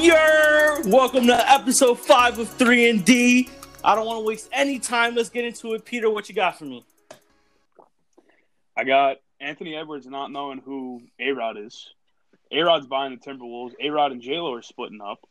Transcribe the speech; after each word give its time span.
Yer! 0.00 0.82
Welcome 0.84 1.26
to 1.26 1.50
episode 1.50 1.98
five 1.98 2.38
of 2.38 2.48
three 2.48 2.88
and 2.88 3.04
D. 3.04 3.48
I 3.82 3.96
don't 3.96 4.06
want 4.06 4.20
to 4.20 4.24
waste 4.24 4.48
any 4.52 4.78
time. 4.78 5.16
Let's 5.16 5.28
get 5.28 5.44
into 5.44 5.74
it. 5.74 5.84
Peter, 5.84 6.08
what 6.08 6.28
you 6.28 6.36
got 6.36 6.56
for 6.56 6.66
me? 6.66 6.84
I 8.76 8.84
got 8.84 9.16
Anthony 9.40 9.74
Edwards 9.74 10.06
not 10.06 10.30
knowing 10.30 10.58
who 10.64 11.02
A 11.18 11.32
Rod 11.32 11.56
is. 11.58 11.88
A 12.52 12.60
Rod's 12.60 12.86
buying 12.86 13.10
the 13.10 13.18
Timberwolves. 13.18 13.74
A 13.80 13.90
Rod 13.90 14.12
and 14.12 14.22
J 14.22 14.38
Lo 14.38 14.54
are 14.54 14.62
splitting 14.62 15.00
up. 15.00 15.26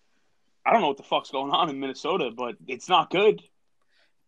I 0.65 0.73
don't 0.73 0.81
know 0.81 0.89
what 0.89 0.97
the 0.97 1.03
fuck's 1.03 1.31
going 1.31 1.51
on 1.51 1.69
in 1.69 1.79
Minnesota, 1.79 2.29
but 2.35 2.55
it's 2.67 2.89
not 2.89 3.09
good. 3.09 3.41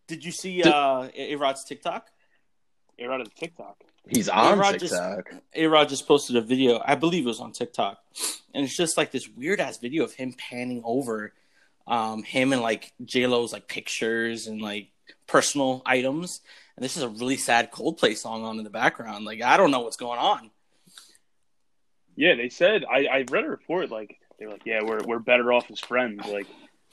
Did 0.08 0.24
you 0.24 0.32
see 0.32 0.62
uh, 0.62 1.08
A 1.14 1.36
Rod's 1.36 1.64
TikTok? 1.64 2.06
A 2.98 3.06
Rod 3.06 3.20
is 3.20 3.28
TikTok. 3.36 3.76
He's 4.08 4.28
on 4.28 4.58
A-Rod 4.58 4.78
just- 4.78 4.92
TikTok. 4.92 5.34
A 5.54 5.66
Rod 5.66 5.88
just 5.88 6.08
posted 6.08 6.36
a 6.36 6.40
video. 6.40 6.82
I 6.84 6.94
believe 6.94 7.24
it 7.24 7.28
was 7.28 7.40
on 7.40 7.52
TikTok, 7.52 7.98
and 8.54 8.64
it's 8.64 8.76
just 8.76 8.96
like 8.96 9.10
this 9.12 9.28
weird 9.28 9.60
ass 9.60 9.78
video 9.78 10.04
of 10.04 10.12
him 10.14 10.32
panning 10.32 10.82
over 10.84 11.32
um, 11.86 12.22
him 12.22 12.52
and 12.52 12.62
like 12.62 12.92
J 13.04 13.26
Lo's 13.26 13.52
like 13.52 13.68
pictures 13.68 14.46
and 14.46 14.60
like 14.60 14.88
personal 15.26 15.82
items. 15.84 16.40
And 16.76 16.84
this 16.84 16.96
is 16.96 17.02
a 17.02 17.08
really 17.08 17.36
sad 17.36 17.70
Coldplay 17.72 18.16
song 18.16 18.44
on 18.44 18.58
in 18.58 18.64
the 18.64 18.70
background. 18.70 19.24
Like 19.24 19.42
I 19.42 19.56
don't 19.56 19.70
know 19.70 19.80
what's 19.80 19.96
going 19.96 20.18
on. 20.18 20.50
Yeah, 22.16 22.34
they 22.34 22.48
said 22.48 22.84
I, 22.90 23.06
I 23.06 23.24
read 23.30 23.44
a 23.44 23.48
report 23.48 23.90
like 23.90 24.18
they're 24.38 24.50
like, 24.50 24.64
yeah, 24.64 24.80
we're 24.82 25.02
we're 25.04 25.18
better 25.18 25.52
off 25.52 25.70
as 25.70 25.80
friends. 25.80 26.26
Like, 26.26 26.46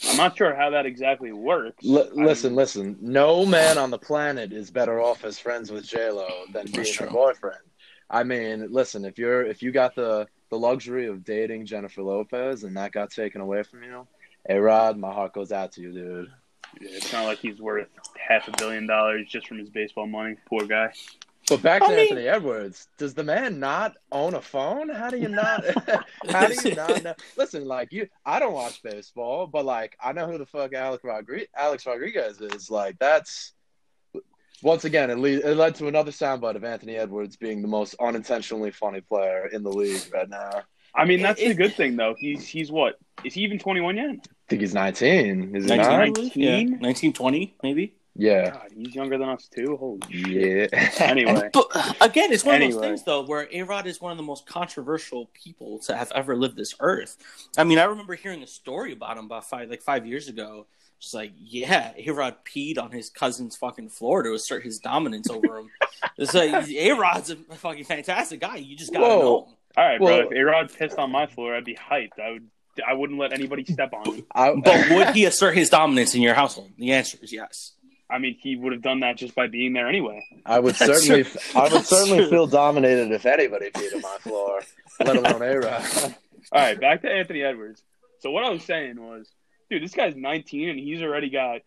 I'm 0.10 0.18
not 0.18 0.38
sure 0.38 0.54
how 0.56 0.70
that 0.72 0.86
exactly 0.86 1.32
works. 1.32 1.86
L- 1.86 2.10
I 2.18 2.24
listen, 2.24 2.52
mean, 2.52 2.56
listen. 2.58 2.98
No 3.02 3.46
man 3.46 3.78
on 3.78 3.90
the 3.90 3.98
planet 3.98 4.54
is 4.54 4.70
better 4.70 5.02
off 5.02 5.23
as 5.26 5.40
friends 5.40 5.72
with 5.72 5.88
J 5.88 6.12
Lo 6.12 6.28
than 6.54 6.66
being 6.66 6.76
That's 6.78 6.96
her 6.98 7.08
boyfriend. 7.08 7.60
I 8.10 8.23
mean, 8.23 8.68
listen. 8.72 9.06
If 9.06 9.18
you're 9.18 9.46
if 9.46 9.62
you 9.64 9.72
got 9.72 9.96
the 9.96 10.28
the 10.50 10.58
luxury 10.58 11.08
of 11.08 11.23
dating 11.26 11.66
Jennifer 11.66 12.04
Lopez 12.04 12.64
and 12.64 12.78
that 12.78 12.92
got 12.92 13.10
taken 13.12 13.42
away 13.42 13.64
from 13.64 13.84
you, 13.84 14.08
A 14.48 14.59
Rod, 14.59 14.98
my 14.98 15.12
heart 15.12 15.34
goes 15.34 15.52
out 15.52 15.72
to 15.73 15.81
you, 15.81 15.92
dude. 15.92 16.31
yeah, 16.80 16.90
it's 16.92 17.12
not 17.12 17.25
like 17.25 17.40
he's 17.40 17.59
worth 17.59 17.90
half 18.18 18.48
a 18.48 18.52
billion 18.58 18.88
dollars 18.88 19.28
just 19.28 19.48
from 19.48 19.58
his 19.58 19.70
baseball 19.70 20.08
money. 20.08 20.36
Poor 20.48 20.66
guy. 20.66 20.94
But 21.50 21.62
back 21.62 21.81
to 21.81 21.88
I 21.88 21.92
mean- 21.92 22.00
Anthony 22.00 22.28
Edwards. 22.28 22.88
Does 22.98 23.14
the 23.14 23.23
man 23.23 23.59
not 23.59 23.95
own 24.12 24.34
a 24.34 24.42
phone? 24.42 24.90
How 24.90 25.09
do 25.09 25.17
you 25.17 25.30
not? 25.30 25.64
how 26.30 26.48
do 26.48 26.70
you 26.70 26.76
not 26.76 27.03
know? 27.03 27.16
Listen, 27.38 27.66
like 27.66 27.92
you, 27.94 28.08
I 28.26 28.40
don't 28.40 28.53
watch 28.53 28.84
baseball, 28.84 29.48
but 29.48 29.64
like 29.66 29.98
I 30.03 30.12
know 30.12 30.28
who 30.30 30.38
the 30.38 30.45
fuck 30.45 30.73
Alex 30.73 31.03
Rodriguez, 31.03 31.48
Alex 31.56 31.86
Rodriguez 31.86 32.42
is. 32.42 32.70
Like 32.70 32.98
that's 33.00 33.53
once 34.62 34.86
again 34.86 35.09
it, 35.09 35.18
le- 35.20 35.30
it 35.30 35.56
led 35.56 35.75
to 35.75 35.88
another 35.88 36.12
soundbite 36.12 36.56
of 36.56 36.64
Anthony 36.64 36.95
Edwards 36.98 37.38
being 37.38 37.62
the 37.62 37.68
most 37.68 37.95
unintentionally 38.02 38.72
funny 38.72 39.02
player 39.02 39.48
in 39.48 39.64
the 39.64 39.70
league 39.72 40.02
right 40.14 40.28
now. 40.30 40.64
I 40.95 41.06
mean, 41.06 41.22
that's 41.22 41.40
It- 41.40 41.50
the 41.50 41.53
good 41.53 41.75
thing 41.75 41.95
though. 41.95 42.16
He's 42.18 42.48
he's 42.48 42.72
what? 42.72 42.95
Is 43.23 43.34
he 43.34 43.42
even 43.42 43.58
21 43.59 43.98
yet? 43.98 44.09
I 44.09 44.16
think 44.50 44.62
he's 44.62 44.73
19. 44.73 45.56
Is 45.56 45.64
he 45.66 45.70
19, 45.70 45.86
I 45.94 46.06
not? 46.06 46.14
believe? 46.16 46.36
Yeah, 46.36 46.52
19? 46.58 46.70
1920 46.80 47.56
maybe. 47.64 47.94
Yeah. 48.18 48.50
God, 48.52 48.72
he's 48.76 48.96
younger 48.96 49.18
than 49.18 49.30
us 49.30 49.48
too. 49.48 49.78
Holy 49.78 50.00
shit. 50.10 50.70
Yeah. 50.73 50.90
Anyway, 51.00 51.50
But 51.54 51.68
uh, 51.73 51.94
again, 52.02 52.32
it's 52.34 52.44
one 52.44 52.62
of 52.62 52.72
those 52.72 52.82
things 52.82 53.04
though 53.04 53.24
where 53.24 53.48
A 53.52 53.62
Rod 53.64 53.88
is 53.88 54.02
one 54.02 54.12
of 54.12 54.18
the 54.18 54.24
most 54.24 54.46
controversial 54.48 55.30
people 55.34 55.80
to 55.80 55.96
have 55.96 56.12
ever 56.14 56.36
lived 56.36 56.58
this 56.58 56.74
earth. 56.80 57.18
I 57.58 57.64
mean, 57.64 57.78
I 57.80 57.84
remember 57.84 58.16
hearing 58.16 58.44
a 58.44 58.48
story 58.48 58.92
about 58.94 59.18
him 59.18 59.26
about 59.26 59.48
five 59.50 59.70
like 59.70 59.82
five 59.82 60.06
years 60.06 60.28
ago. 60.28 60.66
Just 61.00 61.14
like, 61.14 61.32
yeah, 61.38 61.94
A 61.96 62.09
Rod 62.09 62.38
peed 62.44 62.80
on 62.80 62.92
his 62.92 63.09
cousin's 63.12 63.56
fucking 63.56 63.90
floor 63.90 64.24
to 64.24 64.34
assert 64.34 64.64
his 64.64 64.80
dominance 64.80 65.30
over 65.30 65.59
him. 65.59 65.70
it's 66.18 66.34
like 66.34 66.68
A 66.70 66.92
Rod's 66.94 67.30
a 67.30 67.36
fucking 67.36 67.84
fantastic 67.84 68.42
guy. 68.42 68.56
You 68.56 68.76
just 68.76 68.92
gotta 68.92 69.06
Whoa. 69.06 69.20
know 69.20 69.46
him. 69.46 69.54
right, 69.78 70.02
Well- 70.02 70.18
bro. 70.22 70.30
If 70.31 70.36
A 70.36 70.42
Rod 70.44 70.74
pissed 70.74 70.98
on 70.98 71.12
my 71.12 71.28
floor, 71.28 71.56
I'd 71.56 71.66
be 71.66 71.76
hyped. 71.76 72.20
I 72.20 72.31
would. 72.31 72.48
I 72.88 72.94
wouldn't 72.94 73.18
let 73.20 73.34
anybody 73.34 73.66
step 73.66 73.92
on 73.92 74.06
him. 74.06 74.26
I, 74.36 74.54
But 74.54 74.92
would 74.92 75.16
he 75.16 75.26
assert 75.26 75.56
his 75.58 75.68
dominance 75.72 76.14
in 76.14 76.22
your 76.22 76.36
household? 76.36 76.70
The 76.78 76.92
answer 76.92 77.18
is 77.24 77.34
yes. 77.34 77.72
I 78.09 78.19
mean, 78.19 78.38
he 78.40 78.56
would 78.56 78.72
have 78.72 78.81
done 78.81 79.01
that 79.01 79.18
just 79.18 79.35
by 79.35 79.47
being 79.47 79.73
there 79.73 79.88
anyway. 79.88 80.23
I 80.45 80.59
would 80.59 80.75
That's 80.79 81.03
certainly, 81.03 81.23
true. 81.23 81.41
I 81.56 81.63
would 81.63 81.72
That's 81.73 81.90
certainly 81.90 82.19
true. 82.19 82.29
feel 82.29 82.47
dominated 82.47 83.12
if 83.12 83.25
anybody 83.25 83.69
peed 83.72 83.94
on 83.94 84.01
my 84.01 84.18
floor, 84.22 84.62
let 85.00 85.16
alone 85.18 85.41
A 85.41 85.59
Rod. 85.59 86.16
All 86.51 86.62
right, 86.62 86.79
back 86.79 87.01
to 87.01 87.12
Anthony 87.12 87.44
Edwards. 87.44 87.84
So 88.19 88.31
what 88.31 88.44
I 88.44 88.50
was 88.50 88.63
saying 88.63 89.01
was, 89.01 89.29
dude, 89.69 89.84
this 89.84 89.94
guy's 89.94 90.16
19 90.16 90.69
and 90.69 90.79
he's 90.79 91.01
already 91.01 91.29
got 91.29 91.62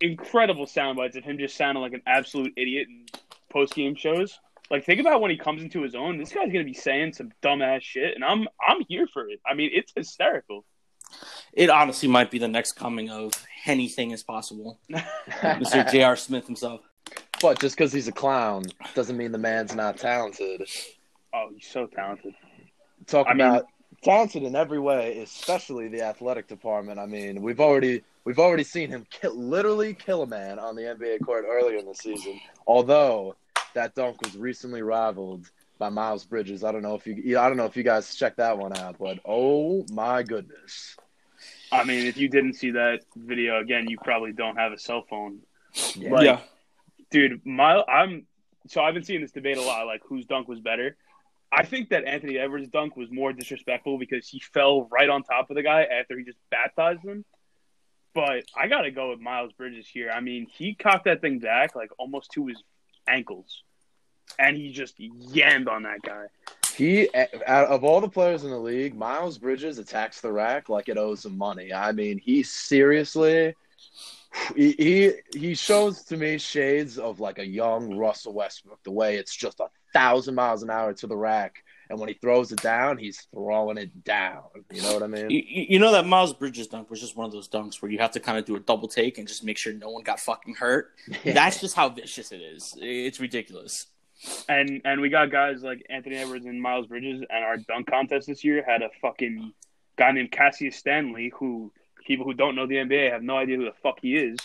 incredible 0.00 0.66
sound 0.66 0.96
bites 0.96 1.16
of 1.16 1.24
him 1.24 1.38
just 1.38 1.56
sounding 1.56 1.82
like 1.82 1.92
an 1.92 2.02
absolute 2.06 2.52
idiot 2.56 2.88
in 2.88 3.06
post 3.50 3.74
game 3.74 3.94
shows. 3.94 4.38
Like, 4.70 4.84
think 4.84 5.00
about 5.00 5.20
when 5.20 5.30
he 5.30 5.36
comes 5.36 5.62
into 5.62 5.82
his 5.82 5.94
own. 5.94 6.16
This 6.16 6.32
guy's 6.32 6.50
gonna 6.50 6.64
be 6.64 6.72
saying 6.72 7.12
some 7.12 7.32
dumbass 7.42 7.82
shit, 7.82 8.14
and 8.14 8.24
I'm 8.24 8.48
I'm 8.66 8.78
here 8.88 9.06
for 9.06 9.28
it. 9.28 9.40
I 9.46 9.54
mean, 9.54 9.70
it's 9.72 9.92
hysterical. 9.94 10.64
It 11.52 11.68
honestly 11.68 12.08
might 12.08 12.30
be 12.30 12.38
the 12.38 12.48
next 12.48 12.72
coming 12.72 13.10
of 13.10 13.32
anything 13.66 14.10
is 14.10 14.22
possible. 14.22 14.78
Mr. 14.90 15.90
J.R. 15.90 16.16
Smith 16.16 16.46
himself. 16.46 16.80
But 17.40 17.60
just 17.60 17.76
because 17.76 17.92
he's 17.92 18.08
a 18.08 18.12
clown 18.12 18.64
doesn't 18.94 19.16
mean 19.16 19.32
the 19.32 19.38
man's 19.38 19.74
not 19.74 19.96
talented. 19.98 20.62
Oh, 21.34 21.50
he's 21.54 21.66
so 21.66 21.86
talented. 21.86 22.34
Talk 23.06 23.26
I 23.28 23.34
mean- 23.34 23.46
about 23.46 23.66
talented 24.02 24.42
in 24.42 24.54
every 24.56 24.80
way, 24.80 25.18
especially 25.20 25.88
the 25.88 26.02
athletic 26.02 26.48
department. 26.48 26.98
I 26.98 27.06
mean, 27.06 27.42
we've 27.42 27.60
already 27.60 28.02
we've 28.24 28.38
already 28.38 28.64
seen 28.64 28.88
him 28.88 29.06
kill, 29.10 29.34
literally 29.34 29.94
kill 29.94 30.22
a 30.22 30.26
man 30.26 30.58
on 30.58 30.76
the 30.76 30.82
NBA 30.82 31.24
court 31.24 31.44
earlier 31.48 31.78
in 31.78 31.86
the 31.86 31.94
season. 31.94 32.40
Although 32.66 33.36
that 33.74 33.94
dunk 33.94 34.20
was 34.22 34.36
recently 34.36 34.82
rivaled 34.82 35.50
by 35.78 35.88
Miles 35.88 36.24
Bridges. 36.24 36.62
I 36.64 36.72
don't 36.72 36.82
know 36.82 36.94
if 36.94 37.06
you 37.06 37.38
I 37.38 37.48
don't 37.48 37.56
know 37.56 37.66
if 37.66 37.76
you 37.76 37.82
guys 37.82 38.14
checked 38.14 38.36
that 38.36 38.58
one 38.58 38.76
out, 38.76 38.96
but 38.98 39.18
oh 39.24 39.84
my 39.92 40.22
goodness. 40.22 40.96
I 41.72 41.84
mean, 41.84 42.06
if 42.06 42.18
you 42.18 42.28
didn't 42.28 42.54
see 42.54 42.72
that 42.72 43.00
video 43.16 43.58
again, 43.58 43.88
you 43.88 43.96
probably 43.96 44.32
don't 44.32 44.56
have 44.56 44.72
a 44.72 44.78
cell 44.78 45.04
phone. 45.08 45.40
Yeah. 45.96 46.10
Like, 46.10 46.24
yeah. 46.26 46.40
dude, 47.10 47.40
my 47.46 47.82
I'm 47.82 48.26
so 48.68 48.82
I've 48.82 48.94
been 48.94 49.04
seeing 49.04 49.22
this 49.22 49.32
debate 49.32 49.56
a 49.56 49.62
lot, 49.62 49.86
like 49.86 50.02
whose 50.04 50.26
dunk 50.26 50.48
was 50.48 50.60
better. 50.60 50.96
I 51.50 51.64
think 51.64 51.90
that 51.90 52.04
Anthony 52.04 52.38
Edwards' 52.38 52.68
dunk 52.68 52.96
was 52.96 53.10
more 53.10 53.32
disrespectful 53.32 53.98
because 53.98 54.28
he 54.28 54.40
fell 54.40 54.88
right 54.90 55.08
on 55.08 55.22
top 55.22 55.50
of 55.50 55.56
the 55.56 55.62
guy 55.62 55.84
after 55.84 56.16
he 56.16 56.24
just 56.24 56.38
baptized 56.50 57.02
him. 57.02 57.24
But 58.14 58.44
I 58.54 58.68
gotta 58.68 58.90
go 58.90 59.10
with 59.10 59.20
Miles 59.20 59.52
Bridges 59.52 59.86
here. 59.88 60.10
I 60.10 60.20
mean, 60.20 60.46
he 60.46 60.74
cocked 60.74 61.06
that 61.06 61.22
thing 61.22 61.38
back 61.38 61.74
like 61.74 61.90
almost 61.98 62.32
to 62.32 62.46
his 62.46 62.62
ankles, 63.08 63.62
and 64.38 64.56
he 64.56 64.72
just 64.72 64.98
yammed 64.98 65.68
on 65.68 65.84
that 65.84 66.02
guy. 66.02 66.26
He, 66.76 67.08
out 67.46 67.68
of 67.68 67.84
all 67.84 68.00
the 68.00 68.08
players 68.08 68.44
in 68.44 68.50
the 68.50 68.58
league, 68.58 68.94
Miles 68.94 69.38
Bridges 69.38 69.78
attacks 69.78 70.20
the 70.20 70.32
rack 70.32 70.68
like 70.68 70.88
it 70.88 70.98
owes 70.98 71.24
him 71.24 71.36
money. 71.36 71.72
I 71.72 71.92
mean, 71.92 72.18
he 72.18 72.42
seriously, 72.42 73.54
he 74.56 74.72
he, 74.72 75.12
he 75.38 75.54
shows 75.54 76.02
to 76.04 76.16
me 76.16 76.38
shades 76.38 76.98
of 76.98 77.20
like 77.20 77.38
a 77.38 77.46
young 77.46 77.96
Russell 77.96 78.32
Westbrook. 78.32 78.82
The 78.84 78.90
way 78.90 79.16
it's 79.16 79.34
just 79.34 79.60
a 79.60 79.68
thousand 79.92 80.34
miles 80.34 80.62
an 80.62 80.70
hour 80.70 80.92
to 80.94 81.06
the 81.06 81.16
rack, 81.16 81.62
and 81.90 81.98
when 81.98 82.08
he 82.08 82.14
throws 82.14 82.52
it 82.52 82.62
down, 82.62 82.96
he's 82.96 83.26
throwing 83.32 83.76
it 83.76 84.04
down. 84.04 84.44
You 84.72 84.82
know 84.82 84.94
what 84.94 85.02
I 85.02 85.08
mean? 85.08 85.30
You, 85.30 85.42
you 85.46 85.78
know 85.78 85.92
that 85.92 86.06
Miles 86.06 86.32
Bridges 86.32 86.68
dunk 86.68 86.88
was 86.88 87.00
just 87.00 87.16
one 87.16 87.26
of 87.26 87.32
those 87.32 87.48
dunks 87.48 87.82
where 87.82 87.90
you 87.90 87.98
have 87.98 88.12
to 88.12 88.20
kind 88.20 88.38
of 88.38 88.46
do 88.46 88.56
a 88.56 88.60
double 88.60 88.88
take 88.88 89.18
and 89.18 89.28
just 89.28 89.44
make 89.44 89.58
sure 89.58 89.74
no 89.74 89.90
one 89.90 90.02
got 90.02 90.18
fucking 90.18 90.54
hurt. 90.54 90.92
That's 91.24 91.60
just 91.60 91.76
how 91.76 91.90
vicious 91.90 92.32
it 92.32 92.40
is. 92.40 92.74
It's 92.80 93.20
ridiculous. 93.20 93.88
And 94.48 94.82
and 94.84 95.00
we 95.00 95.08
got 95.08 95.30
guys 95.30 95.62
like 95.62 95.84
Anthony 95.90 96.16
Edwards 96.16 96.46
and 96.46 96.60
Miles 96.60 96.86
Bridges, 96.86 97.22
and 97.28 97.44
our 97.44 97.56
dunk 97.56 97.88
contest 97.88 98.26
this 98.26 98.44
year 98.44 98.62
had 98.66 98.82
a 98.82 98.90
fucking 99.00 99.52
guy 99.96 100.12
named 100.12 100.30
Cassius 100.30 100.76
Stanley, 100.76 101.32
who 101.36 101.72
people 102.06 102.24
who 102.24 102.34
don't 102.34 102.54
know 102.54 102.66
the 102.66 102.76
NBA 102.76 103.12
have 103.12 103.22
no 103.22 103.36
idea 103.36 103.56
who 103.56 103.64
the 103.64 103.72
fuck 103.82 103.98
he 104.00 104.16
is, 104.16 104.38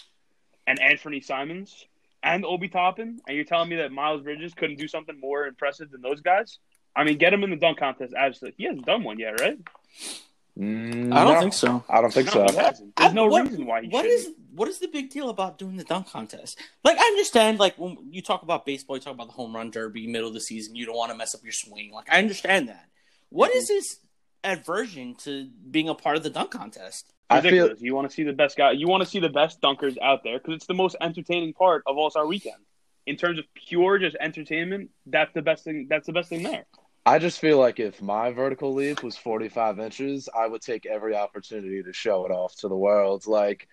and 0.65 0.79
Anfernee 0.79 1.23
Simons 1.23 1.85
and 2.23 2.45
Obi 2.45 2.67
Toppin, 2.67 3.19
and 3.27 3.35
you're 3.35 3.45
telling 3.45 3.69
me 3.69 3.77
that 3.77 3.91
Miles 3.91 4.23
Bridges 4.23 4.53
couldn't 4.53 4.77
do 4.77 4.87
something 4.87 5.19
more 5.19 5.45
impressive 5.45 5.91
than 5.91 6.01
those 6.01 6.21
guys? 6.21 6.57
I 6.95 7.03
mean, 7.03 7.17
get 7.17 7.31
him 7.31 7.43
in 7.43 7.51
the 7.51 7.55
dunk 7.55 7.77
contest. 7.77 8.13
Absolutely, 8.17 8.55
he 8.57 8.65
hasn't 8.65 8.85
done 8.85 9.03
one 9.03 9.19
yet, 9.19 9.39
right? 9.39 9.59
Mm, 10.57 11.13
I 11.13 11.23
don't 11.23 11.33
no, 11.35 11.39
think 11.41 11.53
so. 11.53 11.83
I 11.87 12.01
don't 12.01 12.11
think 12.11 12.33
No, 12.33 12.47
so. 12.47 12.79
There's 12.97 13.13
no 13.13 13.25
I- 13.25 13.27
what- 13.29 13.43
reason 13.47 13.65
why 13.65 13.81
he 13.83 13.89
What 13.89 14.03
shouldn't. 14.05 14.19
is 14.21 14.33
what 14.53 14.67
is 14.67 14.79
the 14.79 14.87
big 14.87 15.11
deal 15.11 15.29
about 15.29 15.59
doing 15.59 15.77
the 15.77 15.83
dunk 15.83 16.09
contest? 16.09 16.57
Like 16.83 16.97
I 16.97 17.03
understand, 17.05 17.59
like 17.59 17.77
when 17.77 17.97
you 18.09 18.23
talk 18.23 18.41
about 18.41 18.65
baseball, 18.65 18.95
you 18.97 19.01
talk 19.01 19.13
about 19.13 19.27
the 19.27 19.33
home 19.33 19.55
run 19.55 19.69
derby, 19.69 20.07
middle 20.07 20.27
of 20.27 20.33
the 20.33 20.41
season, 20.41 20.75
you 20.75 20.85
don't 20.87 20.95
want 20.97 21.11
to 21.11 21.17
mess 21.17 21.35
up 21.35 21.43
your 21.43 21.51
swing. 21.51 21.91
Like 21.91 22.09
I 22.11 22.17
understand 22.17 22.69
that. 22.69 22.85
What 23.29 23.53
is 23.53 23.69
his 23.69 23.99
aversion 24.43 25.15
to 25.15 25.47
being 25.69 25.89
a 25.89 25.95
part 25.95 26.17
of 26.17 26.23
the 26.23 26.29
dunk 26.31 26.51
contest? 26.51 27.13
I 27.29 27.41
feel 27.41 27.51
ridiculous. 27.51 27.81
You 27.81 27.93
want 27.93 28.09
to 28.09 28.15
see 28.15 28.23
the 28.23 28.33
best 28.33 28.57
guy. 28.57 28.71
You 28.71 28.87
want 28.87 29.03
to 29.03 29.09
see 29.09 29.19
the 29.19 29.29
best 29.29 29.61
dunkers 29.61 29.97
out 30.01 30.23
there 30.23 30.39
because 30.39 30.55
it's 30.55 30.65
the 30.65 30.73
most 30.73 30.95
entertaining 31.01 31.53
part 31.53 31.83
of 31.85 31.97
All 31.97 32.09
Star 32.09 32.25
Weekend. 32.25 32.55
In 33.05 33.15
terms 33.15 33.37
of 33.39 33.45
pure 33.53 33.99
just 33.99 34.17
entertainment, 34.19 34.89
that's 35.05 35.33
the 35.33 35.41
best 35.41 35.63
thing. 35.65 35.87
That's 35.89 36.07
the 36.07 36.13
best 36.13 36.29
thing 36.29 36.43
there. 36.43 36.65
I 37.07 37.19
just 37.19 37.39
feel 37.39 37.57
like 37.57 37.79
if 37.79 38.01
my 38.01 38.31
vertical 38.31 38.73
leap 38.73 39.01
was 39.01 39.17
45 39.17 39.79
inches, 39.79 40.27
I 40.37 40.45
would 40.47 40.61
take 40.61 40.85
every 40.85 41.15
opportunity 41.15 41.81
to 41.81 41.93
show 41.93 42.25
it 42.25 42.31
off 42.31 42.55
to 42.57 42.67
the 42.67 42.75
world. 42.75 43.25
Like, 43.27 43.67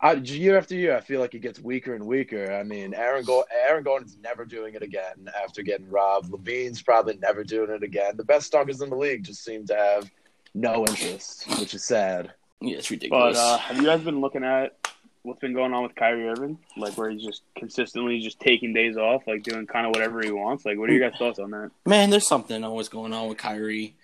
I, 0.00 0.14
year 0.14 0.58
after 0.58 0.74
year, 0.74 0.96
I 0.96 1.00
feel 1.00 1.20
like 1.20 1.34
it 1.34 1.38
gets 1.38 1.60
weaker 1.60 1.94
and 1.94 2.04
weaker. 2.04 2.52
I 2.52 2.64
mean, 2.64 2.92
Aaron, 2.94 3.24
Go- 3.24 3.44
Aaron 3.68 3.84
Gordon's 3.84 4.16
never 4.20 4.44
doing 4.44 4.74
it 4.74 4.82
again 4.82 5.28
after 5.42 5.62
getting 5.62 5.88
robbed. 5.88 6.30
LaVine's 6.32 6.82
probably 6.82 7.16
never 7.18 7.44
doing 7.44 7.70
it 7.70 7.82
again. 7.84 8.16
The 8.16 8.24
best 8.24 8.52
dunkers 8.52 8.82
in 8.82 8.90
the 8.90 8.96
league 8.96 9.22
just 9.24 9.44
seem 9.44 9.64
to 9.66 9.74
have 9.76 10.10
no 10.52 10.84
interest, 10.84 11.46
which 11.60 11.74
is 11.74 11.84
sad. 11.84 12.32
Yeah, 12.60 12.78
it's 12.78 12.88
But 12.88 12.94
ridiculous. 12.96 13.38
uh, 13.38 13.58
have 13.58 13.76
you 13.76 13.84
guys 13.84 14.00
been 14.00 14.20
looking 14.20 14.42
at 14.42 14.76
what's 15.24 15.40
been 15.40 15.54
going 15.54 15.72
on 15.72 15.82
with 15.82 15.94
Kyrie 15.94 16.28
Irving? 16.28 16.58
Like 16.76 16.96
where 16.96 17.10
he's 17.10 17.24
just 17.24 17.42
consistently 17.56 18.20
just 18.20 18.38
taking 18.38 18.72
days 18.72 18.96
off, 18.96 19.22
like 19.26 19.42
doing 19.42 19.66
kind 19.66 19.86
of 19.86 19.90
whatever 19.90 20.22
he 20.22 20.30
wants. 20.30 20.64
Like, 20.64 20.78
what 20.78 20.88
are 20.88 20.92
your 20.92 21.08
guys' 21.08 21.18
thoughts 21.18 21.38
on 21.38 21.50
that? 21.50 21.70
Man, 21.86 22.10
there's 22.10 22.28
something 22.28 22.62
always 22.62 22.88
going 22.88 23.12
on 23.12 23.28
with 23.28 23.38
Kyrie. 23.38 23.96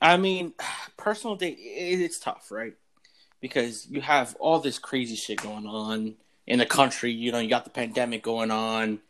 I 0.00 0.16
mean, 0.18 0.52
personal 0.96 1.34
day, 1.34 1.48
it's 1.48 2.20
tough, 2.20 2.50
right? 2.50 2.74
Because 3.40 3.88
you 3.88 4.02
have 4.02 4.36
all 4.38 4.60
this 4.60 4.78
crazy 4.78 5.16
shit 5.16 5.42
going 5.42 5.66
on 5.66 6.14
in 6.46 6.58
the 6.58 6.66
country. 6.66 7.10
You 7.10 7.32
know, 7.32 7.38
you 7.38 7.48
got 7.48 7.64
the 7.64 7.70
pandemic 7.70 8.22
going 8.22 8.50
on. 8.50 9.00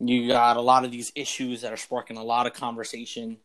You 0.00 0.28
got 0.28 0.56
a 0.56 0.60
lot 0.60 0.84
of 0.84 0.90
these 0.90 1.12
issues 1.14 1.62
that 1.62 1.72
are 1.72 1.78
sparking 1.78 2.16
a 2.16 2.24
lot 2.24 2.46
of 2.46 2.52
conversation. 2.52 3.38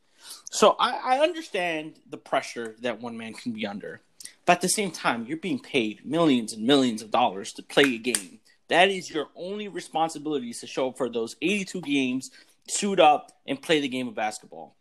So 0.50 0.76
I, 0.80 1.18
I 1.18 1.20
understand 1.20 1.94
the 2.10 2.18
pressure 2.18 2.76
that 2.82 3.00
one 3.02 3.18
man 3.18 3.34
can 3.34 3.52
be 3.52 3.68
under. 3.68 4.02
But 4.52 4.58
at 4.58 4.62
the 4.64 4.68
same 4.68 4.92
time, 4.92 5.28
you're 5.28 5.38
being 5.38 5.60
paid 5.60 6.06
millions 6.06 6.52
and 6.52 6.68
millions 6.68 7.02
of 7.02 7.10
dollars 7.10 7.54
to 7.54 7.64
play 7.64 7.96
a 7.96 7.98
game. 7.98 8.42
That 8.68 8.90
is 8.90 9.10
your 9.10 9.28
only 9.34 9.70
responsibility 9.70 10.50
is 10.50 10.60
to 10.60 10.68
show 10.68 10.90
up 10.90 10.98
for 10.98 11.08
those 11.08 11.38
82 11.42 11.80
games, 11.80 12.32
suit 12.68 13.00
up, 13.00 13.32
and 13.48 13.62
play 13.62 13.80
the 13.80 13.88
game 13.88 14.10
of 14.10 14.16
basketball. 14.16 14.76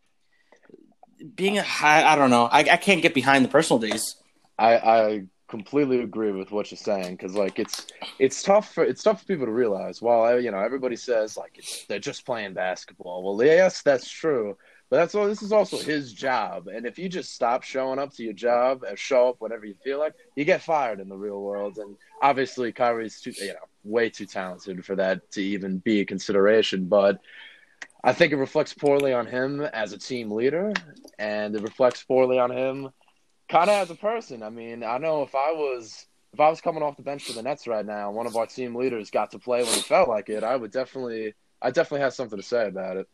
Being 1.36 1.58
a 1.58 1.62
high, 1.62 2.02
I 2.02 2.16
don't 2.16 2.30
know. 2.30 2.46
I, 2.46 2.58
I 2.68 2.76
can't 2.78 3.00
get 3.00 3.14
behind 3.14 3.44
the 3.44 3.48
personal 3.48 3.78
days. 3.78 4.16
I, 4.58 4.76
I 4.76 5.22
completely 5.46 6.00
agree 6.00 6.32
with 6.32 6.50
what 6.50 6.72
you're 6.72 6.78
saying 6.78 7.14
because 7.14 7.36
like 7.36 7.60
it's 7.60 7.86
it's 8.18 8.42
tough 8.42 8.74
for 8.74 8.82
it's 8.82 9.04
tough 9.04 9.20
for 9.20 9.26
people 9.28 9.46
to 9.46 9.52
realize. 9.52 10.02
While 10.02 10.40
you 10.40 10.50
know 10.50 10.58
everybody 10.58 10.96
says 10.96 11.36
like 11.36 11.62
they're 11.88 12.00
just 12.00 12.26
playing 12.26 12.54
basketball. 12.54 13.22
Well, 13.22 13.46
yes, 13.46 13.82
that's 13.82 14.10
true, 14.10 14.56
but 14.90 14.96
that's 14.96 15.14
all. 15.14 15.26
This 15.26 15.42
is 15.42 15.52
also 15.52 15.78
his 15.78 16.12
job, 16.12 16.66
and 16.66 16.84
if 16.84 16.98
you 16.98 17.08
just 17.08 17.34
stop 17.34 17.62
showing 17.62 17.98
up 17.98 18.12
to 18.14 18.24
your 18.24 18.32
job 18.32 18.82
and 18.82 18.98
show 18.98 19.30
up 19.30 19.36
whenever 19.38 19.64
you 19.64 19.74
feel 19.82 19.98
like, 19.98 20.14
you 20.36 20.44
get 20.44 20.62
fired 20.62 21.00
in 21.00 21.08
the 21.08 21.16
real 21.16 21.40
world. 21.40 21.78
And 21.78 21.96
obviously, 22.20 22.72
Kyrie's 22.72 23.20
too 23.20 23.32
you 23.32 23.48
know 23.48 23.68
way 23.84 24.10
too 24.10 24.26
talented 24.26 24.84
for 24.84 24.96
that 24.96 25.30
to 25.32 25.42
even 25.42 25.78
be 25.78 26.00
a 26.00 26.04
consideration, 26.04 26.86
but. 26.86 27.20
I 28.02 28.14
think 28.14 28.32
it 28.32 28.36
reflects 28.36 28.72
poorly 28.72 29.12
on 29.12 29.26
him 29.26 29.60
as 29.60 29.92
a 29.92 29.98
team 29.98 30.30
leader, 30.30 30.72
and 31.18 31.54
it 31.54 31.60
reflects 31.60 32.02
poorly 32.02 32.38
on 32.38 32.50
him 32.50 32.88
kind 33.50 33.68
of 33.68 33.76
as 33.76 33.90
a 33.90 33.94
person. 33.94 34.42
I 34.42 34.48
mean, 34.48 34.82
I 34.82 34.96
know 34.96 35.22
if 35.22 35.34
I 35.34 35.52
was 35.52 36.06
if 36.32 36.40
I 36.40 36.48
was 36.48 36.60
coming 36.60 36.82
off 36.82 36.96
the 36.96 37.02
bench 37.02 37.24
for 37.24 37.32
the 37.32 37.42
Nets 37.42 37.66
right 37.66 37.84
now, 37.84 38.12
one 38.12 38.26
of 38.26 38.36
our 38.36 38.46
team 38.46 38.74
leaders 38.74 39.10
got 39.10 39.32
to 39.32 39.38
play 39.38 39.62
when 39.62 39.72
he 39.72 39.80
felt 39.80 40.08
like 40.08 40.28
it, 40.28 40.44
I 40.44 40.54
would 40.54 40.70
definitely, 40.70 41.34
I 41.60 41.72
definitely 41.72 42.02
have 42.02 42.14
something 42.14 42.38
to 42.38 42.44
say 42.44 42.68
about 42.68 42.96
it. 42.96 43.08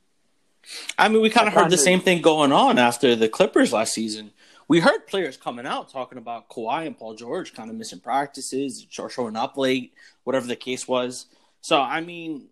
I 0.98 1.08
mean, 1.08 1.22
we 1.22 1.30
kind 1.30 1.48
of 1.48 1.54
heard 1.54 1.70
the 1.70 1.78
same 1.78 2.00
thing 2.00 2.22
going 2.22 2.52
on 2.52 2.78
after 2.78 3.14
the 3.14 3.28
Clippers 3.28 3.72
last 3.72 3.94
season. 3.94 4.32
We 4.68 4.80
heard 4.80 5.06
players 5.06 5.36
coming 5.36 5.66
out 5.66 5.90
talking 5.90 6.18
about 6.18 6.48
Kawhi 6.48 6.86
and 6.86 6.98
Paul 6.98 7.14
George 7.14 7.54
kind 7.54 7.70
of 7.70 7.76
missing 7.76 8.00
practices, 8.00 8.86
or 8.98 9.08
showing 9.08 9.36
up 9.36 9.56
late, 9.56 9.94
whatever 10.24 10.46
the 10.46 10.56
case 10.56 10.88
was. 10.88 11.26
So, 11.60 11.80
I 11.80 12.00
mean, 12.00 12.48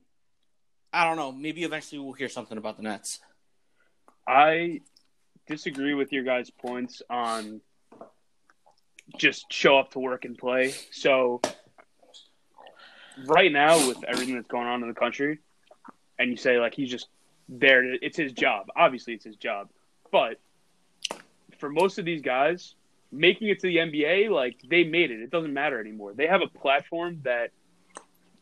I 0.93 1.05
don't 1.05 1.17
know. 1.17 1.33
Maybe 1.33 1.65
eventually 1.65 1.99
we'll 1.99 2.13
hear 2.13 2.29
something 2.29 2.57
about 2.57 2.77
the 2.77 2.85
Nets. 2.85 3.19
I 4.27 4.81
disagree 5.47 5.95
with 5.95 6.13
your 6.13 6.23
guys' 6.23 6.51
points 6.51 7.03
on 7.11 7.61
just 9.17 9.53
show 9.53 9.79
up 9.79 9.91
to 9.93 9.99
work 9.99 10.25
and 10.25 10.39
play. 10.39 10.73
So 10.91 11.41
right 13.27 13.53
now 13.53 13.89
with 13.89 14.03
everything 14.05 14.37
that's 14.37 14.49
going 14.49 14.67
on 14.67 14.83
in 14.83 14.89
the 14.89 14.95
country 14.95 15.39
and 16.19 16.31
you 16.31 16.37
say 16.37 16.59
like 16.59 16.75
he's 16.75 16.91
just 16.91 17.09
there 17.49 17.85
it's 17.95 18.17
his 18.17 18.33
job. 18.33 18.69
Obviously 18.77 19.15
it's 19.15 19.25
his 19.25 19.37
job. 19.37 19.69
But 20.11 20.39
for 21.59 21.69
most 21.69 21.99
of 21.99 22.05
these 22.05 22.23
guys 22.23 22.75
making 23.15 23.49
it 23.49 23.61
to 23.61 23.69
the 23.69 23.77
NBA 23.77 24.31
like 24.31 24.57
they 24.69 24.85
made 24.85 25.11
it. 25.11 25.21
It 25.21 25.31
doesn't 25.31 25.53
matter 25.53 25.81
anymore. 25.81 26.13
They 26.15 26.27
have 26.27 26.43
a 26.43 26.49
platform 26.49 27.21
that 27.25 27.51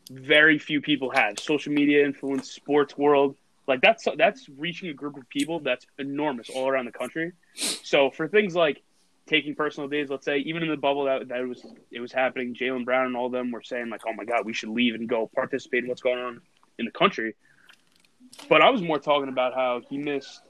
very 0.09 0.59
few 0.59 0.81
people 0.81 1.11
have. 1.11 1.39
Social 1.39 1.71
media 1.71 2.05
influence, 2.05 2.51
sports 2.51 2.97
world, 2.97 3.35
like 3.67 3.81
that's 3.81 4.07
that's 4.17 4.49
reaching 4.57 4.89
a 4.89 4.93
group 4.93 5.17
of 5.17 5.27
people 5.29 5.59
that's 5.59 5.85
enormous 5.97 6.49
all 6.49 6.67
around 6.67 6.85
the 6.85 6.91
country. 6.91 7.31
So 7.55 8.09
for 8.09 8.27
things 8.27 8.55
like 8.55 8.81
taking 9.25 9.55
personal 9.55 9.87
days, 9.87 10.09
let's 10.09 10.25
say 10.25 10.39
even 10.39 10.63
in 10.63 10.69
the 10.69 10.77
bubble 10.77 11.05
that 11.05 11.29
that 11.29 11.47
was 11.47 11.65
it 11.91 12.01
was 12.01 12.11
happening, 12.11 12.55
Jaylen 12.55 12.83
Brown 12.83 13.05
and 13.05 13.15
all 13.15 13.29
them 13.29 13.51
were 13.51 13.61
saying 13.61 13.89
like, 13.89 14.01
"Oh 14.05 14.13
my 14.13 14.25
God, 14.25 14.45
we 14.45 14.53
should 14.53 14.69
leave 14.69 14.95
and 14.95 15.07
go 15.07 15.29
participate 15.33 15.83
in 15.83 15.89
what's 15.89 16.01
going 16.01 16.19
on 16.19 16.41
in 16.77 16.85
the 16.85 16.91
country." 16.91 17.35
But 18.49 18.61
I 18.61 18.69
was 18.69 18.81
more 18.81 18.99
talking 18.99 19.29
about 19.29 19.53
how 19.53 19.81
he 19.89 19.97
missed 19.97 20.41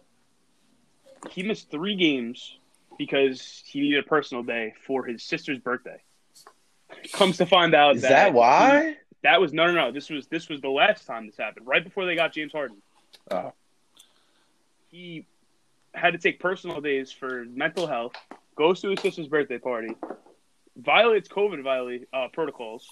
he 1.31 1.43
missed 1.43 1.71
three 1.71 1.95
games 1.95 2.57
because 2.97 3.63
he 3.65 3.81
needed 3.81 3.99
a 3.99 4.07
personal 4.07 4.43
day 4.43 4.73
for 4.85 5.05
his 5.05 5.23
sister's 5.23 5.57
birthday. 5.59 6.01
Comes 7.13 7.37
to 7.37 7.45
find 7.45 7.73
out 7.73 7.95
Is 7.95 8.01
that 8.03 8.27
he- 8.27 8.33
why? 8.33 8.97
that 9.23 9.39
was 9.41 9.53
no, 9.53 9.65
no, 9.67 9.73
no. 9.73 9.91
This 9.91 10.09
was 10.09 10.27
this 10.27 10.49
was 10.49 10.61
the 10.61 10.69
last 10.69 11.05
time 11.07 11.25
this 11.27 11.37
happened. 11.37 11.65
Right 11.67 11.83
before 11.83 12.05
they 12.05 12.15
got 12.15 12.33
James 12.33 12.51
Harden, 12.51 12.77
Oh. 13.31 13.53
he 14.91 15.25
had 15.93 16.11
to 16.11 16.19
take 16.19 16.39
personal 16.39 16.81
days 16.81 17.11
for 17.11 17.45
mental 17.45 17.87
health. 17.87 18.13
Goes 18.55 18.81
to 18.81 18.89
his 18.89 18.99
sister's 18.99 19.27
birthday 19.27 19.57
party, 19.57 19.95
violates 20.75 21.27
COVID 21.29 21.63
violate 21.63 22.07
uh, 22.13 22.27
protocols, 22.31 22.87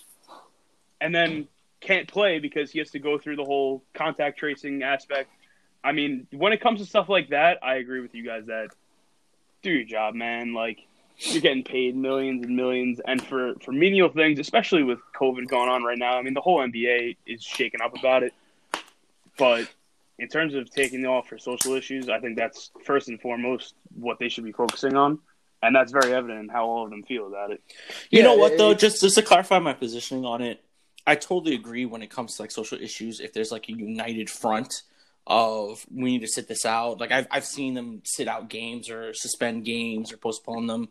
and 1.00 1.14
then 1.14 1.48
can't 1.82 2.08
play 2.08 2.40
because 2.40 2.72
he 2.72 2.80
has 2.80 2.92
to 2.92 3.00
go 3.00 3.18
through 3.18 3.36
the 3.36 3.44
whole 3.44 3.84
contact 3.94 4.38
tracing 4.40 4.84
aspect. 4.84 5.30
I 5.84 5.92
mean, 5.92 6.28
when 6.32 6.54
it 6.54 6.62
comes 6.62 6.80
to 6.80 6.86
stuff 6.86 7.10
like 7.10 7.30
that, 7.30 7.60
I 7.64 7.76
agree 7.76 8.02
with 8.02 8.14
you 8.16 8.24
guys 8.24 8.46
that 8.46 8.68
do 9.64 9.72
your 9.72 9.84
job, 9.84 10.14
man. 10.14 10.54
Like 10.54 10.80
you're 11.18 11.42
getting 11.42 11.64
paid 11.64 11.96
millions 11.96 12.46
and 12.46 12.56
millions, 12.56 13.00
and 13.06 13.22
for 13.26 13.56
for 13.64 13.72
menial 13.72 14.10
things, 14.10 14.40
especially 14.40 14.84
with 14.84 15.00
COVID 15.20 15.48
going 15.48 15.70
on 15.70 15.84
right 15.84 15.98
now. 15.98 16.18
I 16.18 16.22
mean, 16.22 16.34
the 16.36 16.42
whole 16.42 16.60
NBA 16.60 17.18
is 17.26 17.44
shaken 17.44 17.82
up 17.82 17.98
about 17.98 18.24
it. 18.24 18.34
But 19.38 19.68
in 20.20 20.28
terms 20.28 20.54
of 20.54 20.70
taking 20.70 21.06
off 21.06 21.28
for 21.30 21.38
social 21.38 21.74
issues, 21.74 22.10
I 22.10 22.20
think 22.20 22.38
that's 22.38 22.70
first 22.86 23.08
and 23.08 23.20
foremost 23.20 23.74
what 24.00 24.20
they 24.20 24.30
should 24.30 24.44
be 24.44 24.52
focusing 24.52 24.96
on, 24.96 25.18
and 25.64 25.76
that's 25.76 25.92
very 25.92 26.14
evident 26.14 26.42
in 26.42 26.50
how 26.50 26.68
all 26.68 26.84
of 26.84 26.92
them 26.92 27.02
feel 27.04 27.28
about 27.28 27.52
it. 27.52 27.62
You 28.12 28.20
Yeah, 28.20 28.26
know 28.26 28.36
what 28.36 28.54
it- 28.54 28.58
though? 28.60 28.72
it- 28.72 28.80
Just 28.80 29.02
just 29.02 29.16
to 29.16 29.24
clarify 29.24 29.58
my 29.60 29.74
positioning 29.74 30.26
on 30.26 30.42
it, 30.42 30.64
I 31.06 31.16
totally 31.16 31.56
agree 31.56 31.86
when 31.86 32.02
it 32.02 32.10
comes 32.10 32.36
to 32.36 32.44
like 32.44 32.52
social 32.52 32.80
issues. 32.80 33.20
If 33.20 33.34
there's 33.34 33.52
like 33.52 33.70
a 33.70 33.74
united 33.74 34.30
front 34.30 34.84
of 35.28 35.86
we 35.94 36.12
need 36.12 36.22
to 36.22 36.28
sit 36.28 36.48
this 36.48 36.66
out, 36.66 37.00
like 37.00 37.12
I've 37.12 37.28
I've 37.32 37.46
seen 37.46 37.74
them 37.74 38.02
sit 38.06 38.28
out 38.28 38.50
games 38.50 38.90
or 38.90 39.14
suspend 39.14 39.66
games 39.66 40.12
or 40.12 40.18
postpone 40.18 40.68
them 40.68 40.90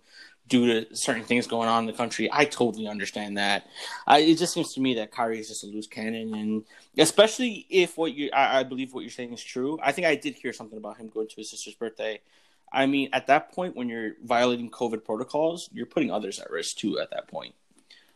due 0.50 0.67
to 0.67 0.97
certain 0.97 1.23
things 1.23 1.47
going 1.47 1.69
on 1.69 1.85
in 1.85 1.87
the 1.87 1.97
country. 1.97 2.29
I 2.31 2.45
totally 2.45 2.88
understand 2.88 3.38
that. 3.38 3.67
I, 4.07 4.19
it 4.19 4.37
just 4.37 4.52
seems 4.52 4.75
to 4.75 4.81
me 4.81 4.95
that 4.95 5.12
Kyrie 5.12 5.38
is 5.38 5.49
just 5.49 5.64
a 5.64 5.69
loose 5.69 5.87
cannon, 5.87 6.35
and 6.35 6.64
especially 6.99 7.67
if 7.71 7.97
what 7.97 8.12
you 8.12 8.31
I, 8.33 8.61
I 8.61 8.62
believe 8.64 8.93
what 8.93 9.02
you're 9.02 9.11
saying 9.11 9.33
is 9.33 9.43
true. 9.43 9.79
I 9.83 9.93
think 9.93 10.07
I 10.07 10.17
did 10.17 10.35
hear 10.35 10.52
something 10.52 10.76
about 10.76 10.99
him 10.99 11.09
going 11.09 11.29
to 11.29 11.37
his 11.37 11.50
sister's 11.50 11.75
birthday. 11.75 12.21
I 12.73 12.87
mean, 12.87 13.09
at 13.12 13.29
that 13.29 13.52
point, 13.52 13.75
when 13.75 13.88
you're 13.88 14.12
violating 14.23 14.71
COVID 14.71 15.05
protocols, 15.05 15.71
you're 15.73 15.87
putting 15.87 16.11
others 16.11 16.38
at 16.38 16.50
risk 16.50 16.76
too. 16.76 16.99
At 16.99 17.11
that 17.11 17.29
point. 17.29 17.55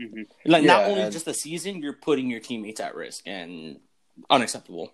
Mhm. 0.00 0.26
Like 0.44 0.64
not 0.64 0.82
Yeah, 0.82 0.86
only 0.88 1.02
and- 1.02 1.12
just 1.12 1.24
the 1.24 1.34
season, 1.34 1.80
you're 1.82 1.92
putting 1.92 2.30
your 2.30 2.40
teammates 2.40 2.80
at 2.80 2.94
risk 2.94 3.26
and 3.26 3.80
unacceptable. 4.30 4.92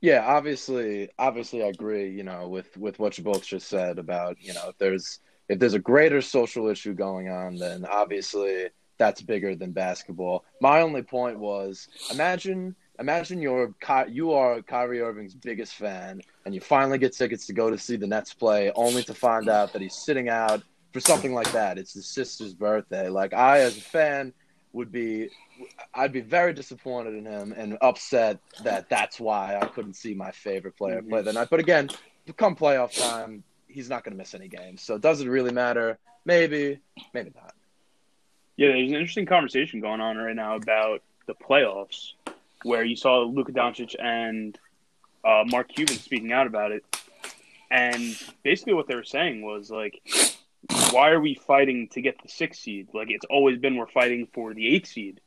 Yeah, 0.00 0.24
obviously, 0.24 1.08
obviously, 1.18 1.62
I 1.62 1.68
agree. 1.68 2.10
You 2.10 2.22
know, 2.22 2.48
with 2.48 2.76
with 2.76 2.98
what 2.98 3.18
you 3.18 3.24
both 3.24 3.44
just 3.44 3.68
said 3.68 3.98
about 3.98 4.36
you 4.40 4.54
know 4.54 4.68
if 4.68 4.78
there's 4.78 5.18
if 5.48 5.58
there's 5.58 5.74
a 5.74 5.78
greater 5.78 6.20
social 6.22 6.68
issue 6.68 6.94
going 6.94 7.28
on, 7.28 7.56
then 7.56 7.84
obviously 7.84 8.68
that's 8.98 9.22
bigger 9.22 9.54
than 9.56 9.72
basketball. 9.72 10.44
My 10.60 10.82
only 10.82 11.02
point 11.02 11.38
was 11.38 11.88
imagine 12.12 12.76
imagine 13.00 13.40
you're 13.42 13.74
you 14.08 14.32
are 14.32 14.62
Kyrie 14.62 15.00
Irving's 15.00 15.34
biggest 15.34 15.74
fan, 15.74 16.20
and 16.44 16.54
you 16.54 16.60
finally 16.60 16.98
get 16.98 17.12
tickets 17.16 17.46
to 17.46 17.52
go 17.52 17.68
to 17.70 17.78
see 17.78 17.96
the 17.96 18.06
Nets 18.06 18.32
play, 18.34 18.70
only 18.76 19.02
to 19.04 19.14
find 19.14 19.48
out 19.48 19.72
that 19.72 19.82
he's 19.82 19.94
sitting 19.96 20.28
out 20.28 20.62
for 20.92 21.00
something 21.00 21.34
like 21.34 21.52
that. 21.52 21.78
It's 21.78 21.94
his 21.94 22.06
sister's 22.06 22.54
birthday. 22.54 23.08
Like 23.08 23.34
I, 23.34 23.60
as 23.60 23.76
a 23.76 23.80
fan, 23.80 24.32
would 24.72 24.92
be 24.92 25.28
I'd 25.94 26.12
be 26.12 26.20
very 26.20 26.52
disappointed 26.52 27.14
in 27.14 27.24
him 27.24 27.52
and 27.56 27.78
upset 27.80 28.38
that 28.62 28.88
that's 28.88 29.18
why 29.18 29.58
I 29.60 29.66
couldn't 29.66 29.94
see 29.94 30.14
my 30.14 30.30
favorite 30.30 30.76
player 30.76 31.02
play 31.02 31.22
the 31.22 31.32
night. 31.32 31.48
But 31.50 31.60
again, 31.60 31.88
come 32.36 32.54
playoff 32.54 32.96
time, 32.98 33.42
he's 33.66 33.88
not 33.88 34.04
going 34.04 34.12
to 34.12 34.18
miss 34.18 34.34
any 34.34 34.48
games. 34.48 34.82
So 34.82 34.96
it 34.96 35.02
does 35.02 35.20
it 35.20 35.28
really 35.28 35.52
matter? 35.52 35.98
Maybe, 36.24 36.80
maybe 37.14 37.32
not. 37.34 37.54
Yeah, 38.56 38.68
there's 38.68 38.90
an 38.90 38.96
interesting 38.96 39.26
conversation 39.26 39.80
going 39.80 40.00
on 40.00 40.16
right 40.16 40.34
now 40.34 40.56
about 40.56 41.02
the 41.26 41.34
playoffs, 41.34 42.12
where 42.62 42.84
you 42.84 42.96
saw 42.96 43.20
Luka 43.20 43.52
Doncic 43.52 43.94
and 43.98 44.58
uh, 45.24 45.44
Mark 45.46 45.68
Cuban 45.68 45.96
speaking 45.96 46.32
out 46.32 46.46
about 46.46 46.72
it, 46.72 46.84
and 47.70 48.16
basically 48.42 48.74
what 48.74 48.88
they 48.88 48.96
were 48.96 49.04
saying 49.04 49.42
was 49.42 49.70
like, 49.70 50.00
why 50.90 51.10
are 51.10 51.20
we 51.20 51.34
fighting 51.34 51.88
to 51.92 52.00
get 52.00 52.20
the 52.22 52.28
sixth 52.28 52.62
seed? 52.62 52.88
Like 52.92 53.10
it's 53.10 53.26
always 53.28 53.58
been 53.58 53.76
we're 53.76 53.86
fighting 53.86 54.28
for 54.32 54.54
the 54.54 54.74
eighth 54.74 54.88
seed, 54.88 55.20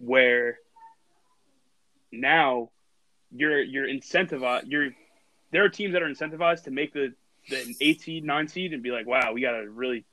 where 0.00 0.58
now 2.10 2.70
you're 3.30 3.62
you're 3.62 3.86
incentivized. 3.86 4.64
You're 4.66 4.90
there 5.50 5.64
are 5.64 5.68
teams 5.68 5.92
that 5.92 6.02
are 6.02 6.08
incentivized 6.08 6.64
to 6.64 6.70
make 6.70 6.92
the 6.92 7.14
an 7.50 7.74
eight 7.80 8.00
seed, 8.00 8.24
nine 8.24 8.48
seed, 8.48 8.72
and 8.72 8.82
be 8.82 8.90
like, 8.90 9.06
wow, 9.06 9.32
we 9.32 9.40
got 9.40 9.52
to 9.52 9.68
really 9.68 10.04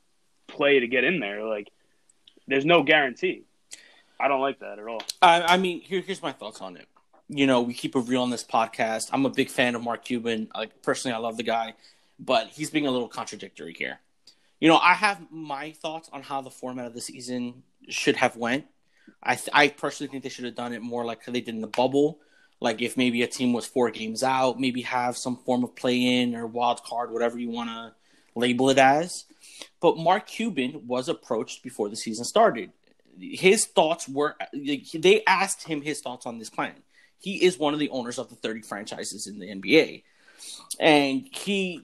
play 0.48 0.80
to 0.80 0.88
get 0.88 1.04
in 1.04 1.20
there. 1.20 1.44
Like, 1.44 1.70
there's 2.48 2.66
no 2.66 2.84
guarantee. 2.84 3.44
I 4.20 4.28
don't 4.28 4.42
like 4.42 4.60
that 4.60 4.80
at 4.80 4.88
all. 4.88 5.02
I, 5.22 5.42
I 5.42 5.58
mean, 5.58 5.82
here, 5.82 6.02
here's 6.02 6.22
my 6.22 6.32
thoughts 6.32 6.60
on 6.62 6.76
it. 6.76 6.88
You 7.30 7.46
know, 7.46 7.62
we 7.62 7.74
keep 7.74 7.96
it 7.96 8.00
real 8.00 8.24
on 8.24 8.32
this 8.32 8.44
podcast. 8.44 9.10
I'm 9.14 9.26
a 9.26 9.30
big 9.30 9.50
fan 9.50 9.76
of 9.76 9.84
Mark 9.84 10.04
Cuban. 10.04 10.50
Like 10.56 10.82
personally, 10.82 11.16
I 11.16 11.20
love 11.20 11.38
the 11.38 11.44
guy, 11.44 11.76
but 12.20 12.48
he's 12.48 12.72
being 12.72 12.88
a 12.88 12.92
little 12.92 13.08
contradictory 13.08 13.76
here. 13.78 14.00
You 14.60 14.68
know, 14.68 14.78
I 14.78 14.94
have 14.94 15.20
my 15.32 15.72
thoughts 15.72 16.10
on 16.12 16.22
how 16.22 16.42
the 16.42 16.50
format 16.50 16.86
of 16.86 16.94
the 16.94 17.02
season 17.02 17.64
should 17.88 18.18
have 18.18 18.36
went. 18.36 18.66
I 19.24 19.36
th- 19.36 19.50
I 19.54 19.70
personally 19.70 20.10
think 20.10 20.24
they 20.24 20.30
should 20.30 20.46
have 20.46 20.56
done 20.56 20.74
it 20.74 20.82
more 20.82 21.06
like 21.06 21.26
they 21.26 21.42
did 21.42 21.50
in 21.50 21.62
the 21.62 21.68
bubble. 21.68 22.20
Like 22.60 22.82
if 22.82 22.98
maybe 22.98 23.22
a 23.24 23.28
team 23.28 23.54
was 23.54 23.66
four 23.66 23.90
games 23.90 24.22
out, 24.22 24.60
maybe 24.60 24.82
have 24.82 25.18
some 25.18 25.38
form 25.38 25.64
of 25.64 25.76
play 25.76 26.22
in 26.22 26.36
or 26.36 26.46
wild 26.46 26.84
card, 26.84 27.12
whatever 27.12 27.40
you 27.40 27.50
want 27.50 27.70
to 27.70 27.94
label 28.36 28.70
it 28.70 28.78
as. 28.78 29.26
But 29.80 29.98
Mark 29.98 30.28
Cuban 30.28 30.84
was 30.88 31.08
approached 31.08 31.64
before 31.64 31.90
the 31.90 31.96
season 31.96 32.26
started. 32.26 32.72
His 33.18 33.66
thoughts 33.66 34.08
were 34.08 34.36
they 34.54 35.24
asked 35.26 35.68
him 35.68 35.82
his 35.82 36.02
thoughts 36.02 36.26
on 36.26 36.38
this 36.38 36.50
plan. 36.50 36.76
He 37.18 37.44
is 37.44 37.58
one 37.58 37.74
of 37.74 37.80
the 37.80 37.90
owners 37.90 38.18
of 38.18 38.30
the 38.30 38.36
30 38.36 38.62
franchises 38.62 39.28
in 39.28 39.40
the 39.40 39.48
NBA. 39.48 40.04
And 40.80 41.28
he 41.32 41.84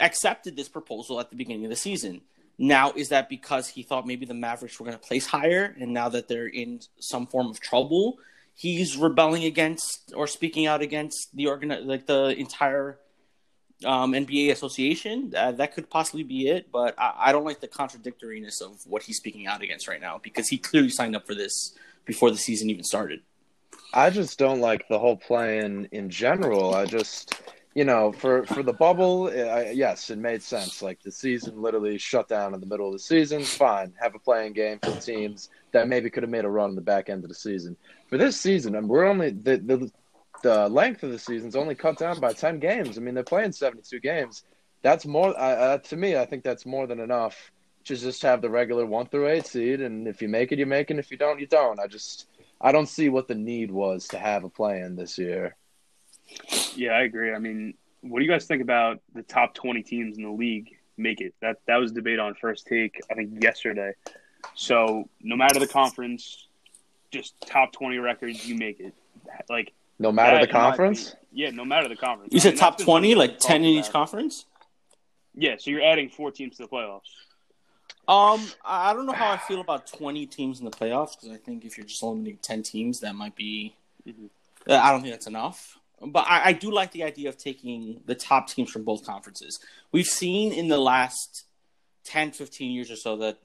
accepted 0.00 0.56
this 0.56 0.68
proposal 0.68 1.20
at 1.20 1.30
the 1.30 1.36
beginning 1.36 1.64
of 1.64 1.70
the 1.70 1.76
season. 1.76 2.20
Now, 2.56 2.92
is 2.92 3.08
that 3.08 3.28
because 3.28 3.68
he 3.68 3.82
thought 3.82 4.06
maybe 4.06 4.26
the 4.26 4.34
Mavericks 4.34 4.78
were 4.78 4.86
going 4.86 4.96
to 4.96 5.04
place 5.04 5.26
higher, 5.26 5.74
and 5.80 5.92
now 5.92 6.08
that 6.08 6.28
they're 6.28 6.46
in 6.46 6.80
some 7.00 7.26
form 7.26 7.48
of 7.48 7.60
trouble, 7.60 8.18
he's 8.54 8.96
rebelling 8.96 9.44
against 9.44 10.12
or 10.14 10.26
speaking 10.26 10.66
out 10.66 10.80
against 10.80 11.34
the 11.34 11.48
organ, 11.48 11.86
like 11.86 12.06
the 12.06 12.34
entire 12.38 12.98
um, 13.84 14.12
NBA 14.12 14.50
association? 14.50 15.32
Uh, 15.36 15.52
that 15.52 15.74
could 15.74 15.90
possibly 15.90 16.22
be 16.22 16.48
it, 16.48 16.70
but 16.70 16.94
I, 16.98 17.14
I 17.26 17.32
don't 17.32 17.44
like 17.44 17.60
the 17.60 17.68
contradictoriness 17.68 18.60
of 18.62 18.80
what 18.86 19.02
he's 19.02 19.16
speaking 19.16 19.46
out 19.46 19.62
against 19.62 19.88
right 19.88 20.00
now 20.00 20.20
because 20.22 20.48
he 20.48 20.58
clearly 20.58 20.90
signed 20.90 21.16
up 21.16 21.26
for 21.26 21.34
this 21.34 21.76
before 22.04 22.30
the 22.30 22.36
season 22.36 22.70
even 22.70 22.84
started. 22.84 23.20
I 23.92 24.10
just 24.10 24.38
don't 24.38 24.60
like 24.60 24.88
the 24.88 24.98
whole 24.98 25.16
plan 25.16 25.88
in 25.92 26.10
general. 26.10 26.74
I 26.74 26.84
just 26.84 27.40
you 27.74 27.84
know, 27.84 28.12
for 28.12 28.44
for 28.46 28.62
the 28.62 28.72
bubble, 28.72 29.28
I, 29.28 29.72
yes, 29.74 30.08
it 30.10 30.18
made 30.18 30.42
sense. 30.42 30.80
Like 30.80 31.02
the 31.02 31.10
season 31.10 31.60
literally 31.60 31.98
shut 31.98 32.28
down 32.28 32.54
in 32.54 32.60
the 32.60 32.66
middle 32.66 32.86
of 32.86 32.92
the 32.92 32.98
season. 33.00 33.42
Fine, 33.42 33.92
have 34.00 34.14
a 34.14 34.18
playing 34.18 34.52
game 34.52 34.78
for 34.80 34.92
teams 35.00 35.50
that 35.72 35.88
maybe 35.88 36.08
could 36.08 36.22
have 36.22 36.30
made 36.30 36.44
a 36.44 36.48
run 36.48 36.70
in 36.70 36.76
the 36.76 36.82
back 36.82 37.10
end 37.10 37.24
of 37.24 37.28
the 37.28 37.34
season. 37.34 37.76
For 38.08 38.16
this 38.16 38.40
season, 38.40 38.76
and 38.76 38.88
we're 38.88 39.04
only 39.04 39.30
the 39.30 39.56
the 39.56 39.90
the 40.42 40.68
length 40.68 41.02
of 41.02 41.10
the 41.10 41.18
season's 41.18 41.56
only 41.56 41.74
cut 41.74 41.98
down 41.98 42.20
by 42.20 42.32
ten 42.32 42.60
games. 42.60 42.96
I 42.96 43.00
mean, 43.00 43.14
they're 43.14 43.24
playing 43.24 43.52
seventy 43.52 43.82
two 43.82 44.00
games. 44.00 44.44
That's 44.82 45.04
more 45.04 45.34
uh, 45.36 45.78
to 45.78 45.96
me. 45.96 46.16
I 46.16 46.26
think 46.26 46.44
that's 46.44 46.66
more 46.66 46.86
than 46.86 47.00
enough 47.00 47.50
to 47.86 47.96
just 47.96 48.22
have 48.22 48.40
the 48.40 48.50
regular 48.50 48.86
one 48.86 49.06
through 49.06 49.28
eight 49.28 49.46
seed, 49.46 49.80
and 49.80 50.06
if 50.06 50.22
you 50.22 50.28
make 50.28 50.52
it, 50.52 50.60
you 50.60 50.66
make 50.66 50.92
it. 50.92 50.98
If 50.98 51.10
you 51.10 51.16
don't, 51.16 51.40
you 51.40 51.46
don't. 51.48 51.80
I 51.80 51.88
just 51.88 52.28
I 52.60 52.70
don't 52.70 52.88
see 52.88 53.08
what 53.08 53.26
the 53.26 53.34
need 53.34 53.72
was 53.72 54.06
to 54.08 54.18
have 54.18 54.44
a 54.44 54.48
play 54.48 54.80
in 54.80 54.94
this 54.94 55.18
year. 55.18 55.56
Yeah, 56.74 56.92
I 56.92 57.02
agree. 57.02 57.32
I 57.32 57.38
mean, 57.38 57.74
what 58.00 58.18
do 58.18 58.24
you 58.24 58.30
guys 58.30 58.46
think 58.46 58.62
about 58.62 59.00
the 59.14 59.22
top 59.22 59.54
20 59.54 59.82
teams 59.82 60.16
in 60.16 60.24
the 60.24 60.30
league 60.30 60.76
make 60.96 61.20
it? 61.20 61.34
That 61.40 61.58
that 61.66 61.76
was 61.76 61.92
debate 61.92 62.18
on 62.18 62.34
first 62.34 62.66
take, 62.66 63.00
I 63.10 63.14
think 63.14 63.42
yesterday. 63.42 63.92
So, 64.54 65.08
no 65.22 65.36
matter 65.36 65.58
the 65.58 65.66
conference, 65.66 66.48
just 67.10 67.34
top 67.46 67.72
20 67.72 67.98
records, 67.98 68.46
you 68.46 68.56
make 68.56 68.80
it. 68.80 68.94
Like 69.48 69.72
no 69.98 70.12
matter 70.12 70.44
the 70.44 70.50
conference? 70.50 71.14
yeah, 71.32 71.50
no 71.50 71.64
matter 71.64 71.88
the 71.88 71.96
conference. 71.96 72.32
You 72.32 72.38
I 72.38 72.42
said 72.42 72.54
mean, 72.54 72.58
top 72.58 72.78
20, 72.78 73.14
like 73.14 73.38
10 73.38 73.64
in 73.64 73.70
each 73.70 73.90
conference? 73.90 74.44
Yeah, 75.34 75.56
so 75.58 75.70
you're 75.70 75.82
adding 75.82 76.08
four 76.08 76.30
teams 76.30 76.56
to 76.56 76.64
the 76.64 76.68
playoffs. 76.68 77.10
Um, 78.06 78.46
I 78.64 78.92
don't 78.92 79.06
know 79.06 79.12
how 79.12 79.30
I 79.30 79.38
feel 79.38 79.60
about 79.60 79.86
20 79.86 80.26
teams 80.26 80.58
in 80.58 80.64
the 80.64 80.70
playoffs 80.70 81.18
because 81.18 81.30
I 81.30 81.38
think 81.38 81.64
if 81.64 81.78
you're 81.78 81.86
just 81.86 82.02
limiting 82.02 82.38
10 82.42 82.62
teams, 82.62 83.00
that 83.00 83.14
might 83.14 83.34
be. 83.34 83.74
Mm-hmm. 84.06 84.26
I 84.68 84.90
don't 84.90 85.00
think 85.00 85.14
that's 85.14 85.26
enough. 85.26 85.78
But 86.06 86.26
I, 86.28 86.46
I, 86.46 86.52
do 86.52 86.70
like 86.70 86.92
the 86.92 87.04
idea 87.04 87.28
of 87.28 87.38
taking 87.38 88.00
the 88.04 88.14
top 88.14 88.48
teams 88.48 88.70
from 88.70 88.84
both 88.84 89.06
conferences. 89.06 89.58
We've 89.92 90.06
seen 90.06 90.52
in 90.52 90.68
the 90.68 90.78
last 90.78 91.44
10, 92.04 92.32
15 92.32 92.70
years 92.70 92.90
or 92.90 92.96
so 92.96 93.16
that 93.18 93.38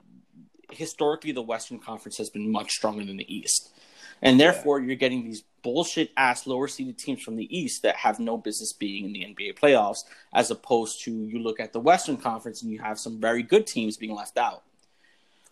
historically 0.71 1.31
the 1.31 1.41
Western 1.41 1.79
Conference 1.79 2.17
has 2.17 2.29
been 2.29 2.51
much 2.51 2.71
stronger 2.71 3.05
than 3.05 3.17
the 3.17 3.33
East. 3.33 3.71
And 4.21 4.39
therefore, 4.39 4.79
yeah. 4.79 4.87
you're 4.87 4.95
getting 4.95 5.23
these 5.23 5.43
bullshit 5.61 6.11
ass 6.17 6.47
lower 6.47 6.67
seeded 6.67 6.97
teams 6.97 7.21
from 7.21 7.35
the 7.35 7.57
East 7.57 7.83
that 7.83 7.95
have 7.95 8.19
no 8.19 8.37
business 8.37 8.73
being 8.73 9.05
in 9.05 9.13
the 9.13 9.21
NBA 9.21 9.57
playoffs, 9.57 9.99
as 10.33 10.51
opposed 10.51 11.03
to 11.03 11.11
you 11.11 11.39
look 11.39 11.59
at 11.59 11.73
the 11.73 11.79
Western 11.79 12.17
Conference 12.17 12.61
and 12.61 12.71
you 12.71 12.79
have 12.79 12.99
some 12.99 13.19
very 13.19 13.43
good 13.43 13.65
teams 13.65 13.97
being 13.97 14.15
left 14.15 14.37
out. 14.37 14.63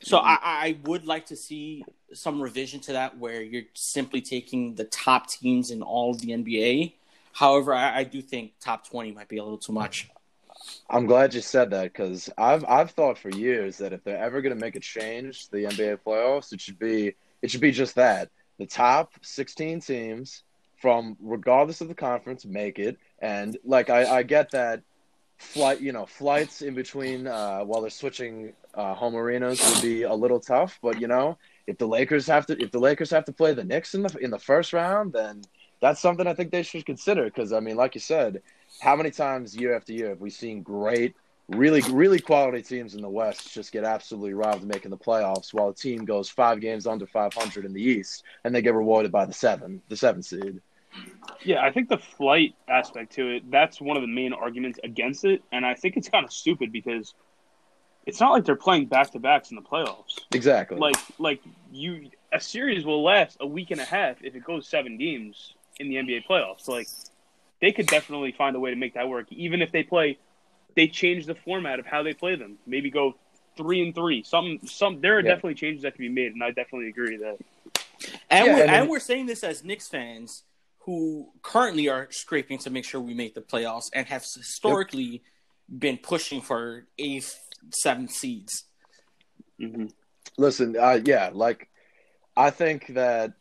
So 0.01 0.17
mm-hmm. 0.17 0.27
I, 0.27 0.37
I, 0.43 0.77
would 0.83 1.05
like 1.05 1.25
to 1.27 1.35
see 1.35 1.83
some 2.13 2.41
revision 2.41 2.79
to 2.81 2.93
that 2.93 3.17
where 3.17 3.41
you're 3.41 3.63
simply 3.73 4.21
taking 4.21 4.75
the 4.75 4.83
top 4.85 5.29
teams 5.29 5.71
in 5.71 5.81
all 5.81 6.11
of 6.11 6.21
the 6.21 6.29
NBA. 6.29 6.93
However, 7.37 7.71
I, 7.71 7.99
I 7.99 8.03
do 8.03 8.19
think 8.19 8.53
top 8.59 8.89
twenty 8.89 9.11
might 9.11 9.27
be 9.27 9.37
a 9.37 9.43
little 9.43 9.59
too 9.59 9.71
much. 9.71 10.09
I'm 10.89 11.05
glad 11.05 11.35
you 11.35 11.41
said 11.41 11.69
that 11.69 11.93
because 11.93 12.31
I've 12.35 12.65
I've 12.65 12.89
thought 12.89 13.19
for 13.19 13.29
years 13.29 13.77
that 13.77 13.93
if 13.93 14.03
they're 14.03 14.17
ever 14.17 14.41
going 14.41 14.55
to 14.55 14.59
make 14.59 14.75
a 14.75 14.79
change 14.79 15.45
to 15.45 15.51
the 15.51 15.65
NBA 15.65 15.99
playoffs, 16.03 16.51
it 16.51 16.59
should 16.59 16.79
be 16.79 17.13
it 17.43 17.51
should 17.51 17.61
be 17.61 17.71
just 17.71 17.93
that 17.93 18.31
the 18.57 18.65
top 18.65 19.13
16 19.21 19.81
teams 19.81 20.41
from 20.81 21.15
regardless 21.21 21.79
of 21.79 21.89
the 21.89 21.93
conference 21.93 22.43
make 22.43 22.79
it, 22.79 22.97
and 23.19 23.55
like 23.63 23.91
I, 23.91 24.17
I 24.17 24.23
get 24.23 24.49
that 24.51 24.81
flight 25.37 25.79
you 25.79 25.91
know 25.91 26.07
flights 26.07 26.63
in 26.63 26.73
between 26.73 27.27
uh, 27.27 27.59
while 27.59 27.81
they're 27.81 27.91
switching 27.91 28.53
uh, 28.73 28.95
home 28.95 29.15
arenas 29.15 29.61
would 29.69 29.83
be 29.83 30.01
a 30.01 30.13
little 30.13 30.39
tough. 30.39 30.79
But 30.81 30.99
you 30.99 31.07
know, 31.07 31.37
if 31.67 31.77
the 31.77 31.87
Lakers 31.87 32.25
have 32.25 32.47
to 32.47 32.59
if 32.59 32.71
the 32.71 32.79
Lakers 32.79 33.11
have 33.11 33.25
to 33.25 33.31
play 33.31 33.53
the 33.53 33.63
Knicks 33.63 33.93
in 33.93 34.01
the 34.01 34.17
in 34.17 34.31
the 34.31 34.39
first 34.39 34.73
round, 34.73 35.13
then 35.13 35.43
that's 35.79 35.99
something 35.99 36.27
I 36.27 36.33
think 36.33 36.51
they 36.51 36.63
should 36.63 36.85
consider. 36.85 37.25
Because 37.25 37.53
I 37.53 37.59
mean, 37.59 37.75
like 37.75 37.95
you 37.95 38.01
said, 38.01 38.41
how 38.81 38.95
many 38.95 39.11
times 39.11 39.55
year 39.55 39.75
after 39.75 39.93
year 39.93 40.09
have 40.09 40.21
we 40.21 40.29
seen 40.29 40.61
great, 40.61 41.15
really 41.49 41.81
really 41.91 42.19
quality 42.19 42.61
teams 42.61 42.95
in 42.95 43.01
the 43.01 43.09
West 43.09 43.53
just 43.53 43.71
get 43.71 43.83
absolutely 43.83 44.33
robbed 44.33 44.63
of 44.63 44.67
making 44.67 44.91
the 44.91 44.97
playoffs, 44.97 45.53
while 45.53 45.69
a 45.69 45.73
team 45.73 46.05
goes 46.05 46.29
five 46.29 46.59
games 46.59 46.87
under 46.87 47.07
500 47.07 47.65
in 47.65 47.73
the 47.73 47.81
East 47.81 48.23
and 48.43 48.53
they 48.53 48.61
get 48.61 48.73
rewarded 48.73 49.11
by 49.11 49.25
the 49.25 49.33
seven 49.33 49.81
the 49.89 49.97
seven 49.97 50.23
seed. 50.23 50.61
Yeah, 51.43 51.61
I 51.61 51.71
think 51.71 51.89
the 51.89 51.97
flight 51.97 52.55
aspect 52.67 53.13
to 53.13 53.35
it, 53.35 53.51
that's 53.51 53.79
one 53.79 53.97
of 53.97 54.01
the 54.01 54.07
main 54.07 54.33
arguments 54.33 54.79
against 54.83 55.25
it. 55.25 55.43
And 55.51 55.65
I 55.65 55.75
think 55.75 55.95
it's 55.95 56.09
kind 56.09 56.25
of 56.25 56.33
stupid 56.33 56.71
because 56.71 57.13
it's 58.07 58.19
not 58.19 58.31
like 58.31 58.45
they're 58.45 58.55
playing 58.55 58.87
back 58.87 59.11
to 59.11 59.19
backs 59.19 59.51
in 59.51 59.55
the 59.55 59.61
playoffs. 59.61 60.19
Exactly. 60.33 60.77
Like 60.77 60.95
like 61.19 61.41
you 61.71 62.09
a 62.33 62.39
series 62.39 62.85
will 62.85 63.03
last 63.03 63.37
a 63.39 63.47
week 63.47 63.71
and 63.71 63.79
a 63.79 63.85
half 63.85 64.23
if 64.23 64.35
it 64.35 64.43
goes 64.43 64.67
seven 64.67 64.97
games 64.97 65.53
in 65.79 65.89
the 65.89 65.95
NBA 65.95 66.25
playoffs. 66.25 66.67
Like 66.67 66.87
they 67.61 67.71
could 67.71 67.87
definitely 67.87 68.31
find 68.31 68.55
a 68.55 68.59
way 68.59 68.69
to 68.69 68.75
make 68.75 68.93
that 68.95 69.07
work, 69.07 69.27
even 69.31 69.61
if 69.61 69.71
they 69.71 69.83
play. 69.83 70.17
They 70.75 70.87
change 70.87 71.25
the 71.25 71.33
format 71.33 71.79
of 71.79 71.87
how 71.87 72.03
they 72.03 72.13
play 72.13 72.35
them. 72.35 72.57
Maybe 72.67 72.91
go 72.91 73.15
three 73.57 73.81
and 73.81 73.95
three. 73.95 74.23
Some 74.23 74.59
some 74.63 75.01
there 75.01 75.17
are 75.17 75.21
yeah. 75.21 75.29
definitely 75.29 75.55
changes 75.55 75.83
that 75.83 75.95
can 75.95 76.05
be 76.05 76.09
made, 76.09 76.33
and 76.33 76.43
I 76.43 76.51
definitely 76.51 76.89
agree 76.89 77.17
that. 77.17 77.37
And 78.29 78.45
yeah, 78.45 78.55
we're 78.55 78.61
and, 78.61 78.71
and 78.71 78.89
we're 78.89 78.99
saying 78.99 79.25
this 79.25 79.43
as 79.43 79.63
Knicks 79.63 79.87
fans 79.87 80.43
who 80.79 81.27
currently 81.41 81.89
are 81.89 82.07
scraping 82.11 82.57
to 82.59 82.69
make 82.69 82.85
sure 82.85 83.01
we 83.01 83.13
make 83.13 83.33
the 83.33 83.41
playoffs 83.41 83.89
and 83.93 84.07
have 84.07 84.21
historically 84.21 85.03
yep. 85.03 85.21
been 85.79 85.97
pushing 85.97 86.39
for 86.39 86.85
eighth 86.97 87.37
seven 87.71 88.07
seeds. 88.07 88.63
Mm-hmm. 89.59 89.87
Listen, 90.37 90.77
uh, 90.79 90.99
yeah, 91.03 91.31
like 91.33 91.69
I 92.37 92.51
think 92.51 92.93
that, 92.93 93.33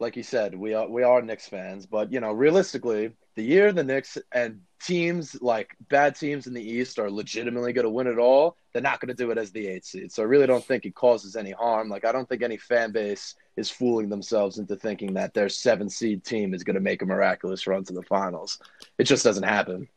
like 0.00 0.16
you 0.16 0.22
said, 0.22 0.54
we 0.54 0.74
are 0.74 0.88
we 0.88 1.02
are 1.02 1.22
Knicks 1.22 1.48
fans, 1.48 1.86
but 1.86 2.12
you 2.12 2.20
know, 2.20 2.32
realistically, 2.32 3.12
the 3.36 3.42
year 3.42 3.72
the 3.72 3.84
Knicks 3.84 4.18
and 4.32 4.60
teams 4.82 5.40
like 5.40 5.74
bad 5.88 6.16
teams 6.16 6.46
in 6.46 6.54
the 6.54 6.62
East 6.62 6.98
are 6.98 7.10
legitimately 7.10 7.72
going 7.72 7.84
to 7.84 7.90
win 7.90 8.06
it 8.06 8.18
all, 8.18 8.56
they're 8.72 8.82
not 8.82 9.00
going 9.00 9.08
to 9.08 9.14
do 9.14 9.30
it 9.30 9.38
as 9.38 9.50
the 9.52 9.66
eight 9.66 9.84
seed. 9.84 10.12
So 10.12 10.22
I 10.22 10.26
really 10.26 10.46
don't 10.46 10.64
think 10.64 10.84
it 10.84 10.94
causes 10.94 11.36
any 11.36 11.52
harm. 11.52 11.88
Like 11.88 12.04
I 12.04 12.12
don't 12.12 12.28
think 12.28 12.42
any 12.42 12.56
fan 12.56 12.92
base 12.92 13.34
is 13.56 13.70
fooling 13.70 14.08
themselves 14.08 14.58
into 14.58 14.76
thinking 14.76 15.14
that 15.14 15.32
their 15.32 15.48
seven 15.48 15.88
seed 15.88 16.24
team 16.24 16.54
is 16.54 16.64
going 16.64 16.74
to 16.74 16.80
make 16.80 17.02
a 17.02 17.06
miraculous 17.06 17.66
run 17.66 17.84
to 17.84 17.92
the 17.92 18.02
finals. 18.02 18.58
It 18.98 19.04
just 19.04 19.24
doesn't 19.24 19.44
happen. 19.44 19.88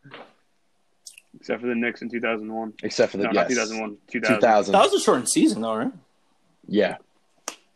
Except 1.39 1.61
for 1.61 1.67
the 1.67 1.75
Knicks 1.75 2.01
in 2.01 2.09
2001. 2.09 2.73
Except 2.83 3.11
for 3.11 3.17
the 3.17 3.25
no, 3.25 3.31
yes. 3.33 3.49
2001, 3.49 3.97
2000. 4.07 4.35
2000. 4.35 4.71
That 4.71 4.81
was 4.81 4.93
a 4.93 4.99
shortened 4.99 5.29
season, 5.29 5.61
though, 5.61 5.75
right? 5.75 5.91
Yeah, 6.67 6.97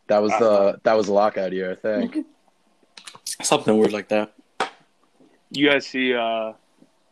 that 0.07 0.21
was 0.21 0.31
the 0.31 0.79
that 0.83 0.93
was 0.93 1.07
a 1.07 1.13
lockout 1.13 1.53
year, 1.53 1.71
I 1.71 1.75
think. 1.75 2.25
Something 3.41 3.77
weird 3.77 3.93
like 3.93 4.09
that. 4.09 4.33
You 5.51 5.69
guys 5.69 5.85
see 5.85 6.13
uh, 6.13 6.53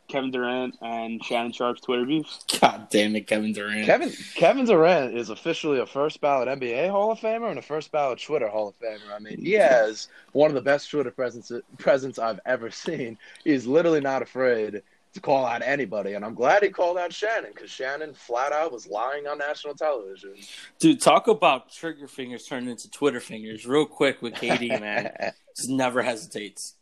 Kevin 0.10 0.31
Durant 0.31 0.75
and 0.81 1.24
Shannon 1.24 1.51
Sharpe's 1.51 1.81
Twitter 1.81 2.05
beef? 2.05 2.25
God 2.60 2.88
damn 2.89 3.15
it, 3.15 3.27
Kevin 3.27 3.53
Durant. 3.53 3.86
Kevin 3.86 4.12
Kevin 4.36 4.65
Durant 4.65 5.15
is 5.15 5.29
officially 5.29 5.79
a 5.79 5.86
first 5.86 6.19
ballot 6.19 6.48
NBA 6.48 6.89
Hall 6.89 7.12
of 7.12 7.19
Famer 7.19 7.50
and 7.50 7.60
a 7.60 7.62
first 7.62 7.91
ballot 7.91 8.22
Twitter 8.22 8.48
Hall 8.48 8.69
of 8.69 8.79
Famer. 8.79 9.13
I 9.15 9.19
mean, 9.19 9.39
he 9.39 9.53
has 9.53 10.08
one 10.34 10.50
of 10.50 10.55
the 10.55 10.62
best 10.62 10.89
Twitter 10.89 11.12
presence 11.12 11.51
presence 11.77 12.19
I've 12.19 12.39
ever 12.46 12.72
seen. 12.72 13.17
He's 13.43 13.65
literally 13.65 14.01
not 14.01 14.22
afraid 14.22 14.81
to 15.13 15.19
call 15.19 15.45
out 15.45 15.61
anybody, 15.63 16.13
and 16.13 16.23
I'm 16.23 16.35
glad 16.35 16.61
he 16.61 16.69
called 16.69 16.97
out 16.97 17.11
Shannon 17.11 17.51
because 17.53 17.71
Shannon 17.71 18.13
flat 18.13 18.51
out 18.51 18.71
was 18.71 18.87
lying 18.87 19.25
on 19.27 19.39
national 19.39 19.73
television. 19.73 20.35
Dude, 20.79 21.01
talk 21.01 21.27
about 21.27 21.71
trigger 21.71 22.07
fingers 22.07 22.45
turning 22.45 22.69
into 22.69 22.89
Twitter 22.91 23.19
fingers 23.19 23.65
real 23.65 23.85
quick 23.85 24.21
with 24.21 24.35
KD, 24.35 24.69
man. 24.81 25.11
Just 25.55 25.69
never 25.69 26.03
hesitates. 26.03 26.75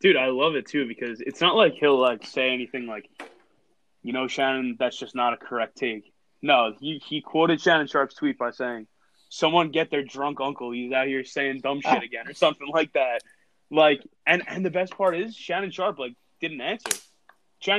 Dude, 0.00 0.16
I 0.16 0.26
love 0.26 0.54
it 0.54 0.66
too 0.66 0.86
because 0.86 1.20
it's 1.20 1.40
not 1.40 1.56
like 1.56 1.74
he'll 1.74 1.98
like 1.98 2.24
say 2.24 2.50
anything 2.50 2.86
like, 2.86 3.08
you 4.02 4.12
know, 4.12 4.28
Shannon, 4.28 4.76
that's 4.78 4.96
just 4.96 5.14
not 5.14 5.32
a 5.32 5.36
correct 5.36 5.76
take. 5.76 6.12
No, 6.42 6.74
he 6.78 7.02
he 7.04 7.22
quoted 7.22 7.60
Shannon 7.60 7.88
Sharpe's 7.88 8.14
tweet 8.14 8.38
by 8.38 8.50
saying, 8.50 8.86
"Someone 9.30 9.70
get 9.70 9.90
their 9.90 10.04
drunk 10.04 10.40
uncle. 10.40 10.70
He's 10.70 10.92
out 10.92 11.08
here 11.08 11.24
saying 11.24 11.60
dumb 11.60 11.80
shit 11.80 12.02
again 12.04 12.28
or 12.28 12.34
something 12.34 12.68
like 12.68 12.92
that." 12.92 13.22
Like, 13.70 14.06
and 14.26 14.42
and 14.46 14.64
the 14.64 14.70
best 14.70 14.96
part 14.96 15.16
is 15.16 15.34
Shannon 15.34 15.72
Sharpe 15.72 15.98
like 15.98 16.14
didn't 16.40 16.60
answer. 16.60 17.00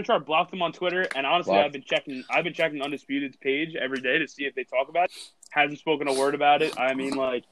Sharpe 0.04 0.26
blocked 0.26 0.54
him 0.54 0.62
on 0.62 0.72
Twitter, 0.72 1.08
and 1.16 1.26
honestly. 1.26 1.58
I've 1.58 1.72
been 1.72 1.84
checking. 1.84 2.24
I've 2.30 2.44
been 2.44 2.54
checking 2.54 2.82
Undisputed's 2.82 3.38
page 3.38 3.76
every 3.76 4.02
day 4.02 4.18
to 4.20 4.28
see 4.28 4.46
if 4.46 4.56
they 4.56 4.64
talk 4.64 4.90
about 4.90 5.06
it. 5.06 5.12
Hasn't 5.50 5.80
spoken 5.80 6.08
a 6.08 6.14
word 6.14 6.36
about 6.36 6.62
it. 6.62 6.80
I 6.80 6.94
mean, 6.94 7.16
like, 7.16 7.44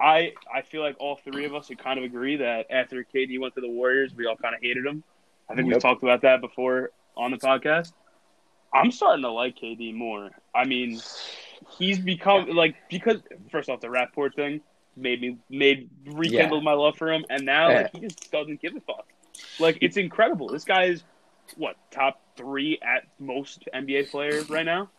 I 0.00 0.32
I 0.52 0.62
feel 0.62 0.82
like 0.82 0.96
all 0.98 1.16
three 1.16 1.44
of 1.44 1.54
us 1.54 1.68
would 1.68 1.78
kind 1.78 1.98
of 1.98 2.04
agree 2.04 2.36
that 2.36 2.66
after 2.70 3.04
KD 3.04 3.40
went 3.40 3.54
to 3.54 3.60
the 3.60 3.68
Warriors, 3.68 4.14
we 4.14 4.26
all 4.26 4.36
kind 4.36 4.54
of 4.54 4.60
hated 4.62 4.86
him. 4.86 5.02
I 5.48 5.54
think 5.54 5.68
we've 5.68 5.80
talked 5.80 6.02
about 6.02 6.22
that 6.22 6.40
before 6.40 6.90
on 7.16 7.30
the 7.30 7.38
podcast. 7.38 7.92
I'm 8.72 8.90
starting 8.90 9.22
to 9.22 9.30
like 9.30 9.56
KD 9.56 9.94
more. 9.94 10.30
I 10.54 10.64
mean, 10.64 11.00
he's 11.78 11.98
become 11.98 12.50
like 12.50 12.76
because 12.88 13.16
first 13.50 13.68
off, 13.68 13.80
the 13.80 13.88
Rapaport 13.88 14.34
thing 14.34 14.60
made 14.96 15.20
me 15.20 15.38
made 15.48 15.88
rekindled 16.06 16.64
my 16.64 16.74
love 16.74 16.96
for 16.96 17.10
him, 17.10 17.24
and 17.30 17.44
now 17.44 17.72
like, 17.72 17.92
he 17.92 18.00
just 18.00 18.30
doesn't 18.30 18.60
give 18.60 18.76
a 18.76 18.80
fuck. 18.80 19.06
Like 19.58 19.78
it's 19.80 19.96
incredible. 19.96 20.48
This 20.48 20.64
guy 20.64 20.84
is 20.84 21.02
what 21.56 21.76
top 21.90 22.20
three 22.36 22.78
at 22.82 23.04
most 23.18 23.64
NBA 23.74 24.10
players 24.10 24.48
right 24.50 24.66
now, 24.66 24.90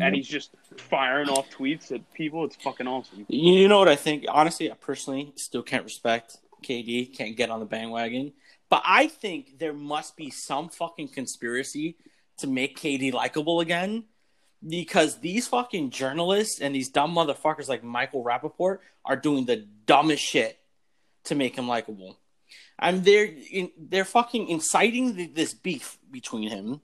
and 0.00 0.14
he's 0.14 0.28
just 0.28 0.50
firing 0.76 1.28
off 1.28 1.48
tweets 1.50 1.92
at 1.92 2.12
people. 2.12 2.44
It's 2.44 2.56
fucking 2.56 2.86
awesome. 2.86 3.26
You 3.28 3.68
know 3.68 3.78
what 3.78 3.88
I 3.88 3.96
think? 3.96 4.24
Honestly, 4.28 4.70
I 4.70 4.74
personally 4.74 5.32
still 5.36 5.62
can't 5.62 5.84
respect 5.84 6.36
KD, 6.62 7.16
can't 7.16 7.36
get 7.36 7.50
on 7.50 7.60
the 7.60 7.66
bandwagon. 7.66 8.32
But 8.70 8.82
I 8.84 9.06
think 9.06 9.58
there 9.58 9.72
must 9.72 10.16
be 10.16 10.30
some 10.30 10.68
fucking 10.68 11.08
conspiracy 11.08 11.96
to 12.38 12.46
make 12.46 12.78
KD 12.78 13.12
likable 13.12 13.60
again. 13.60 14.04
Because 14.66 15.20
these 15.20 15.46
fucking 15.46 15.90
journalists 15.90 16.60
and 16.60 16.74
these 16.74 16.88
dumb 16.88 17.14
motherfuckers 17.14 17.68
like 17.68 17.84
Michael 17.84 18.24
Rapaport 18.24 18.78
are 19.04 19.14
doing 19.16 19.46
the 19.46 19.64
dumbest 19.86 20.24
shit 20.24 20.58
to 21.24 21.36
make 21.36 21.56
him 21.56 21.68
likable. 21.68 22.18
And 22.78 23.04
they're 23.04 23.28
in, 23.50 23.70
they're 23.76 24.04
fucking 24.04 24.48
inciting 24.48 25.16
the, 25.16 25.26
this 25.26 25.52
beef 25.52 25.98
between 26.10 26.48
him, 26.48 26.80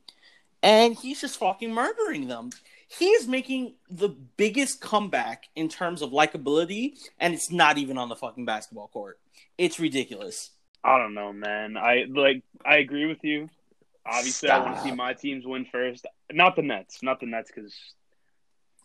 and 0.63 0.95
he's 0.95 1.21
just 1.21 1.39
fucking 1.39 1.73
murdering 1.73 2.27
them. 2.27 2.51
He 2.89 3.07
is 3.07 3.29
making 3.29 3.75
the 3.91 4.09
biggest 4.09 4.81
comeback 4.81 5.45
in 5.55 5.69
terms 5.69 6.03
of 6.03 6.11
likability, 6.11 6.95
and 7.19 7.35
it's 7.35 7.51
not 7.51 7.79
even 7.79 7.99
on 7.99 8.09
the 8.09 8.17
fucking 8.17 8.45
basketball 8.45 8.89
court. 8.89 9.19
It's 9.57 9.79
ridiculous. 9.79 10.51
I 10.83 10.99
don't 10.99 11.15
know, 11.15 11.33
man. 11.33 11.77
I 11.77 12.05
like. 12.09 12.43
I 12.65 12.77
agree 12.77 13.07
with 13.07 13.23
you. 13.23 13.49
Obviously, 14.07 14.51
I 14.51 14.59
want 14.59 14.77
to 14.77 14.83
see 14.83 14.93
my 14.93 15.15
teams 15.15 15.47
win 15.47 15.65
first. 15.65 16.07
Not 16.31 16.57
the 16.57 16.63
Nets. 16.63 17.03
Not 17.03 17.21
the 17.21 17.27
Nets 17.27 17.51
because 17.55 17.75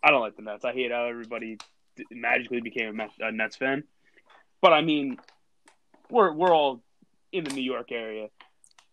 I 0.02 0.10
don't 0.10 0.22
like 0.22 0.36
the 0.36 0.42
Nets. 0.42 0.64
I 0.64 0.72
hate 0.72 0.92
how 0.92 1.04
everybody 1.04 1.58
magically 2.10 2.60
became 2.60 3.00
a, 3.00 3.08
a 3.20 3.32
Nets 3.32 3.56
fan. 3.56 3.84
But 4.62 4.72
I 4.72 4.80
mean, 4.80 5.18
we're 6.08 6.32
we're 6.32 6.54
all 6.54 6.82
in 7.32 7.44
the 7.44 7.50
New 7.50 7.62
York 7.62 7.92
area. 7.92 8.28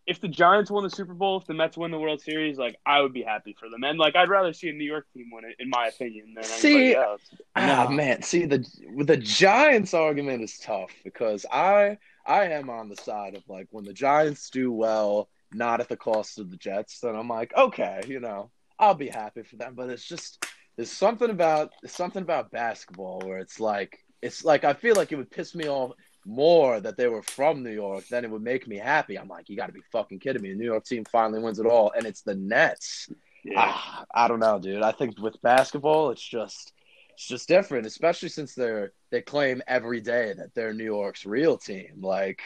If 0.05 0.21
the 0.21 0.29
Giants 0.29 0.71
won 0.71 0.83
the 0.83 0.89
Super 0.89 1.13
Bowl, 1.13 1.37
if 1.37 1.47
the 1.47 1.53
Mets 1.53 1.75
win 1.75 1.91
the 1.91 1.99
World 1.99 2.21
Series, 2.21 2.57
like 2.57 2.77
I 2.85 3.01
would 3.01 3.11
be 3.11 3.23
happy 3.23 3.53
for 3.59 3.69
them. 3.69 3.83
And 3.83 3.99
like 3.99 4.15
I'd 4.15 4.29
rather 4.29 4.53
see 4.53 4.69
a 4.69 4.73
New 4.73 4.85
York 4.85 5.05
team 5.13 5.29
win 5.33 5.43
it, 5.43 5.57
in 5.59 5.69
my 5.69 5.87
opinion, 5.87 6.33
than 6.33 6.45
See, 6.45 6.75
anybody 6.75 6.95
else. 6.95 7.21
Ah 7.57 7.87
man, 7.91 8.21
see 8.21 8.45
the 8.45 8.65
with 8.93 9.07
the 9.07 9.17
Giants 9.17 9.93
argument 9.93 10.43
is 10.43 10.57
tough 10.59 10.91
because 11.03 11.45
I 11.51 11.97
I 12.25 12.45
am 12.45 12.69
on 12.69 12.87
the 12.87 12.95
side 12.95 13.35
of 13.35 13.43
like 13.49 13.67
when 13.71 13.83
the 13.83 13.93
Giants 13.93 14.49
do 14.49 14.71
well, 14.71 15.27
not 15.53 15.81
at 15.81 15.89
the 15.89 15.97
cost 15.97 16.39
of 16.39 16.51
the 16.51 16.57
Jets, 16.57 16.99
then 17.01 17.15
I'm 17.15 17.27
like, 17.27 17.53
okay, 17.55 18.01
you 18.07 18.21
know, 18.21 18.49
I'll 18.79 18.95
be 18.95 19.09
happy 19.09 19.43
for 19.43 19.57
them. 19.57 19.73
But 19.75 19.89
it's 19.89 20.07
just 20.07 20.45
there's 20.77 20.91
something 20.91 21.29
about 21.29 21.73
there's 21.81 21.91
something 21.91 22.21
about 22.21 22.51
basketball 22.51 23.21
where 23.25 23.39
it's 23.39 23.59
like 23.59 23.97
it's 24.21 24.43
like 24.45 24.63
I 24.63 24.73
feel 24.73 24.95
like 24.95 25.11
it 25.11 25.15
would 25.15 25.31
piss 25.31 25.55
me 25.55 25.67
off 25.67 25.91
more 26.27 26.79
that 26.81 26.97
they 26.97 27.07
were 27.07 27.23
from 27.23 27.63
New 27.63 27.71
York 27.71 28.05
then 28.09 28.25
it 28.25 28.29
would 28.29 28.41
make 28.43 28.67
me 28.67 28.75
happy. 28.77 29.17
I'm 29.17 29.29
like, 29.29 29.49
you 29.49 29.55
got 29.55 29.67
to 29.67 29.73
be 29.73 29.81
fucking 29.91 30.19
kidding 30.19 30.41
me! 30.41 30.49
The 30.51 30.57
New 30.59 30.65
York 30.65 30.83
team 30.85 31.05
finally 31.05 31.39
wins 31.39 31.57
it 31.59 31.65
all, 31.65 31.91
and 31.95 32.05
it's 32.05 32.21
the 32.21 32.35
Nets. 32.35 33.09
Yeah. 33.43 33.53
Ah, 33.65 34.05
I 34.13 34.27
don't 34.27 34.39
know, 34.41 34.59
dude. 34.59 34.83
I 34.83 34.91
think 34.91 35.17
with 35.19 35.41
basketball, 35.41 36.09
it's 36.11 36.21
just 36.21 36.73
it's 37.13 37.27
just 37.27 37.47
different, 37.47 37.85
especially 37.87 38.29
since 38.29 38.53
they're 38.53 38.91
they 39.09 39.21
claim 39.21 39.61
every 39.67 40.01
day 40.01 40.33
that 40.37 40.53
they're 40.53 40.73
New 40.73 40.83
York's 40.83 41.25
real 41.25 41.57
team. 41.57 42.01
Like, 42.01 42.41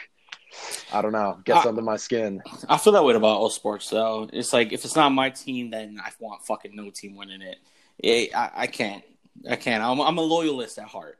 I 0.92 1.02
don't 1.02 1.12
know, 1.12 1.40
gets 1.44 1.66
Ah. 1.66 1.70
under 1.70 1.82
my 1.82 1.96
skin. 1.96 2.40
I 2.68 2.78
feel 2.78 2.92
that 2.92 3.04
way 3.04 3.14
about 3.14 3.36
all 3.38 3.50
sports, 3.50 3.90
though. 3.90 4.28
It's 4.32 4.52
like 4.52 4.72
if 4.72 4.84
it's 4.84 4.94
not 4.96 5.10
my 5.10 5.30
team, 5.30 5.70
then 5.70 5.98
I 6.02 6.10
want 6.20 6.46
fucking 6.46 6.74
no 6.76 6.90
team 6.90 7.16
winning 7.16 7.42
it. 7.42 7.56
it 7.98 8.34
I, 8.34 8.50
I 8.54 8.66
can't. 8.68 9.02
I 9.50 9.56
can't. 9.56 9.82
I'm, 9.82 10.00
I'm 10.00 10.18
a 10.18 10.22
loyalist 10.22 10.78
at 10.78 10.86
heart. 10.86 11.18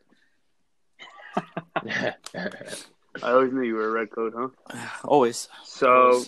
I 1.89 3.33
always 3.33 3.53
knew 3.53 3.63
you 3.63 3.75
were 3.75 3.89
a 3.89 3.91
red 3.91 4.11
coat, 4.11 4.35
huh? 4.37 4.89
Always. 5.05 5.49
So, 5.65 6.25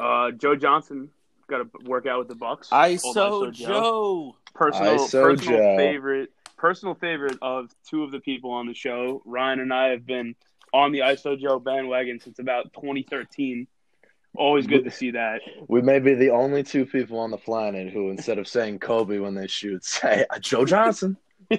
uh, 0.00 0.30
Joe 0.32 0.56
Johnson 0.56 1.10
got 1.48 1.58
to 1.58 1.68
work 1.84 2.06
out 2.06 2.20
with 2.20 2.28
the 2.28 2.34
Bucks. 2.34 2.72
Old 2.72 2.86
ISO 2.86 3.52
Joe. 3.52 4.36
personal 4.54 4.96
ISO 4.96 5.22
personal 5.22 5.58
Joe. 5.58 5.76
favorite 5.76 6.30
personal 6.56 6.94
favorite 6.94 7.38
of 7.42 7.70
two 7.88 8.02
of 8.02 8.10
the 8.10 8.20
people 8.20 8.50
on 8.52 8.66
the 8.66 8.74
show. 8.74 9.22
Ryan 9.24 9.60
and 9.60 9.72
I 9.72 9.88
have 9.88 10.06
been 10.06 10.34
on 10.72 10.92
the 10.92 11.00
ISO 11.00 11.38
Joe 11.38 11.58
bandwagon 11.58 12.20
since 12.20 12.38
about 12.38 12.72
2013. 12.74 13.66
Always 14.34 14.66
good 14.66 14.84
to 14.84 14.90
see 14.90 15.12
that. 15.12 15.40
we 15.66 15.80
may 15.80 15.98
be 15.98 16.12
the 16.12 16.30
only 16.30 16.62
two 16.62 16.84
people 16.84 17.18
on 17.18 17.30
the 17.30 17.38
planet 17.38 17.90
who, 17.90 18.10
instead 18.10 18.38
of 18.38 18.46
saying 18.46 18.80
Kobe 18.80 19.18
when 19.18 19.34
they 19.34 19.46
shoot, 19.46 19.82
say 19.84 20.26
uh, 20.28 20.38
Joe 20.38 20.66
Johnson. 20.66 21.16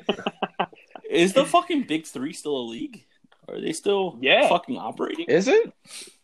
Is 1.10 1.34
the 1.34 1.46
fucking 1.46 1.84
Big 1.84 2.06
Three 2.06 2.34
still 2.34 2.58
a 2.58 2.66
league? 2.68 3.06
Are 3.50 3.62
they 3.62 3.72
still 3.72 4.18
Yeah. 4.22 4.50
fucking 4.50 4.78
operating? 4.78 5.26
Is 5.30 5.48
it? 5.48 5.72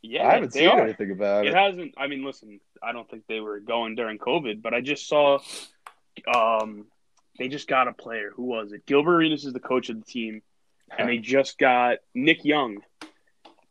Yeah, 0.01 0.27
I 0.27 0.33
haven't 0.33 0.51
seen 0.53 0.67
are. 0.67 0.81
anything 0.81 1.11
about 1.11 1.45
It 1.45 1.49
it. 1.49 1.55
hasn't. 1.55 1.93
I 1.97 2.07
mean, 2.07 2.25
listen. 2.25 2.59
I 2.81 2.91
don't 2.91 3.09
think 3.09 3.23
they 3.27 3.39
were 3.39 3.59
going 3.61 3.95
during 3.95 4.17
COVID, 4.17 4.61
but 4.61 4.73
I 4.73 4.81
just 4.81 5.07
saw. 5.07 5.39
Um, 6.33 6.87
they 7.39 7.47
just 7.47 7.67
got 7.67 7.87
a 7.87 7.93
player. 7.93 8.31
Who 8.35 8.43
was 8.43 8.73
it? 8.73 8.85
Gilbert 8.85 9.15
Arenas 9.15 9.45
is 9.45 9.53
the 9.53 9.59
coach 9.59 9.89
of 9.89 9.97
the 9.99 10.05
team, 10.05 10.41
and 10.97 11.07
they 11.09 11.17
just 11.17 11.57
got 11.57 11.99
Nick 12.13 12.43
Young. 12.45 12.81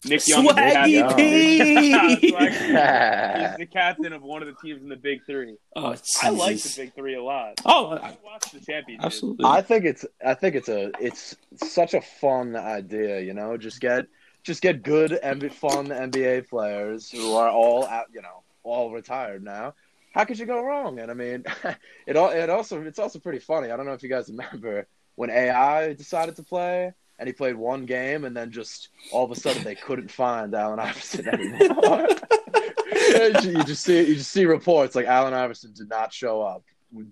Nick 0.05 0.27
Young. 0.27 0.47
Swaggy 0.47 1.17
P. 1.17 1.93
Swaggy. 2.33 2.61
He's 3.49 3.57
the 3.59 3.67
captain 3.71 4.13
of 4.13 4.23
one 4.23 4.43
of 4.43 4.49
the 4.49 4.55
teams 4.61 4.83
in 4.83 4.89
the 4.89 4.97
Big 4.97 5.25
Three. 5.27 5.57
oh, 5.77 5.95
I 6.23 6.31
like 6.31 6.59
the 6.59 6.73
Big 6.77 6.95
Three 6.95 7.15
a 7.15 7.23
lot. 7.23 7.61
Oh, 7.65 7.91
I 7.91 8.09
I- 8.09 8.19
watched 8.25 8.53
the 8.53 8.61
championship. 8.61 9.05
absolutely. 9.05 9.45
I 9.47 9.63
think 9.63 9.85
it's 9.85 10.05
I 10.25 10.35
think 10.35 10.57
it's 10.57 10.69
a 10.69 10.91
it's 11.01 11.37
such 11.63 11.95
a 11.95 12.01
fun 12.01 12.57
idea, 12.57 13.21
you 13.21 13.35
know. 13.35 13.57
Just 13.57 13.81
get 13.81 14.07
just 14.43 14.61
get 14.63 14.83
good 14.83 15.13
and 15.13 15.53
fun 15.55 15.87
NBA 15.89 16.49
players 16.49 17.09
who 17.11 17.35
are 17.35 17.49
all 17.49 17.87
out, 17.87 18.07
you 18.13 18.23
know, 18.23 18.43
all 18.65 18.91
retired 18.91 19.45
now. 19.45 19.75
How 20.15 20.25
could 20.25 20.39
you 20.39 20.47
go 20.47 20.63
wrong? 20.65 20.99
And 20.99 21.11
I 21.11 21.15
mean, 21.15 21.45
it 22.07 22.17
all 22.17 22.31
it 22.31 22.51
also 22.51 22.83
it's 22.83 22.99
also 22.99 23.19
pretty 23.21 23.39
funny. 23.39 23.71
I 23.71 23.77
don't 23.77 23.87
know 23.87 23.93
if 23.93 24.03
you 24.03 24.09
guys 24.09 24.29
remember 24.29 24.87
when 25.15 25.31
AI 25.31 25.93
decided 25.93 26.37
to 26.37 26.43
play 26.43 26.93
and 27.19 27.29
he 27.29 27.33
played 27.33 27.55
one 27.55 27.87
game 27.87 28.25
and 28.25 28.37
then 28.37 28.51
just 28.51 28.89
all 29.11 29.25
of 29.25 29.31
a 29.31 29.37
sudden 29.37 29.63
they 29.63 29.75
couldn't 29.75 30.11
find 30.11 30.55
Allen 30.55 30.79
Iverson 30.79 31.29
anymore. 31.29 32.09
you 33.43 33.63
just 33.65 33.85
see 33.85 33.99
you 34.07 34.17
just 34.17 34.33
see 34.33 34.45
reports 34.45 34.95
like 34.95 35.07
Allen 35.07 35.35
Iverson 35.35 35.73
did 35.73 35.89
not 35.89 36.13
show 36.13 36.43
up. 36.43 36.65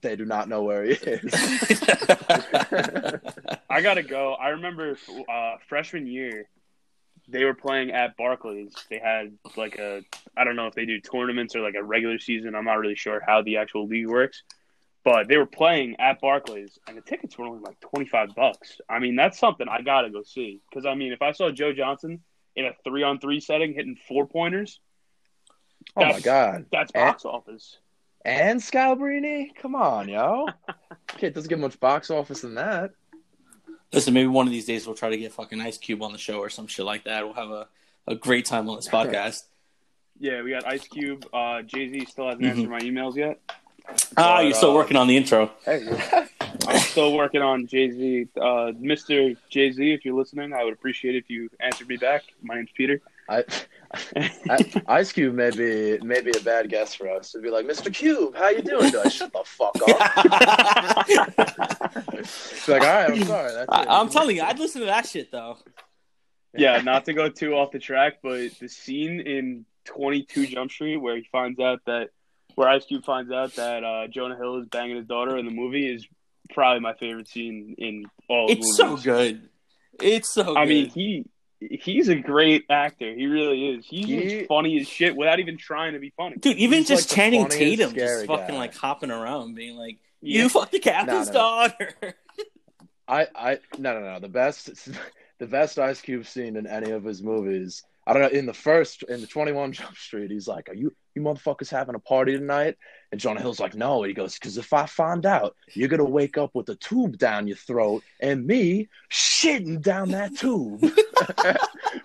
They 0.03 0.15
do 0.15 0.27
not 0.27 0.49
know 0.49 0.63
where 0.63 0.85
he 0.85 0.93
is. 0.93 1.33
I 3.71 3.81
gotta 3.81 4.03
go. 4.03 4.35
I 4.35 4.49
remember 4.51 4.99
uh, 5.29 5.57
freshman 5.69 6.07
year, 6.07 6.49
they 7.29 7.45
were 7.45 7.55
playing 7.55 7.93
at 7.93 8.17
Barclays. 8.17 8.75
They 8.91 8.99
had 8.99 9.33
like 9.57 9.79
a 9.79 10.03
I 10.37 10.45
don't 10.45 10.57
know 10.57 10.67
if 10.67 10.75
they 10.75 10.85
do 10.85 11.01
tournaments 11.01 11.57
or 11.57 11.61
like 11.61 11.77
a 11.77 11.83
regular 11.83 12.19
season. 12.19 12.55
I'm 12.55 12.65
not 12.65 12.79
really 12.79 12.97
sure 12.97 13.23
how 13.27 13.43
the 13.43 13.57
actual 13.57 13.87
league 13.87 14.09
works, 14.09 14.43
but 15.05 15.29
they 15.29 15.37
were 15.37 15.47
playing 15.47 15.97
at 15.99 16.21
Barclays, 16.21 16.79
and 16.89 16.97
the 16.97 17.01
tickets 17.01 17.37
were 17.39 17.47
only 17.47 17.61
like 17.61 17.81
25 17.81 18.35
bucks. 18.35 18.81
I 18.89 18.99
mean, 18.99 19.17
that's 19.17 19.39
something 19.39 19.67
I 19.69 19.81
gotta 19.83 20.11
go 20.11 20.23
see 20.23 20.61
because 20.69 20.85
I 20.87 20.95
mean, 20.95 21.13
if 21.13 21.23
I 21.23 21.33
saw 21.33 21.51
Joe 21.51 21.73
Johnson 21.73 22.21
in 22.57 22.67
a 22.67 22.73
three 22.85 23.03
on 23.03 23.19
three 23.21 23.41
setting 23.41 23.73
hitting 23.75 23.97
four 24.09 24.27
pointers, 24.27 24.81
Oh 25.97 26.05
my 26.05 26.21
god. 26.21 26.67
that's 26.71 26.93
And- 26.93 27.05
box 27.07 27.25
office. 27.25 27.79
And 28.23 28.61
Scalabrine? 28.61 29.55
Come 29.57 29.75
on, 29.75 30.09
yo. 30.11 30.47
Kid 31.07 31.33
doesn't 31.33 31.49
get 31.49 31.59
much 31.59 31.81
box 31.81 32.11
office 32.11 32.43
than 32.43 32.55
that. 32.57 32.91
Listen, 33.95 34.13
maybe 34.13 34.27
one 34.29 34.47
of 34.47 34.53
these 34.53 34.67
days 34.67 34.87
we'll 34.87 34.95
try 34.95 35.09
to 35.09 35.17
get 35.17 35.33
fucking 35.33 35.59
Ice 35.63 35.79
Cube 35.79 36.03
on 36.03 36.13
the 36.13 36.19
show 36.19 36.39
or 36.39 36.51
some 36.51 36.67
shit 36.67 36.85
like 36.85 37.05
that. 37.05 37.25
We'll 37.25 37.33
have 37.35 37.49
a, 37.51 37.67
a 38.07 38.15
great 38.15 38.45
time 38.45 38.69
on 38.69 38.77
this 38.77 38.89
podcast. 38.91 39.45
Yeah, 40.19 40.43
we 40.43 40.51
got 40.51 40.67
Ice 40.67 40.87
Cube. 40.87 41.27
Uh, 41.33 41.63
Jay 41.63 41.89
Z 41.89 42.05
still 42.11 42.27
hasn't 42.27 42.43
Mhm. 42.45 42.51
answered 42.51 42.69
my 42.71 42.81
emails 42.81 43.17
yet. 43.17 43.41
Ah, 44.17 44.39
But, 44.39 44.45
you're 44.45 44.55
still 44.55 44.73
uh, 44.73 44.75
working 44.75 44.97
on 44.97 45.07
the 45.07 45.17
intro. 45.17 45.51
Hey, 45.65 45.87
I'm 46.69 46.79
still 46.79 47.15
working 47.15 47.43
on 47.43 47.67
Jay 47.67 47.91
Z. 47.91 48.29
Uh, 48.37 48.73
Mr. 48.81 49.37
Jay 49.49 49.73
Z, 49.73 49.93
if 49.93 50.05
you're 50.05 50.15
listening, 50.17 50.53
I 50.53 50.65
would 50.65 50.73
appreciate 50.73 51.15
it 51.15 51.19
if 51.19 51.31
you 51.31 51.49
answered 51.61 51.89
me 51.89 51.97
back. 51.97 52.25
My 52.43 52.57
name's 52.57 52.71
Peter. 52.77 53.01
I, 53.29 53.45
I, 54.49 54.83
Ice 54.89 55.13
Cube 55.13 55.35
may 55.35 55.51
be 55.51 55.99
may 56.05 56.21
be 56.21 56.33
a 56.37 56.41
bad 56.41 56.69
guess 56.69 56.95
for 56.95 57.09
us. 57.09 57.33
To 57.33 57.41
be 57.41 57.51
like, 57.51 57.67
Mr. 57.67 57.93
Cube, 57.93 58.35
how 58.37 58.49
you 58.49 58.63
doing? 58.63 58.93
Like, 58.93 59.13
Shut 59.13 59.33
the 59.33 59.43
fuck 59.45 59.77
up. 59.89 59.97
It's 62.21 62.69
like, 62.69 62.83
all 62.83 62.89
right, 62.89 63.11
I'm 63.11 63.25
sorry. 63.25 63.53
That's 63.53 63.73
it. 63.73 63.89
I, 63.89 64.01
am 64.01 64.11
telling 64.11 64.37
you, 64.37 64.43
I'd 64.43 64.59
listen 64.59 64.81
to 64.81 64.87
that 64.87 65.07
shit 65.07 65.33
though. 65.33 65.57
yeah, 66.55 66.81
not 66.83 67.07
to 67.07 67.15
go 67.15 67.31
too 67.31 67.55
off 67.55 67.71
the 67.71 67.79
track, 67.79 68.19
but 68.23 68.51
the 68.59 68.69
scene 68.69 69.21
in 69.21 69.65
22 69.87 70.47
Jump 70.49 70.71
Street 70.71 70.99
where 70.99 71.17
he 71.17 71.27
finds 71.33 71.59
out 71.59 71.81
that, 71.87 72.11
where 72.55 72.69
Ice 72.69 72.85
Cube 72.87 73.05
finds 73.05 73.31
out 73.33 73.55
that 73.57 73.85
uh, 73.85 74.07
Jonah 74.09 74.37
Hill 74.37 74.59
is 74.61 74.67
banging 74.67 74.97
his 74.97 75.07
daughter 75.07 75.37
in 75.39 75.45
the 75.47 75.51
movie 75.53 75.87
is 75.93 76.07
probably 76.53 76.81
my 76.81 76.95
favorite 76.95 77.29
scene 77.29 77.75
in 77.79 78.05
all. 78.29 78.45
of 78.45 78.49
the 78.51 78.55
movies. 78.57 78.69
It's 78.69 78.77
so 78.77 78.97
good. 78.97 79.49
It's 80.01 80.33
so. 80.33 80.57
I 80.57 80.65
good. 80.65 80.69
mean, 80.69 80.89
he 80.91 81.25
he's 81.61 82.09
a 82.09 82.15
great 82.17 82.65
actor. 82.71 83.13
He 83.15 83.27
really 83.27 83.69
is. 83.69 83.87
He's 83.87 84.07
He- 84.07 84.45
funny 84.45 84.81
as 84.81 84.89
shit 84.89 85.15
without 85.15 85.41
even 85.41 85.59
trying 85.59 85.93
to 85.93 85.99
be 85.99 86.13
funny. 86.17 86.37
dude, 86.37 86.57
even 86.57 86.79
he's 86.79 86.89
just 86.89 87.03
like 87.05 87.09
the 87.11 87.15
Channing 87.17 87.47
Tatum, 87.49 87.93
just 87.95 87.97
scary 88.07 88.27
fucking 88.27 88.55
guy. 88.55 88.59
like 88.59 88.75
hopping 88.75 89.11
around, 89.11 89.55
being 89.55 89.77
like, 89.77 89.99
Yeah. 90.23 90.43
"You 90.45 90.49
fucked 90.49 90.73
the 90.73 90.79
captain's 90.79 91.29
no. 91.29 91.35
daughter." 91.35 91.95
I, 93.09 93.27
I, 93.35 93.59
no, 93.77 93.95
no, 93.99 94.01
no. 94.15 94.21
The 94.21 94.29
best, 94.29 94.71
the 95.39 95.47
best 95.47 95.79
Ice 95.79 96.01
Cube 96.01 96.27
scene 96.27 96.57
in 96.57 96.67
any 96.67 96.93
of 96.93 97.03
his 97.05 97.23
movies. 97.23 97.83
I 98.07 98.13
don't 98.13 98.23
know. 98.23 98.29
In 98.39 98.47
the 98.47 98.55
first, 98.55 99.03
in 99.05 99.21
the 99.21 99.27
Twenty 99.27 99.53
One 99.53 99.73
Jump 99.73 99.97
Street, 99.97 100.31
he's 100.31 100.49
like, 100.49 100.69
"Are 100.69 100.75
you, 100.75 100.95
you 101.15 101.23
motherfuckers 101.23 101.71
having 101.71 101.95
a 101.95 102.01
party 102.01 102.37
tonight?" 102.37 102.77
And 103.13 103.21
Jonah 103.21 103.41
Hill's 103.41 103.61
like, 103.61 103.75
"No." 103.75 104.03
He 104.03 104.13
goes, 104.13 104.35
"Because 104.35 104.59
if 104.59 104.73
I 104.73 104.87
find 104.87 105.27
out, 105.27 105.57
you're 105.73 105.89
gonna 105.89 106.05
wake 106.05 106.39
up 106.39 106.55
with 106.55 106.69
a 106.69 106.77
tube 106.77 107.19
down 107.19 107.49
your 107.49 107.57
throat, 107.57 108.03
and 108.21 108.47
me 108.47 108.89
shitting 109.11 109.81
down 109.81 110.11
that 110.11 110.37
tube." 110.37 110.81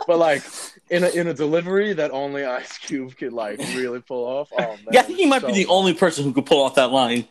but 0.07 0.17
like 0.17 0.43
in 0.89 1.03
a 1.03 1.09
in 1.09 1.27
a 1.27 1.33
delivery 1.33 1.93
that 1.93 2.11
only 2.11 2.45
Ice 2.45 2.77
Cube 2.77 3.15
could 3.17 3.33
like 3.33 3.59
really 3.59 4.01
pull 4.01 4.25
off. 4.25 4.49
Oh 4.53 4.57
man, 4.57 4.77
yeah, 4.91 4.99
I 5.01 5.03
think 5.03 5.19
he 5.19 5.25
might 5.25 5.41
so 5.41 5.47
be 5.47 5.53
the 5.53 5.67
only 5.67 5.93
person 5.93 6.23
who 6.23 6.33
could 6.33 6.45
pull 6.45 6.63
off 6.63 6.75
that 6.75 6.91
line. 6.91 7.27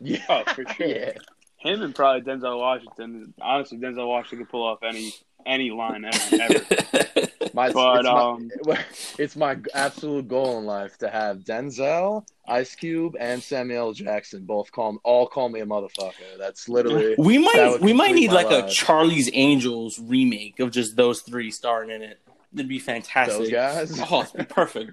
Yeah, 0.00 0.24
Oh, 0.28 0.42
for 0.52 0.64
sure. 0.74 0.86
yeah. 0.86 1.12
Him 1.58 1.80
and 1.80 1.94
probably 1.94 2.20
Denzel 2.20 2.58
Washington. 2.58 3.32
Honestly, 3.40 3.78
Denzel 3.78 4.06
Washington 4.06 4.40
could 4.40 4.50
pull 4.50 4.64
off 4.64 4.80
any 4.82 5.14
any 5.46 5.70
line 5.70 6.04
ever. 6.04 6.42
ever. 6.42 6.64
My, 7.54 7.70
But, 7.70 8.00
it's, 8.00 8.08
um, 8.08 8.50
my, 8.64 8.84
it's 9.18 9.36
my 9.36 9.56
absolute 9.74 10.26
goal 10.26 10.58
in 10.58 10.64
life 10.64 10.98
to 10.98 11.08
have 11.08 11.38
Denzel, 11.44 12.26
Ice 12.48 12.74
Cube, 12.74 13.16
and 13.20 13.40
Samuel 13.40 13.92
Jackson 13.92 14.44
both 14.44 14.72
call 14.72 14.98
all 15.04 15.28
call 15.28 15.48
me 15.48 15.60
a 15.60 15.66
motherfucker. 15.66 16.36
That's 16.36 16.68
literally 16.68 17.14
we 17.16 17.38
might 17.38 17.78
we 17.80 17.92
might 17.92 18.14
need 18.16 18.32
my 18.32 18.42
like 18.42 18.50
a. 18.50 18.68
Charlie's 18.68 19.30
Angels 19.32 20.00
remake 20.00 20.58
of 20.58 20.72
just 20.72 20.96
those 20.96 21.20
three 21.20 21.52
starring 21.52 21.90
in 21.90 22.02
it. 22.02 22.18
That'd 22.52 22.68
be 22.68 22.80
fantastic. 22.80 23.38
those 23.38 23.50
guys. 23.50 24.00
Oh, 24.10 24.22
it'd 24.22 24.36
be 24.36 24.44
perfect. 24.44 24.90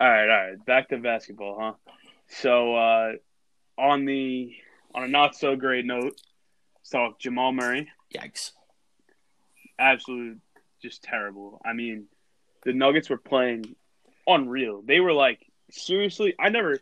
All 0.00 0.08
right, 0.08 0.22
all 0.22 0.48
right. 0.48 0.66
Back 0.66 0.88
to 0.88 0.98
basketball, 0.98 1.58
huh? 1.60 1.94
So 2.28 2.74
uh, 2.74 3.12
on 3.78 4.04
the 4.04 4.52
on 4.94 5.04
a 5.04 5.08
not 5.08 5.36
so 5.36 5.54
great 5.54 5.84
note, 5.84 6.20
let's 6.76 6.90
talk 6.90 7.20
Jamal 7.20 7.52
Murray. 7.52 7.88
Yikes. 8.12 8.52
Absolute, 9.78 10.40
just 10.82 11.02
terrible. 11.02 11.60
I 11.64 11.72
mean, 11.72 12.06
the 12.64 12.72
Nuggets 12.72 13.08
were 13.08 13.18
playing 13.18 13.76
unreal. 14.26 14.82
They 14.82 15.00
were 15.00 15.12
like 15.12 15.46
seriously. 15.70 16.34
I 16.38 16.48
never 16.48 16.80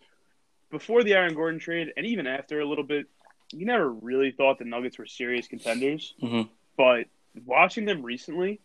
before 0.70 1.04
the 1.04 1.14
Aaron 1.14 1.34
Gordon 1.34 1.60
trade, 1.60 1.92
and 1.96 2.06
even 2.06 2.26
after 2.26 2.60
a 2.60 2.64
little 2.64 2.84
bit, 2.84 3.06
you 3.52 3.66
never 3.66 3.90
really 3.90 4.32
thought 4.32 4.58
the 4.58 4.64
Nuggets 4.64 4.98
were 4.98 5.06
serious 5.06 5.46
contenders. 5.46 6.14
Mhm. 6.20 6.48
But 6.76 7.06
watching 7.44 7.84
them 7.84 8.02
recently, 8.02 8.60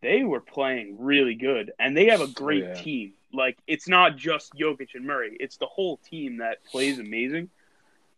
they 0.00 0.22
were 0.24 0.40
playing 0.40 0.96
really 0.98 1.34
good, 1.34 1.72
and 1.78 1.96
they 1.96 2.06
have 2.06 2.20
a 2.20 2.28
great 2.28 2.64
yeah. 2.64 2.74
team. 2.74 3.14
Like 3.32 3.58
it's 3.66 3.88
not 3.88 4.16
just 4.16 4.54
Jokic 4.54 4.94
and 4.94 5.04
Murray; 5.04 5.36
it's 5.38 5.56
the 5.56 5.66
whole 5.66 5.96
team 5.98 6.38
that 6.38 6.64
plays 6.64 6.98
amazing. 6.98 7.50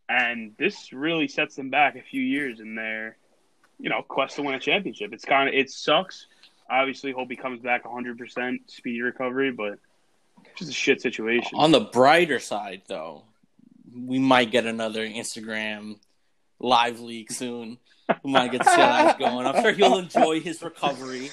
And 0.08 0.54
this 0.58 0.92
really 0.92 1.28
sets 1.28 1.56
them 1.56 1.70
back 1.70 1.96
a 1.96 2.02
few 2.02 2.20
years 2.20 2.60
in 2.60 2.74
their, 2.74 3.16
you 3.82 3.90
know, 3.90 4.00
quest 4.00 4.36
to 4.36 4.42
win 4.42 4.54
a 4.54 4.60
championship. 4.60 5.12
It's 5.12 5.24
kind 5.24 5.48
of 5.48 5.54
it 5.54 5.68
sucks. 5.68 6.26
Obviously, 6.70 7.10
hope 7.10 7.28
he 7.28 7.36
comes 7.36 7.60
back 7.60 7.84
100 7.84 8.16
percent 8.16 8.62
speedy 8.70 9.02
recovery, 9.02 9.50
but 9.50 9.78
it's 10.44 10.60
just 10.60 10.70
a 10.70 10.74
shit 10.74 11.02
situation. 11.02 11.58
On 11.58 11.72
the 11.72 11.80
brighter 11.80 12.38
side, 12.38 12.82
though, 12.86 13.24
we 13.94 14.20
might 14.20 14.52
get 14.52 14.66
another 14.66 15.06
Instagram 15.06 15.98
live 16.60 17.00
leak 17.00 17.32
soon. 17.32 17.78
We 18.22 18.32
might 18.32 18.52
get 18.52 18.58
the 18.58 18.70
guys 18.70 19.16
going. 19.18 19.46
I'm 19.46 19.60
sure 19.62 19.72
he'll 19.72 19.98
enjoy 19.98 20.40
his 20.40 20.62
recovery. 20.62 21.30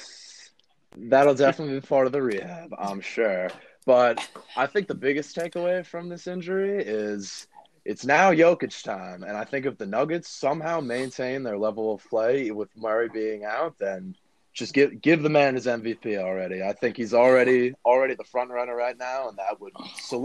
That'll 0.97 1.35
definitely 1.35 1.79
be 1.79 1.85
part 1.85 2.07
of 2.07 2.13
the 2.13 2.21
rehab, 2.21 2.73
I'm 2.77 3.01
sure. 3.01 3.49
But 3.85 4.27
I 4.55 4.65
think 4.65 4.88
the 4.88 4.95
biggest 4.95 5.35
takeaway 5.35 5.85
from 5.85 6.09
this 6.09 6.25
injury 6.25 6.83
is 6.83 7.47
it's 7.89 8.06
now 8.06 8.32
Jokic 8.32 8.84
time, 8.84 9.23
and 9.23 9.36
I 9.36 9.45
think 9.45 9.65
if 9.65 9.80
the 9.80 9.88
Nuggets 9.88 10.30
somehow 10.30 10.80
maintain 10.80 11.41
their 11.41 11.58
level 11.58 11.95
of 11.95 12.08
play 12.08 12.52
with 12.52 12.69
Murray 12.78 13.10
being 13.10 13.45
out, 13.45 13.80
then 13.80 14.13
just 14.54 14.75
give 14.75 15.02
give 15.02 15.23
the 15.23 15.30
man 15.30 15.56
his 15.56 15.65
MVP 15.65 16.19
already. 16.19 16.62
I 16.62 16.73
think 16.73 16.97
he's 16.97 17.15
already 17.15 17.73
already 17.84 18.13
the 18.13 18.25
front 18.25 18.52
runner 18.52 18.75
right 18.75 18.95
now, 18.95 19.30
and 19.30 19.39
that 19.39 19.60
would 19.60 19.73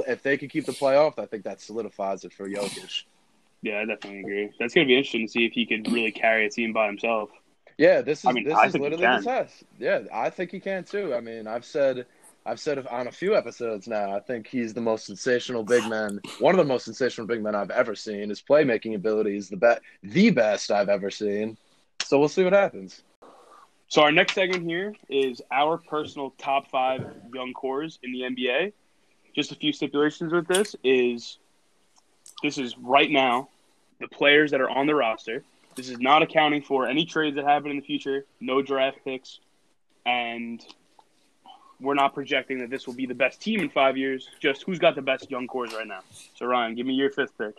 if 0.06 0.22
they 0.22 0.36
could 0.36 0.50
keep 0.50 0.66
the 0.66 0.72
playoff, 0.72 1.18
I 1.18 1.24
think 1.24 1.44
that 1.44 1.62
solidifies 1.62 2.24
it 2.24 2.34
for 2.34 2.46
Jokic. 2.46 3.04
yeah, 3.62 3.78
I 3.78 3.86
definitely 3.86 4.20
agree. 4.20 4.50
That's 4.60 4.74
gonna 4.74 4.86
be 4.86 4.98
interesting 4.98 5.26
to 5.26 5.32
see 5.32 5.46
if 5.46 5.54
he 5.54 5.64
could 5.64 5.90
really 5.90 6.12
carry 6.12 6.44
a 6.44 6.50
team 6.50 6.74
by 6.74 6.84
himself. 6.84 7.30
Yeah, 7.78 8.02
this 8.02 8.18
is 8.18 8.26
I 8.26 8.32
mean, 8.32 8.44
this 8.44 8.58
I 8.58 8.66
is 8.66 8.74
literally 8.74 9.06
the 9.06 9.22
test. 9.22 9.64
Yeah, 9.78 10.00
I 10.12 10.28
think 10.28 10.50
he 10.50 10.60
can 10.60 10.84
too. 10.84 11.14
I 11.14 11.20
mean, 11.20 11.46
I've 11.46 11.64
said 11.64 12.04
I've 12.46 12.60
said 12.60 12.86
on 12.86 13.06
a 13.06 13.12
few 13.12 13.34
episodes 13.34 13.88
now. 13.88 14.14
I 14.14 14.20
think 14.20 14.46
he's 14.46 14.74
the 14.74 14.80
most 14.80 15.06
sensational 15.06 15.62
big 15.62 15.88
man, 15.88 16.20
one 16.40 16.54
of 16.54 16.58
the 16.58 16.64
most 16.64 16.84
sensational 16.84 17.26
big 17.26 17.42
men 17.42 17.54
I've 17.54 17.70
ever 17.70 17.94
seen. 17.94 18.28
His 18.28 18.42
playmaking 18.42 18.94
ability 18.94 19.36
is 19.36 19.48
the 19.48 19.56
best, 19.56 19.80
the 20.02 20.30
best 20.30 20.70
I've 20.70 20.90
ever 20.90 21.10
seen. 21.10 21.56
So 22.04 22.18
we'll 22.18 22.28
see 22.28 22.44
what 22.44 22.52
happens. 22.52 23.02
So 23.88 24.02
our 24.02 24.12
next 24.12 24.34
segment 24.34 24.64
here 24.64 24.94
is 25.08 25.40
our 25.50 25.78
personal 25.78 26.34
top 26.36 26.70
five 26.70 27.06
young 27.32 27.54
cores 27.54 27.98
in 28.02 28.12
the 28.12 28.20
NBA. 28.22 28.72
Just 29.34 29.52
a 29.52 29.54
few 29.54 29.72
stipulations 29.72 30.32
with 30.32 30.46
this 30.46 30.76
is 30.84 31.38
this 32.42 32.58
is 32.58 32.76
right 32.76 33.10
now 33.10 33.48
the 34.00 34.08
players 34.08 34.50
that 34.50 34.60
are 34.60 34.68
on 34.68 34.86
the 34.86 34.94
roster. 34.94 35.44
This 35.76 35.88
is 35.88 35.98
not 35.98 36.22
accounting 36.22 36.62
for 36.62 36.86
any 36.86 37.06
trades 37.06 37.36
that 37.36 37.44
happen 37.44 37.70
in 37.70 37.76
the 37.76 37.82
future, 37.82 38.26
no 38.40 38.60
draft 38.62 38.98
picks, 39.04 39.40
and 40.04 40.64
we're 41.80 41.94
not 41.94 42.14
projecting 42.14 42.58
that 42.58 42.70
this 42.70 42.86
will 42.86 42.94
be 42.94 43.06
the 43.06 43.14
best 43.14 43.40
team 43.40 43.60
in 43.60 43.70
five 43.70 43.96
years. 43.96 44.28
Just 44.40 44.62
who's 44.62 44.78
got 44.78 44.94
the 44.94 45.02
best 45.02 45.30
young 45.30 45.46
cores 45.46 45.74
right 45.74 45.86
now. 45.86 46.00
So 46.34 46.46
Ryan, 46.46 46.74
give 46.74 46.86
me 46.86 46.94
your 46.94 47.10
fifth 47.10 47.36
pick. 47.36 47.56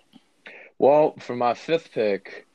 Well, 0.78 1.16
for 1.20 1.36
my 1.36 1.54
fifth 1.54 1.92
pick, 1.92 2.46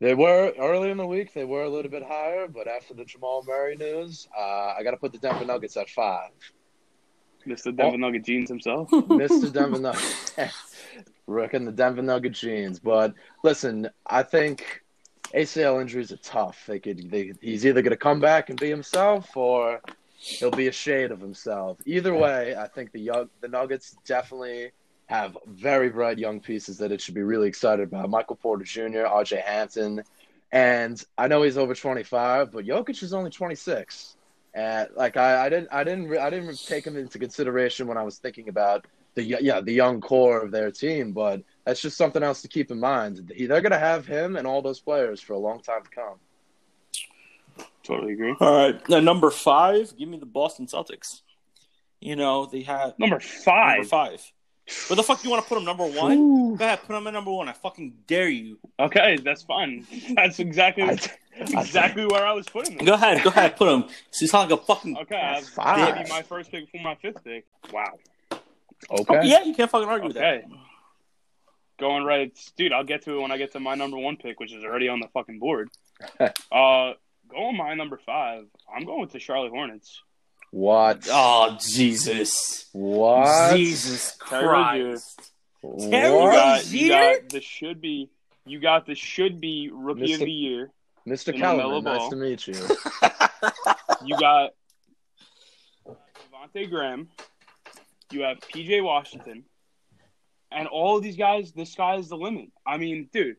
they 0.00 0.14
were 0.14 0.52
early 0.58 0.90
in 0.90 0.96
the 0.96 1.06
week. 1.06 1.34
They 1.34 1.44
were 1.44 1.64
a 1.64 1.68
little 1.68 1.90
bit 1.90 2.04
higher, 2.04 2.46
but 2.48 2.68
after 2.68 2.94
the 2.94 3.04
Jamal 3.04 3.44
Murray 3.46 3.76
news, 3.76 4.28
uh, 4.36 4.74
I 4.78 4.82
got 4.82 4.92
to 4.92 4.96
put 4.96 5.12
the 5.12 5.18
Denver 5.18 5.44
Nuggets 5.44 5.76
at 5.76 5.90
five. 5.90 6.30
Mr. 7.46 7.74
Denver 7.74 7.98
Nugget 7.98 8.24
Jeans 8.24 8.48
himself. 8.48 8.90
Mr. 8.92 9.52
Denver 9.52 9.78
Nuggets. 9.78 10.32
Rocking 11.26 11.64
the 11.64 11.72
Denver 11.72 12.02
Nugget 12.02 12.32
jeans. 12.32 12.78
But 12.78 13.14
listen, 13.42 13.90
I 14.06 14.22
think 14.22 14.82
ACL 15.34 15.80
injuries 15.80 16.10
are 16.10 16.16
tough. 16.18 16.64
They 16.66 16.78
could 16.78 17.10
they, 17.10 17.32
he's 17.42 17.66
either 17.66 17.82
gonna 17.82 17.96
come 17.96 18.20
back 18.20 18.48
and 18.48 18.58
be 18.58 18.70
himself 18.70 19.36
or 19.36 19.80
he'll 20.18 20.50
be 20.50 20.66
a 20.66 20.72
shade 20.72 21.10
of 21.10 21.20
himself. 21.20 21.78
Either 21.86 22.12
way, 22.14 22.56
I 22.56 22.66
think 22.66 22.92
the 22.92 23.00
young 23.00 23.28
the 23.40 23.48
Nuggets 23.48 23.96
definitely 24.04 24.72
have 25.06 25.38
very 25.46 25.88
bright 25.88 26.18
young 26.18 26.40
pieces 26.40 26.76
that 26.78 26.92
it 26.92 27.00
should 27.00 27.14
be 27.14 27.22
really 27.22 27.48
excited 27.48 27.88
about. 27.88 28.10
Michael 28.10 28.36
Porter 28.36 28.64
Jr., 28.64 29.06
RJ 29.06 29.42
Hampton. 29.42 30.02
And 30.52 31.02
I 31.16 31.28
know 31.28 31.42
he's 31.42 31.56
over 31.56 31.74
25, 31.74 32.52
but 32.52 32.64
Jokic 32.64 33.02
is 33.02 33.14
only 33.14 33.30
26. 33.30 34.16
And 34.54 34.88
like 34.96 35.16
I, 35.16 35.46
I 35.46 35.48
didn't, 35.48 35.68
I 35.72 35.84
didn't, 35.84 36.18
I 36.18 36.30
didn't 36.30 36.66
take 36.66 36.86
him 36.86 36.96
into 36.96 37.18
consideration 37.18 37.86
when 37.86 37.96
I 37.96 38.02
was 38.02 38.18
thinking 38.18 38.48
about 38.48 38.86
the 39.14 39.22
yeah 39.22 39.60
the 39.60 39.72
young 39.72 40.00
core 40.00 40.40
of 40.40 40.50
their 40.50 40.70
team. 40.70 41.12
But 41.12 41.42
that's 41.64 41.80
just 41.80 41.96
something 41.96 42.22
else 42.22 42.42
to 42.42 42.48
keep 42.48 42.70
in 42.70 42.80
mind. 42.80 43.32
They're 43.36 43.60
gonna 43.60 43.78
have 43.78 44.06
him 44.06 44.36
and 44.36 44.46
all 44.46 44.62
those 44.62 44.80
players 44.80 45.20
for 45.20 45.34
a 45.34 45.38
long 45.38 45.60
time 45.60 45.84
to 45.84 45.90
come. 45.90 46.16
Totally 47.88 48.12
agree. 48.12 48.34
All 48.38 48.54
right, 48.54 48.88
now 48.88 49.00
number 49.00 49.30
five, 49.30 49.96
give 49.96 50.08
me 50.08 50.18
the 50.18 50.26
Boston 50.26 50.66
Celtics. 50.66 51.22
You 52.00 52.14
know 52.16 52.46
they 52.46 52.62
had 52.62 52.96
Number 52.98 53.18
five. 53.18 53.78
number 53.78 53.88
five. 53.88 54.22
Where 54.88 54.96
the 54.96 55.02
fuck 55.02 55.22
do 55.22 55.26
you 55.26 55.32
want 55.32 55.42
to 55.42 55.48
put 55.48 55.54
them 55.54 55.64
number 55.64 55.86
one? 55.86 56.54
Go 56.56 56.64
ahead, 56.64 56.80
put 56.80 56.92
them 56.92 57.06
at 57.06 57.14
number 57.14 57.32
one. 57.32 57.48
I 57.48 57.54
fucking 57.54 57.94
dare 58.06 58.28
you. 58.28 58.58
Okay, 58.78 59.16
that's 59.16 59.42
fine. 59.42 59.86
That's 60.14 60.38
exactly 60.38 60.82
I- 60.84 60.96
that's 61.38 61.52
exactly 61.54 62.04
where 62.04 62.26
I 62.26 62.32
was 62.34 62.46
putting 62.46 62.76
them. 62.76 62.84
Go 62.86 62.92
ahead, 62.92 63.22
go 63.24 63.30
ahead, 63.30 63.56
put 63.56 63.64
them. 63.66 63.84
So 64.10 64.24
you 64.24 64.26
sound 64.28 64.50
like 64.50 64.60
a 64.60 64.62
fucking. 64.64 64.98
Okay, 64.98 65.16
I 65.16 65.34
have 65.36 65.44
That's 65.44 65.48
fine. 65.54 65.94
maybe 65.94 66.10
my 66.10 66.20
first 66.22 66.50
pick 66.50 66.68
for 66.70 66.78
my 66.82 66.94
fifth 66.96 67.24
pick. 67.24 67.46
Wow. 67.72 67.94
Okay. 68.90 69.20
Yeah, 69.24 69.42
you 69.44 69.54
can't 69.54 69.70
fucking 69.70 69.88
argue 69.88 70.10
Okay. 70.10 70.42
with 70.42 70.50
that. 70.50 70.58
Going 71.80 72.04
right, 72.04 72.32
dude. 72.56 72.72
I'll 72.72 72.84
get 72.84 73.02
to 73.04 73.16
it 73.18 73.20
when 73.22 73.30
I 73.32 73.38
get 73.38 73.52
to 73.52 73.60
my 73.60 73.74
number 73.76 73.96
one 73.96 74.16
pick, 74.16 74.38
which 74.40 74.52
is 74.52 74.62
already 74.64 74.88
on 74.88 75.00
the 75.00 75.08
fucking 75.08 75.38
board. 75.38 75.70
uh, 76.52 76.92
going 77.28 77.56
my 77.56 77.74
number 77.74 77.98
five. 78.04 78.44
I'm 78.74 78.84
going 78.84 79.00
with 79.00 79.12
the 79.12 79.18
Charlotte 79.18 79.50
Hornets. 79.50 80.02
What? 80.50 81.06
Oh 81.10 81.58
Jesus! 81.60 82.68
What? 82.72 83.54
Jesus 83.56 84.16
Christ! 84.18 85.30
Terry 85.62 86.08
You 86.08 86.14
What? 86.14 86.32
got, 86.32 86.70
you 86.70 86.88
got 86.88 87.28
the 87.28 87.40
should 87.40 87.80
be. 87.80 88.10
You 88.46 88.60
got 88.60 88.86
the 88.86 88.94
should 88.94 89.40
be 89.40 89.70
rookie 89.72 90.14
of 90.14 90.20
the 90.20 90.30
year. 90.30 90.70
Mr. 91.06 91.32
In 91.34 91.40
Kellerman, 91.40 91.84
nice 91.84 91.98
Ball. 91.98 92.10
to 92.10 92.16
meet 92.16 92.46
you. 92.46 92.54
You 94.04 94.16
got 94.18 94.50
Devonte' 95.86 96.70
Graham. 96.70 97.08
You 98.12 98.22
have 98.22 98.38
PJ 98.38 98.82
Washington. 98.82 99.44
And 100.50 100.66
all 100.68 100.96
of 100.96 101.02
these 101.02 101.16
guys, 101.16 101.52
the 101.52 101.66
sky 101.66 101.96
is 101.96 102.08
the 102.08 102.16
limit. 102.16 102.50
I 102.66 102.78
mean, 102.78 103.08
dude, 103.12 103.36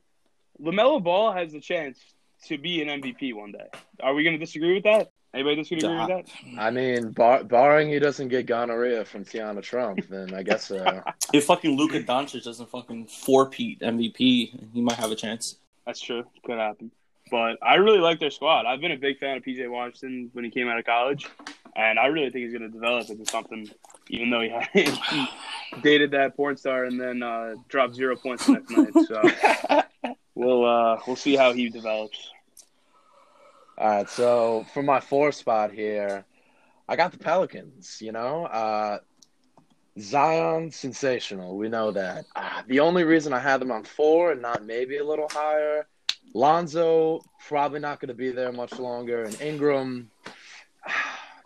LaMelo 0.62 1.02
Ball 1.04 1.32
has 1.32 1.52
the 1.54 1.62
chance 1.62 1.97
to 2.45 2.58
be 2.58 2.82
an 2.82 3.02
MVP 3.02 3.34
one 3.34 3.52
day. 3.52 3.67
Are 4.02 4.13
we 4.13 4.23
going 4.23 4.38
to 4.38 4.43
disagree 4.43 4.75
with 4.75 4.84
that? 4.84 5.12
Anybody 5.34 5.58
disagree 5.58 5.88
with 5.88 6.08
that? 6.08 6.25
I 6.58 6.71
mean, 6.71 7.12
bar- 7.12 7.43
barring 7.43 7.89
he 7.89 7.99
doesn't 7.99 8.30
get 8.30 8.47
gonorrhea 8.47 9.06
from 9.06 9.23
Tiana 9.25 9.62
Trump, 9.62 10.08
then 10.10 10.34
I 10.34 10.41
guess 10.41 10.71
uh, 10.71 11.02
If 11.34 11.45
fucking 11.45 11.78
Luka 11.78 12.02
Doncic 12.02 12.43
doesn't 12.43 12.69
fucking 12.69 13.08
four-peat 13.08 13.82
MVP, 13.82 14.73
he 14.73 14.82
might 14.82 14.95
have 14.95 15.12
a 15.12 15.15
chance. 15.15 15.58
That's 15.86 16.02
true. 16.02 16.23
Could 16.43 16.58
happen. 16.58 16.91
But 17.30 17.58
I 17.62 17.75
really 17.75 17.99
like 17.99 18.19
their 18.19 18.32
squad. 18.32 18.65
I've 18.65 18.82
been 18.82 18.91
a 18.91 18.97
big 18.97 19.19
fan 19.19 19.38
of 19.38 19.43
PJ 19.43 19.69
Washington 19.69 20.32
when 20.34 20.45
he 20.45 20.49
came 20.49 20.67
out 20.67 20.80
of 20.80 20.86
college, 20.86 21.28
and 21.75 21.99
I 21.99 22.08
really 22.08 22.32
think 22.32 22.45
he's 22.45 22.58
going 22.58 22.69
to 22.69 22.75
develop 22.75 23.10
into 23.10 23.30
something. 23.30 23.69
Even 24.10 24.32
though 24.32 24.41
he, 24.41 24.49
had, 24.49 24.67
he 24.73 25.28
dated 25.84 26.10
that 26.12 26.36
porn 26.36 26.58
star 26.58 26.86
and 26.86 26.99
then 26.99 27.21
uh, 27.21 27.54
dropped 27.67 27.93
zero 27.93 28.15
points 28.15 28.47
the 28.47 28.54
next 28.54 28.71
night, 28.71 28.93
so 30.04 30.15
we'll 30.39 30.65
uh, 30.65 30.99
we'll 31.06 31.15
see 31.15 31.36
how 31.36 31.54
he 31.54 31.69
develops. 31.69 32.32
All 33.78 33.89
right, 33.89 34.10
so 34.10 34.65
for 34.73 34.82
my 34.82 34.99
four 34.99 35.32
spot 35.32 35.71
here, 35.71 36.25
I 36.88 36.95
got 36.95 37.12
the 37.12 37.17
Pelicans. 37.17 38.02
You 38.02 38.13
know, 38.13 38.45
uh, 38.45 38.99
Zion 39.99 40.71
sensational. 40.71 41.58
We 41.58 41.69
know 41.69 41.91
that. 41.91 42.25
Uh, 42.36 42.62
the 42.67 42.80
only 42.80 43.04
reason 43.04 43.34
I 43.34 43.39
had 43.39 43.60
them 43.60 43.71
on 43.71 43.84
four 43.84 44.32
and 44.32 44.41
not 44.41 44.65
maybe 44.65 44.97
a 44.97 45.06
little 45.06 45.28
higher, 45.30 45.88
Lonzo 46.34 47.21
probably 47.45 47.80
not 47.80 47.99
going 47.99 48.08
to 48.10 48.13
be 48.13 48.32
there 48.32 48.52
much 48.52 48.80
longer, 48.80 49.23
and 49.23 49.39
Ingram. 49.41 50.10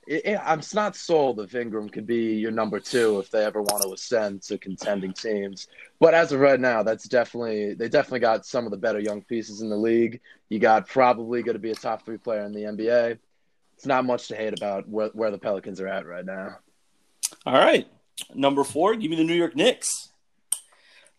It, 0.05 0.25
it, 0.25 0.39
I'm 0.43 0.61
not 0.73 0.95
sold 0.95 1.39
if 1.39 1.55
Ingram 1.55 1.89
could 1.89 2.05
be 2.05 2.35
your 2.35 2.51
number 2.51 2.79
two 2.79 3.19
if 3.19 3.29
they 3.31 3.43
ever 3.43 3.61
want 3.61 3.83
to 3.83 3.93
ascend 3.93 4.41
to 4.43 4.57
contending 4.57 5.13
teams. 5.13 5.67
But 5.99 6.13
as 6.13 6.31
of 6.31 6.39
right 6.39 6.59
now, 6.59 6.83
that's 6.83 7.07
definitely 7.07 7.73
they 7.73 7.89
definitely 7.89 8.19
got 8.19 8.45
some 8.45 8.65
of 8.65 8.71
the 8.71 8.77
better 8.77 8.99
young 8.99 9.21
pieces 9.21 9.61
in 9.61 9.69
the 9.69 9.77
league. 9.77 10.19
You 10.49 10.59
got 10.59 10.87
probably 10.87 11.41
going 11.41 11.55
to 11.55 11.59
be 11.59 11.71
a 11.71 11.75
top 11.75 12.05
three 12.05 12.17
player 12.17 12.43
in 12.43 12.53
the 12.53 12.63
NBA. 12.63 13.17
It's 13.75 13.85
not 13.85 14.05
much 14.05 14.27
to 14.27 14.35
hate 14.35 14.57
about 14.57 14.87
where, 14.87 15.09
where 15.09 15.31
the 15.31 15.37
Pelicans 15.37 15.79
are 15.81 15.87
at 15.87 16.05
right 16.05 16.25
now. 16.25 16.57
All 17.45 17.53
right, 17.53 17.87
number 18.33 18.63
four, 18.63 18.95
give 18.95 19.09
me 19.09 19.17
the 19.17 19.23
New 19.23 19.33
York 19.33 19.55
Knicks. 19.55 20.09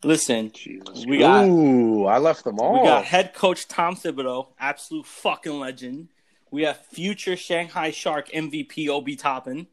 Listen, 0.03 0.53
Jesus, 0.53 1.07
we 1.07 1.19
got 1.19 1.47
Ooh, 1.47 2.05
I 2.05 2.19
left 2.19 2.45
them 2.45 2.61
all. 2.61 2.75
we 2.75 2.87
got 2.87 3.05
head 3.05 3.33
coach 3.35 3.67
Tom 3.67 3.97
Thibodeau, 3.97 4.49
absolute 4.59 5.07
fucking 5.07 5.59
legend. 5.59 6.09
We 6.55 6.63
have 6.63 6.79
future 6.87 7.37
Shanghai 7.37 7.91
Shark 7.91 8.31
MVP 8.31 8.89
Obi 8.89 9.17
Toppin. 9.17 9.67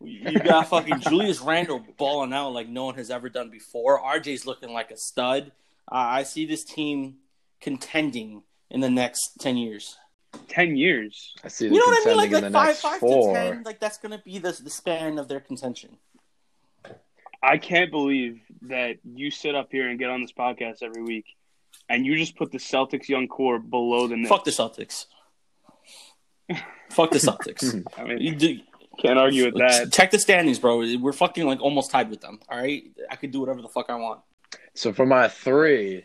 You 0.00 0.38
got 0.38 0.68
fucking 0.68 1.00
Julius 1.00 1.40
Randle 1.40 1.84
balling 1.96 2.32
out 2.32 2.50
like 2.50 2.68
no 2.68 2.84
one 2.84 2.94
has 2.94 3.10
ever 3.10 3.28
done 3.28 3.50
before. 3.50 4.00
RJ's 4.00 4.46
looking 4.46 4.72
like 4.72 4.92
a 4.92 4.96
stud. 4.96 5.50
Uh, 5.90 5.96
I 5.96 6.22
see 6.22 6.46
this 6.46 6.62
team 6.62 7.16
contending 7.60 8.44
in 8.70 8.78
the 8.78 8.88
next 8.88 9.40
ten 9.40 9.56
years. 9.56 9.96
ten 10.46 10.76
years. 10.76 11.34
I 11.42 11.48
see 11.48 11.64
You 11.64 11.72
know 11.72 11.86
what 11.86 12.06
I 12.06 12.10
mean? 12.10 12.16
Like, 12.16 12.30
like 12.30 12.42
the 12.44 12.50
five, 12.52 12.78
five 12.78 13.00
to 13.00 13.32
ten. 13.34 13.62
Like 13.64 13.80
that's 13.80 13.98
gonna 13.98 14.22
be 14.24 14.38
the 14.38 14.52
the 14.52 14.70
span 14.70 15.18
of 15.18 15.26
their 15.26 15.40
contention. 15.40 15.96
I 17.42 17.58
can't 17.58 17.90
believe 17.90 18.40
that 18.62 18.98
you 19.04 19.32
sit 19.32 19.56
up 19.56 19.72
here 19.72 19.88
and 19.88 19.98
get 19.98 20.10
on 20.10 20.22
this 20.22 20.32
podcast 20.32 20.84
every 20.84 21.02
week, 21.02 21.26
and 21.88 22.06
you 22.06 22.14
just 22.14 22.36
put 22.36 22.52
the 22.52 22.58
Celtics 22.58 23.08
young 23.08 23.26
core 23.26 23.58
below 23.58 24.06
the 24.06 24.16
Knicks. 24.16 24.28
Fuck 24.28 24.44
the 24.44 24.52
Celtics. 24.52 25.06
Fuck 26.90 27.10
the 27.10 27.18
Celtics. 27.18 27.84
I 27.98 28.04
mean, 28.04 28.18
You 28.20 28.34
do- 28.34 28.60
can't 28.98 29.18
argue 29.18 29.44
with 29.46 29.54
that. 29.58 29.92
Check 29.92 30.10
the 30.10 30.18
standings, 30.18 30.58
bro. 30.58 30.78
We're 30.98 31.12
fucking 31.12 31.46
like 31.46 31.60
almost 31.60 31.90
tied 31.90 32.10
with 32.10 32.20
them. 32.20 32.40
All 32.48 32.58
right, 32.58 32.84
I 33.10 33.16
could 33.16 33.30
do 33.30 33.40
whatever 33.40 33.62
the 33.62 33.68
fuck 33.68 33.86
I 33.90 33.94
want. 33.94 34.20
So 34.74 34.92
for 34.92 35.06
my 35.06 35.28
three, 35.28 36.04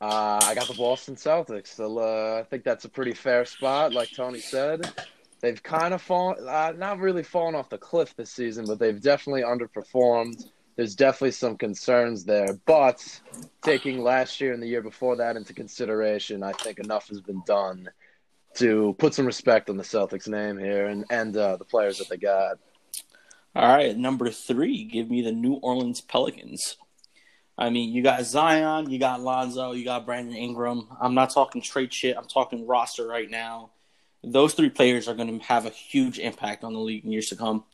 uh, 0.00 0.40
I 0.42 0.54
got 0.54 0.66
the 0.66 0.74
Boston 0.74 1.14
Celtics. 1.14 1.68
So, 1.68 1.98
uh, 1.98 2.40
I 2.40 2.42
think 2.44 2.64
that's 2.64 2.84
a 2.84 2.88
pretty 2.88 3.12
fair 3.14 3.44
spot, 3.44 3.92
like 3.92 4.10
Tony 4.14 4.40
said. 4.40 4.90
They've 5.40 5.62
kind 5.62 5.94
of 5.94 6.02
fallen, 6.02 6.48
uh, 6.48 6.72
not 6.76 6.98
really 6.98 7.22
fallen 7.22 7.54
off 7.54 7.68
the 7.70 7.78
cliff 7.78 8.14
this 8.16 8.30
season, 8.30 8.64
but 8.66 8.78
they've 8.78 9.00
definitely 9.00 9.42
underperformed. 9.42 10.48
There's 10.76 10.94
definitely 10.94 11.30
some 11.32 11.56
concerns 11.56 12.24
there, 12.24 12.58
but 12.66 13.20
taking 13.62 14.02
last 14.02 14.40
year 14.40 14.52
and 14.52 14.62
the 14.62 14.66
year 14.66 14.82
before 14.82 15.16
that 15.16 15.36
into 15.36 15.52
consideration, 15.54 16.42
I 16.42 16.52
think 16.52 16.78
enough 16.80 17.08
has 17.08 17.20
been 17.20 17.42
done 17.46 17.88
to 18.56 18.94
put 18.98 19.14
some 19.14 19.26
respect 19.26 19.70
on 19.70 19.76
the 19.76 19.82
Celtics 19.82 20.28
name 20.28 20.58
here 20.58 20.86
and 20.86 21.04
and 21.10 21.36
uh, 21.36 21.56
the 21.56 21.64
players 21.64 21.98
that 21.98 22.08
they 22.08 22.16
got. 22.16 22.58
All 23.54 23.74
right, 23.74 23.96
number 23.96 24.30
three, 24.30 24.84
give 24.84 25.08
me 25.08 25.22
the 25.22 25.32
New 25.32 25.54
Orleans 25.54 26.02
Pelicans. 26.02 26.76
I 27.58 27.70
mean, 27.70 27.94
you 27.94 28.02
got 28.02 28.22
Zion, 28.24 28.90
you 28.90 28.98
got 28.98 29.22
Lonzo, 29.22 29.72
you 29.72 29.84
got 29.84 30.04
Brandon 30.04 30.36
Ingram. 30.36 30.88
I'm 31.00 31.14
not 31.14 31.30
talking 31.30 31.62
trade 31.62 31.92
shit. 31.92 32.16
I'm 32.18 32.26
talking 32.26 32.66
roster 32.66 33.06
right 33.06 33.30
now. 33.30 33.70
Those 34.22 34.52
three 34.52 34.68
players 34.68 35.08
are 35.08 35.14
going 35.14 35.38
to 35.38 35.46
have 35.46 35.64
a 35.64 35.70
huge 35.70 36.18
impact 36.18 36.64
on 36.64 36.74
the 36.74 36.80
league 36.80 37.04
in 37.04 37.12
years 37.12 37.28
to 37.28 37.36
come. 37.36 37.64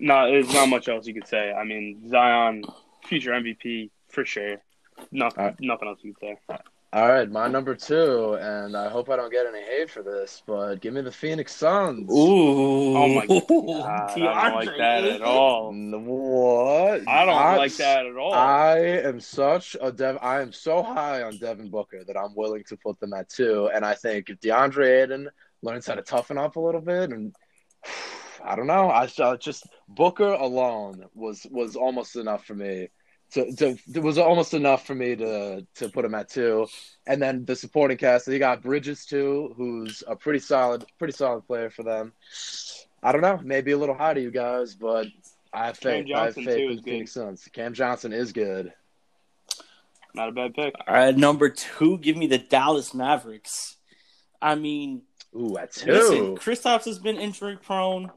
No, 0.00 0.28
there's 0.28 0.52
not 0.52 0.68
much 0.68 0.88
else 0.88 1.06
you 1.06 1.14
could 1.14 1.28
say. 1.28 1.52
I 1.52 1.64
mean, 1.64 2.08
Zion, 2.08 2.64
future 3.04 3.30
MVP 3.30 3.90
for 4.08 4.24
sure. 4.24 4.56
Nothing, 5.12 5.38
Alright. 5.38 5.60
nothing 5.60 5.88
else 5.88 6.00
you 6.02 6.14
could 6.14 6.36
say. 6.48 6.58
All 6.90 7.06
right, 7.06 7.30
my 7.30 7.48
number 7.48 7.74
two, 7.74 8.38
and 8.40 8.74
I 8.74 8.88
hope 8.88 9.10
I 9.10 9.16
don't 9.16 9.30
get 9.30 9.44
any 9.44 9.62
hate 9.62 9.90
for 9.90 10.02
this, 10.02 10.42
but 10.46 10.76
give 10.76 10.94
me 10.94 11.02
the 11.02 11.12
Phoenix 11.12 11.54
Suns. 11.54 12.10
Ooh. 12.10 12.96
Oh 12.96 13.08
my 13.08 13.26
god, 13.26 14.18
I 14.18 14.48
don't 14.48 14.54
like 14.54 14.78
that 14.78 15.04
at 15.04 15.20
all. 15.20 15.70
What? 15.70 17.06
I 17.06 17.26
don't 17.26 17.36
I'm 17.36 17.58
like 17.58 17.76
that 17.76 18.06
at 18.06 18.16
all. 18.16 18.32
I 18.32 18.78
am 18.78 19.20
such 19.20 19.76
a 19.82 19.92
Dev. 19.92 20.16
I 20.22 20.40
am 20.40 20.50
so 20.50 20.82
high 20.82 21.24
on 21.24 21.36
Devin 21.36 21.68
Booker 21.68 22.04
that 22.06 22.16
I'm 22.16 22.34
willing 22.34 22.64
to 22.68 22.76
put 22.78 22.98
them 23.00 23.12
at 23.12 23.28
two. 23.28 23.68
And 23.74 23.84
I 23.84 23.92
think 23.92 24.30
if 24.30 24.40
DeAndre 24.40 25.02
Ayton 25.02 25.28
learns 25.60 25.86
how 25.86 25.94
to 25.94 26.02
toughen 26.02 26.38
up 26.38 26.56
a 26.56 26.60
little 26.60 26.80
bit, 26.80 27.10
and 27.10 27.36
I 28.42 28.56
don't 28.56 28.66
know, 28.66 28.88
I 28.88 29.08
saw 29.08 29.36
just 29.36 29.68
Booker 29.88 30.32
alone 30.32 31.04
was 31.14 31.46
was 31.50 31.76
almost 31.76 32.16
enough 32.16 32.46
for 32.46 32.54
me. 32.54 32.88
To, 33.32 33.54
to 33.56 33.76
it 33.94 34.02
was 34.02 34.16
almost 34.16 34.54
enough 34.54 34.86
for 34.86 34.94
me 34.94 35.14
to 35.16 35.66
to 35.76 35.88
put 35.90 36.04
him 36.04 36.14
at 36.14 36.30
two, 36.30 36.66
and 37.06 37.20
then 37.20 37.44
the 37.44 37.54
supporting 37.54 37.98
cast. 37.98 38.26
You 38.26 38.38
got 38.38 38.62
Bridges 38.62 39.04
too, 39.04 39.52
who's 39.56 40.02
a 40.06 40.16
pretty 40.16 40.38
solid, 40.38 40.86
pretty 40.98 41.12
solid 41.12 41.46
player 41.46 41.68
for 41.68 41.82
them. 41.82 42.12
I 43.02 43.12
don't 43.12 43.20
know, 43.20 43.38
maybe 43.42 43.72
a 43.72 43.78
little 43.78 43.94
high 43.94 44.14
to 44.14 44.20
you 44.20 44.30
guys, 44.30 44.74
but 44.74 45.06
I 45.52 45.66
have 45.66 45.78
Cam. 45.78 45.92
I 45.92 45.96
have 45.96 46.06
Johnson, 46.06 46.44
faith 46.44 46.56
too, 46.56 46.62
in 46.64 46.70
is 46.70 46.76
the 46.76 46.82
good. 46.82 46.90
Phoenix 46.90 47.12
Suns. 47.12 47.48
Cam 47.52 47.74
Johnson 47.74 48.12
is 48.12 48.32
good. 48.32 48.72
Not 50.14 50.30
a 50.30 50.32
bad 50.32 50.54
pick. 50.54 50.74
All 50.86 50.94
right, 50.94 51.16
number 51.16 51.50
two, 51.50 51.98
give 51.98 52.16
me 52.16 52.26
the 52.26 52.38
Dallas 52.38 52.94
Mavericks. 52.94 53.76
I 54.40 54.54
mean, 54.54 55.02
Ooh, 55.36 55.58
at 55.58 55.72
two. 55.72 55.92
Listen, 55.92 56.36
Kristaps 56.36 56.86
has 56.86 56.98
been 56.98 57.16
injury 57.18 57.58
prone, 57.62 58.10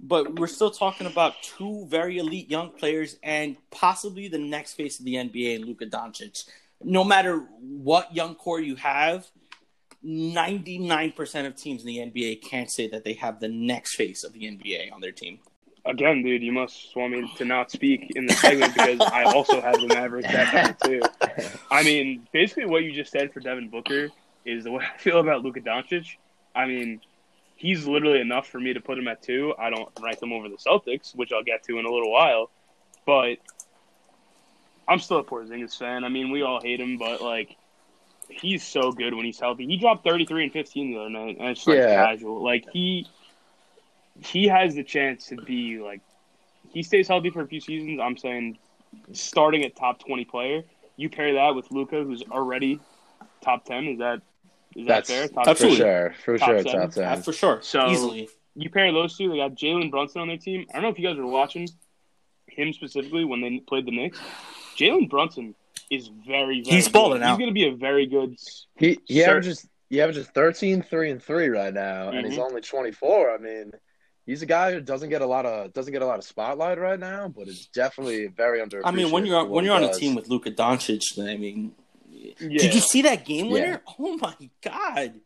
but 0.00 0.38
we're 0.38 0.46
still 0.46 0.70
talking 0.70 1.06
about 1.06 1.34
two 1.42 1.86
very 1.88 2.18
elite 2.18 2.50
young 2.50 2.70
players 2.70 3.16
and 3.22 3.56
possibly 3.70 4.28
the 4.28 4.38
next 4.38 4.74
face 4.74 4.98
of 4.98 5.04
the 5.04 5.14
NBA 5.14 5.56
in 5.56 5.64
Luka 5.64 5.86
Doncic. 5.86 6.44
No 6.82 7.04
matter 7.04 7.38
what 7.60 8.14
young 8.14 8.34
core 8.34 8.60
you 8.60 8.76
have, 8.76 9.26
99% 10.04 11.46
of 11.46 11.56
teams 11.56 11.80
in 11.82 11.86
the 11.86 11.98
NBA 11.98 12.42
can't 12.42 12.70
say 12.70 12.88
that 12.88 13.04
they 13.04 13.14
have 13.14 13.40
the 13.40 13.48
next 13.48 13.94
face 13.94 14.22
of 14.22 14.32
the 14.34 14.40
NBA 14.40 14.92
on 14.92 15.00
their 15.00 15.12
team. 15.12 15.38
Again, 15.86 16.22
dude, 16.22 16.42
you 16.42 16.52
must 16.52 16.94
want 16.96 17.12
me 17.12 17.30
to 17.36 17.44
not 17.44 17.70
speak 17.70 18.12
in 18.14 18.26
the 18.26 18.32
segment 18.34 18.74
because 18.74 19.00
I 19.00 19.24
also 19.24 19.60
have 19.60 19.74
the 19.74 19.86
Mavericks 19.86 20.28
that 20.28 20.54
number 20.54 20.76
two. 20.84 21.02
I 21.70 21.82
mean, 21.82 22.26
basically 22.32 22.66
what 22.66 22.84
you 22.84 22.92
just 22.92 23.12
said 23.12 23.32
for 23.32 23.40
Devin 23.40 23.68
Booker 23.68 24.08
is 24.44 24.64
the 24.64 24.72
way 24.72 24.84
I 24.94 24.98
feel 24.98 25.20
about 25.20 25.42
Luka 25.42 25.60
Doncic. 25.60 26.16
I 26.54 26.66
mean, 26.66 27.00
he's 27.56 27.86
literally 27.86 28.20
enough 28.20 28.48
for 28.48 28.60
me 28.60 28.72
to 28.74 28.80
put 28.80 28.98
him 28.98 29.08
at 29.08 29.22
two. 29.22 29.54
I 29.58 29.70
don't 29.70 29.88
rank 30.00 30.22
him 30.22 30.32
over 30.32 30.48
the 30.48 30.56
Celtics, 30.56 31.14
which 31.14 31.32
I'll 31.32 31.44
get 31.44 31.62
to 31.64 31.78
in 31.78 31.86
a 31.86 31.90
little 31.90 32.10
while. 32.10 32.50
But 33.06 33.36
I'm 34.88 34.98
still 34.98 35.18
a 35.18 35.24
Porzingis 35.24 35.76
fan. 35.78 36.04
I 36.04 36.08
mean, 36.08 36.30
we 36.30 36.42
all 36.42 36.60
hate 36.60 36.80
him, 36.80 36.98
but 36.98 37.22
like, 37.22 37.56
he's 38.28 38.64
so 38.64 38.92
good 38.92 39.14
when 39.14 39.24
he's 39.24 39.38
healthy. 39.38 39.66
He 39.66 39.76
dropped 39.76 40.04
33 40.04 40.44
and 40.44 40.52
15 40.52 40.92
the 40.92 40.98
other 40.98 41.10
night, 41.10 41.36
and 41.38 41.48
it's 41.48 41.66
like 41.66 41.78
Yeah. 41.78 41.94
casual. 41.94 42.42
Like 42.42 42.64
he, 42.72 43.06
he 44.20 44.46
has 44.48 44.74
the 44.74 44.84
chance 44.84 45.26
to 45.26 45.36
be 45.36 45.78
like, 45.78 46.00
he 46.70 46.82
stays 46.82 47.08
healthy 47.08 47.30
for 47.30 47.42
a 47.42 47.46
few 47.46 47.60
seasons. 47.60 48.00
I'm 48.02 48.16
saying, 48.16 48.58
starting 49.12 49.64
at 49.64 49.76
top 49.76 50.04
20 50.04 50.24
player. 50.24 50.62
You 50.96 51.08
pair 51.10 51.34
that 51.34 51.54
with 51.54 51.70
Luka, 51.70 52.02
who's 52.02 52.22
already 52.30 52.80
top 53.42 53.64
10. 53.64 53.84
Is 53.84 53.98
that 53.98 54.22
is 54.76 54.86
That's 54.86 55.08
that 55.08 55.30
fair? 55.34 55.44
Top 55.44 55.56
for 55.56 55.70
sure. 55.70 56.14
For 56.24 56.38
Top 56.38 56.48
sure, 56.48 56.62
seven. 56.62 56.80
top 56.80 56.90
ten. 56.92 57.02
Yeah, 57.02 57.16
for 57.16 57.32
sure. 57.32 57.58
So- 57.62 57.88
Easily. 57.90 58.28
you 58.54 58.70
pair 58.70 58.92
those 58.92 59.16
two, 59.16 59.30
they 59.30 59.36
got 59.36 59.54
Jalen 59.54 59.90
Brunson 59.90 60.20
on 60.22 60.28
their 60.28 60.36
team. 60.38 60.66
I 60.70 60.74
don't 60.74 60.82
know 60.82 60.88
if 60.88 60.98
you 60.98 61.06
guys 61.08 61.16
were 61.16 61.26
watching 61.26 61.68
him 62.48 62.72
specifically 62.72 63.24
when 63.24 63.40
they 63.40 63.58
played 63.66 63.86
the 63.86 63.90
Knicks. 63.92 64.18
Jalen 64.76 65.08
Brunson 65.10 65.54
is 65.90 66.08
very, 66.26 66.62
very 66.62 66.76
He's 66.76 66.86
good. 66.86 66.92
balling 66.92 67.22
out. 67.22 67.30
He's 67.30 67.38
going 67.38 67.50
to 67.50 67.54
be 67.54 67.66
a 67.68 67.74
very 67.74 68.06
good. 68.06 68.36
He 68.76 68.98
he 69.06 69.20
Sir- 69.20 69.30
averages 69.30 69.68
he 69.90 70.00
averages 70.00 70.26
13, 70.28 70.82
3, 70.82 71.10
and 71.10 71.22
three 71.22 71.48
right 71.48 71.72
now, 71.72 72.08
and 72.08 72.26
he's 72.26 72.38
Mhm. 72.38 72.42
only 72.50 72.60
twenty 72.62 72.90
four. 72.90 73.32
I 73.32 73.38
mean, 73.38 73.70
he's 74.26 74.42
a 74.42 74.46
guy 74.46 74.72
who 74.72 74.80
doesn't 74.80 75.10
get 75.10 75.20
a 75.22 75.26
lot 75.26 75.46
of 75.46 75.72
doesn't 75.72 75.92
get 75.92 76.02
a 76.02 76.06
lot 76.06 76.18
of 76.18 76.24
spotlight 76.24 76.78
right 76.78 76.98
now, 76.98 77.28
but 77.28 77.46
is 77.48 77.66
definitely 77.66 78.26
very 78.28 78.60
under. 78.60 78.84
I 78.84 78.90
mean, 78.90 79.10
when 79.12 79.26
you're 79.26 79.44
when 79.44 79.64
you're 79.64 79.74
on 79.74 79.84
a 79.84 79.92
team 79.92 80.14
with 80.14 80.28
Luka 80.28 80.50
Doncic, 80.50 81.14
then 81.16 81.28
I 81.28 81.36
mean, 81.36 81.74
Yeah, 82.40 82.58
did 82.62 82.74
you 82.74 82.80
see 82.80 83.02
that 83.02 83.24
game 83.24 83.46
Yeah. 83.46 83.52
winner? 83.52 83.82
Oh 83.98 84.16
my 84.18 84.34
god! 84.62 85.20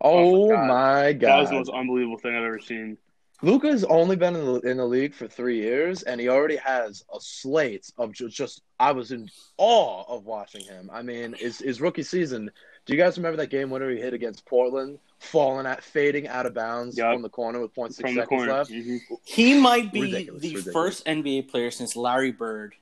oh 0.00 0.50
Oh 0.52 0.56
my 0.56 0.66
my 0.66 1.12
that 1.14 1.38
was 1.40 1.48
the 1.50 1.56
most 1.56 1.70
unbelievable 1.70 2.18
thing 2.18 2.34
I've 2.36 2.44
ever 2.44 2.58
seen. 2.60 2.98
Luka's 3.40 3.84
only 3.84 4.16
been 4.16 4.34
in 4.34 4.44
the, 4.44 4.60
in 4.62 4.76
the 4.78 4.84
league 4.84 5.14
for 5.14 5.28
three 5.28 5.58
years, 5.60 6.02
and 6.02 6.20
he 6.20 6.28
already 6.28 6.56
has 6.56 7.04
a 7.14 7.18
slate 7.20 7.88
of 7.96 8.12
just, 8.12 8.36
just. 8.36 8.62
I 8.80 8.90
was 8.90 9.12
in 9.12 9.28
awe 9.58 10.02
of 10.08 10.24
watching 10.26 10.64
him. 10.64 10.90
I 10.92 11.02
mean, 11.02 11.34
his 11.34 11.58
his 11.60 11.80
rookie 11.80 12.02
season. 12.02 12.50
Do 12.84 12.92
you 12.96 12.98
guys 13.00 13.16
remember 13.16 13.36
that 13.36 13.50
game 13.50 13.70
winner 13.70 13.90
he 13.90 14.00
hit 14.00 14.12
against 14.12 14.44
Portland, 14.46 14.98
falling 15.20 15.66
at 15.66 15.84
fading 15.84 16.26
out 16.26 16.46
of 16.46 16.54
bounds 16.54 16.96
Yup. 16.98 17.12
from 17.12 17.22
the 17.22 17.28
corner 17.28 17.60
with 17.60 17.72
0.6 17.74 18.00
From 18.00 18.14
the 18.14 18.22
seconds 18.22 18.26
corner. 18.28 18.52
left? 18.52 18.70
Mhm. 18.72 18.98
He 19.24 19.60
might 19.60 19.92
be 19.92 20.00
Ridiculous, 20.02 20.42
the 20.42 20.48
ridiculous. 20.54 20.72
first 20.72 21.06
NBA 21.06 21.42
player 21.48 21.70
since 21.70 21.94
Larry 21.94 22.32
Bird 22.32 22.74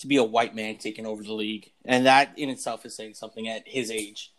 to 0.00 0.06
be 0.06 0.16
a 0.16 0.24
white 0.24 0.54
man 0.54 0.76
taking 0.76 1.06
over 1.06 1.22
the 1.22 1.32
league, 1.32 1.70
and 1.84 2.06
that 2.06 2.32
in 2.38 2.50
itself 2.50 2.84
is 2.86 2.94
saying 2.94 3.14
something 3.14 3.48
at 3.48 3.66
his 3.66 3.90
age. 3.90 4.32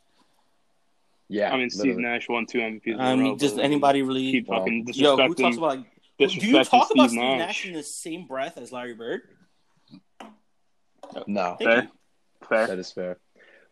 Yeah, 1.29 1.51
I 1.53 1.57
mean, 1.57 1.69
Steve 1.69 1.95
literally. 1.95 2.03
Nash 2.03 2.27
won 2.29 2.45
two 2.45 2.57
MVPs. 2.59 2.99
I 2.99 3.03
a 3.05 3.07
I 3.07 3.09
row, 3.11 3.15
mean, 3.17 3.37
does 3.37 3.57
anybody 3.57 4.01
really? 4.01 4.31
keep 4.31 4.47
Well, 4.49 4.59
fucking 4.59 4.85
Yo, 4.93 5.15
who 5.15 5.33
talks 5.33 5.57
about? 5.57 5.77
Do 6.19 6.25
you 6.25 6.63
talk 6.63 6.87
Steve 6.87 6.97
about 6.99 7.09
Steve 7.09 7.19
Nash? 7.21 7.39
Nash 7.39 7.65
in 7.65 7.73
the 7.73 7.83
same 7.83 8.27
breath 8.27 8.57
as 8.57 8.71
Larry 8.71 8.93
Bird? 8.93 9.21
No, 11.27 11.57
Fair. 11.59 11.89
Fair. 12.47 12.67
that 12.67 12.79
is 12.79 12.91
fair. 12.91 13.17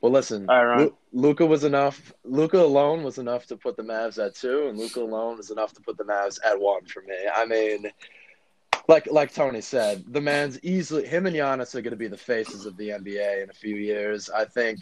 Well, 0.02 0.12
listen, 0.12 0.50
All 0.50 0.56
right, 0.66 0.76
Ron. 0.78 0.80
Lu- 0.86 0.98
Luka 1.12 1.46
was 1.46 1.64
enough. 1.66 2.14
Luka 2.24 2.58
alone 2.62 3.04
was 3.04 3.18
enough 3.18 3.46
to 3.48 3.58
put 3.58 3.76
the 3.76 3.84
Mavs 3.84 4.24
at 4.24 4.36
two, 4.36 4.68
and 4.70 4.78
Luka 4.78 5.02
alone 5.02 5.38
was 5.38 5.52
enough 5.52 5.74
to 5.74 5.82
put 5.82 5.98
the 5.98 6.06
Mavs 6.06 6.40
at 6.46 6.60
one 6.60 6.86
for 6.86 7.02
me. 7.02 7.16
I 7.36 7.46
mean, 7.46 7.92
like 8.90 9.08
like 9.12 9.32
Tony 9.32 9.62
said, 9.62 10.04
the 10.08 10.20
man's 10.20 10.60
easily 10.64 11.06
him 11.06 11.28
and 11.28 11.36
Giannis 11.36 11.76
are 11.76 11.82
going 11.82 11.92
to 11.92 11.98
be 11.98 12.08
the 12.08 12.18
faces 12.18 12.66
of 12.66 12.76
the 12.76 12.90
NBA 12.90 13.44
in 13.44 13.50
a 13.52 13.54
few 13.54 13.76
years. 13.76 14.32
I 14.32 14.46
think, 14.46 14.80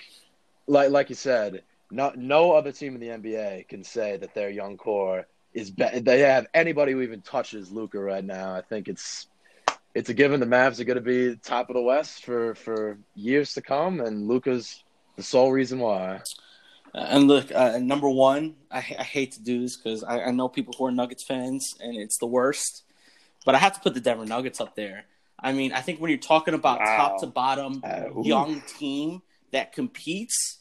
like 0.66 0.92
like 0.92 1.10
you 1.10 1.16
said, 1.16 1.64
not 1.92 2.18
no 2.18 2.54
other 2.54 2.72
team 2.72 2.96
in 2.96 3.02
the 3.02 3.10
NBA 3.10 3.68
can 3.68 3.84
say 3.84 4.16
that 4.16 4.34
their 4.34 4.50
young 4.50 4.78
core 4.78 5.28
is 5.54 5.72
be- 5.72 6.00
they 6.00 6.20
have 6.20 6.48
anybody 6.54 6.94
who 6.94 7.02
even 7.02 7.20
touches 7.20 7.70
Luka 7.70 8.00
right 8.00 8.24
now. 8.24 8.56
I 8.56 8.62
think 8.62 8.88
it's 8.88 9.28
it's 9.94 10.10
a 10.10 10.14
given. 10.14 10.40
The 10.40 10.46
Mavs 10.46 10.80
are 10.80 10.86
going 10.86 10.96
to 10.96 11.02
be 11.02 11.36
top 11.44 11.70
of 11.70 11.76
the 11.76 11.82
West 11.82 12.24
for 12.24 12.56
for 12.56 13.00
years 13.14 13.54
to 13.56 13.62
come, 13.62 14.00
and 14.00 14.26
Luka's 14.26 14.86
the 15.18 15.24
sole 15.24 15.52
reason 15.52 15.80
why. 15.80 16.22
And 16.94 17.28
look, 17.28 17.54
uh, 17.54 17.78
number 17.80 18.10
one, 18.10 18.56
I, 18.72 18.78
I 18.78 19.04
hate 19.04 19.34
to 19.34 19.44
do 19.44 19.60
this 19.60 19.76
because 19.76 20.02
I, 20.06 20.22
I 20.22 20.32
know 20.32 20.48
people 20.48 20.74
who 20.78 20.86
are 20.86 20.92
Nuggets 20.92 21.26
fans, 21.26 21.76
and 21.82 21.98
it's 21.98 22.18
the 22.20 22.26
worst. 22.26 22.86
But 23.48 23.56
I 23.56 23.60
have 23.60 23.76
to 23.76 23.80
put 23.80 23.94
the 23.94 24.02
Denver 24.02 24.26
Nuggets 24.26 24.60
up 24.60 24.76
there. 24.76 25.06
I 25.40 25.54
mean, 25.54 25.72
I 25.72 25.80
think 25.80 26.02
when 26.02 26.10
you're 26.10 26.18
talking 26.20 26.54
about 26.54 26.80
Wow. 26.82 26.98
top 26.98 27.20
to 27.22 27.28
bottom 27.28 27.82
Uh, 27.82 28.10
young 28.22 28.60
team 28.78 29.22
that 29.52 29.72
competes, 29.72 30.58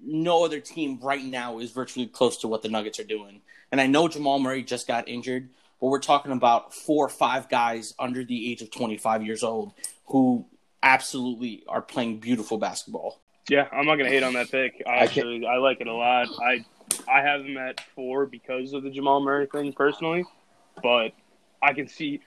no 0.00 0.44
other 0.44 0.60
team 0.60 1.00
right 1.02 1.24
now 1.24 1.58
is 1.58 1.72
virtually 1.72 2.06
close 2.06 2.36
to 2.36 2.46
what 2.46 2.62
the 2.62 2.68
Nuggets 2.68 3.00
are 3.00 3.04
doing. 3.04 3.40
And 3.72 3.80
I 3.80 3.88
know 3.88 4.06
Jamal 4.06 4.38
Murray 4.38 4.62
just 4.62 4.86
got 4.86 5.08
injured, 5.08 5.48
but 5.80 5.88
we're 5.88 5.98
talking 5.98 6.30
about 6.30 6.72
four 6.72 7.04
or 7.06 7.08
five 7.08 7.48
guys 7.48 7.92
under 7.98 8.22
the 8.22 8.52
age 8.52 8.62
of 8.62 8.70
25 8.70 9.26
years 9.26 9.42
old 9.42 9.72
who 10.06 10.46
absolutely 10.80 11.64
are 11.66 11.82
playing 11.82 12.18
beautiful 12.18 12.56
basketball. 12.56 13.18
Yeah, 13.48 13.66
I'm 13.72 13.84
not 13.84 13.96
gonna 13.96 14.10
hate 14.10 14.22
on 14.22 14.34
that 14.34 14.48
pick. 14.48 14.80
I 14.86 14.90
I 14.90 14.96
actually 14.98 15.44
I 15.44 15.56
like 15.56 15.80
it 15.80 15.88
a 15.88 15.92
lot. 15.92 16.28
I 16.40 16.64
I 17.08 17.22
have 17.22 17.42
them 17.42 17.56
at 17.58 17.80
four 17.96 18.26
because 18.26 18.74
of 18.74 18.84
the 18.84 18.90
Jamal 18.90 19.20
Murray 19.20 19.46
thing 19.46 19.72
personally, 19.72 20.24
but 20.80 21.10
I 21.62 21.72
can 21.72 21.86
see 21.86 22.20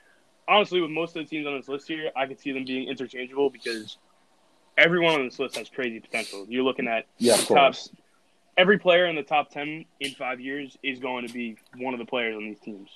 honestly 0.48 0.80
with 0.80 0.90
most 0.90 1.16
of 1.16 1.24
the 1.24 1.28
teams 1.28 1.46
on 1.46 1.56
this 1.56 1.68
list 1.68 1.88
here, 1.88 2.10
I 2.16 2.26
could 2.26 2.40
see 2.40 2.52
them 2.52 2.64
being 2.64 2.88
interchangeable 2.88 3.50
because 3.50 3.98
everyone 4.78 5.14
on 5.14 5.24
this 5.24 5.38
list 5.38 5.56
has 5.56 5.68
crazy 5.68 6.00
potential. 6.00 6.46
You're 6.48 6.64
looking 6.64 6.88
at 6.88 7.06
Yeah, 7.18 7.34
of 7.34 7.46
top 7.48 7.74
every 8.56 8.78
player 8.78 9.06
in 9.06 9.16
the 9.16 9.22
top 9.22 9.50
ten 9.50 9.84
in 10.00 10.12
five 10.12 10.40
years 10.40 10.76
is 10.82 10.98
going 10.98 11.26
to 11.26 11.32
be 11.32 11.56
one 11.76 11.94
of 11.94 12.00
the 12.00 12.06
players 12.06 12.36
on 12.36 12.44
these 12.44 12.60
teams. 12.60 12.88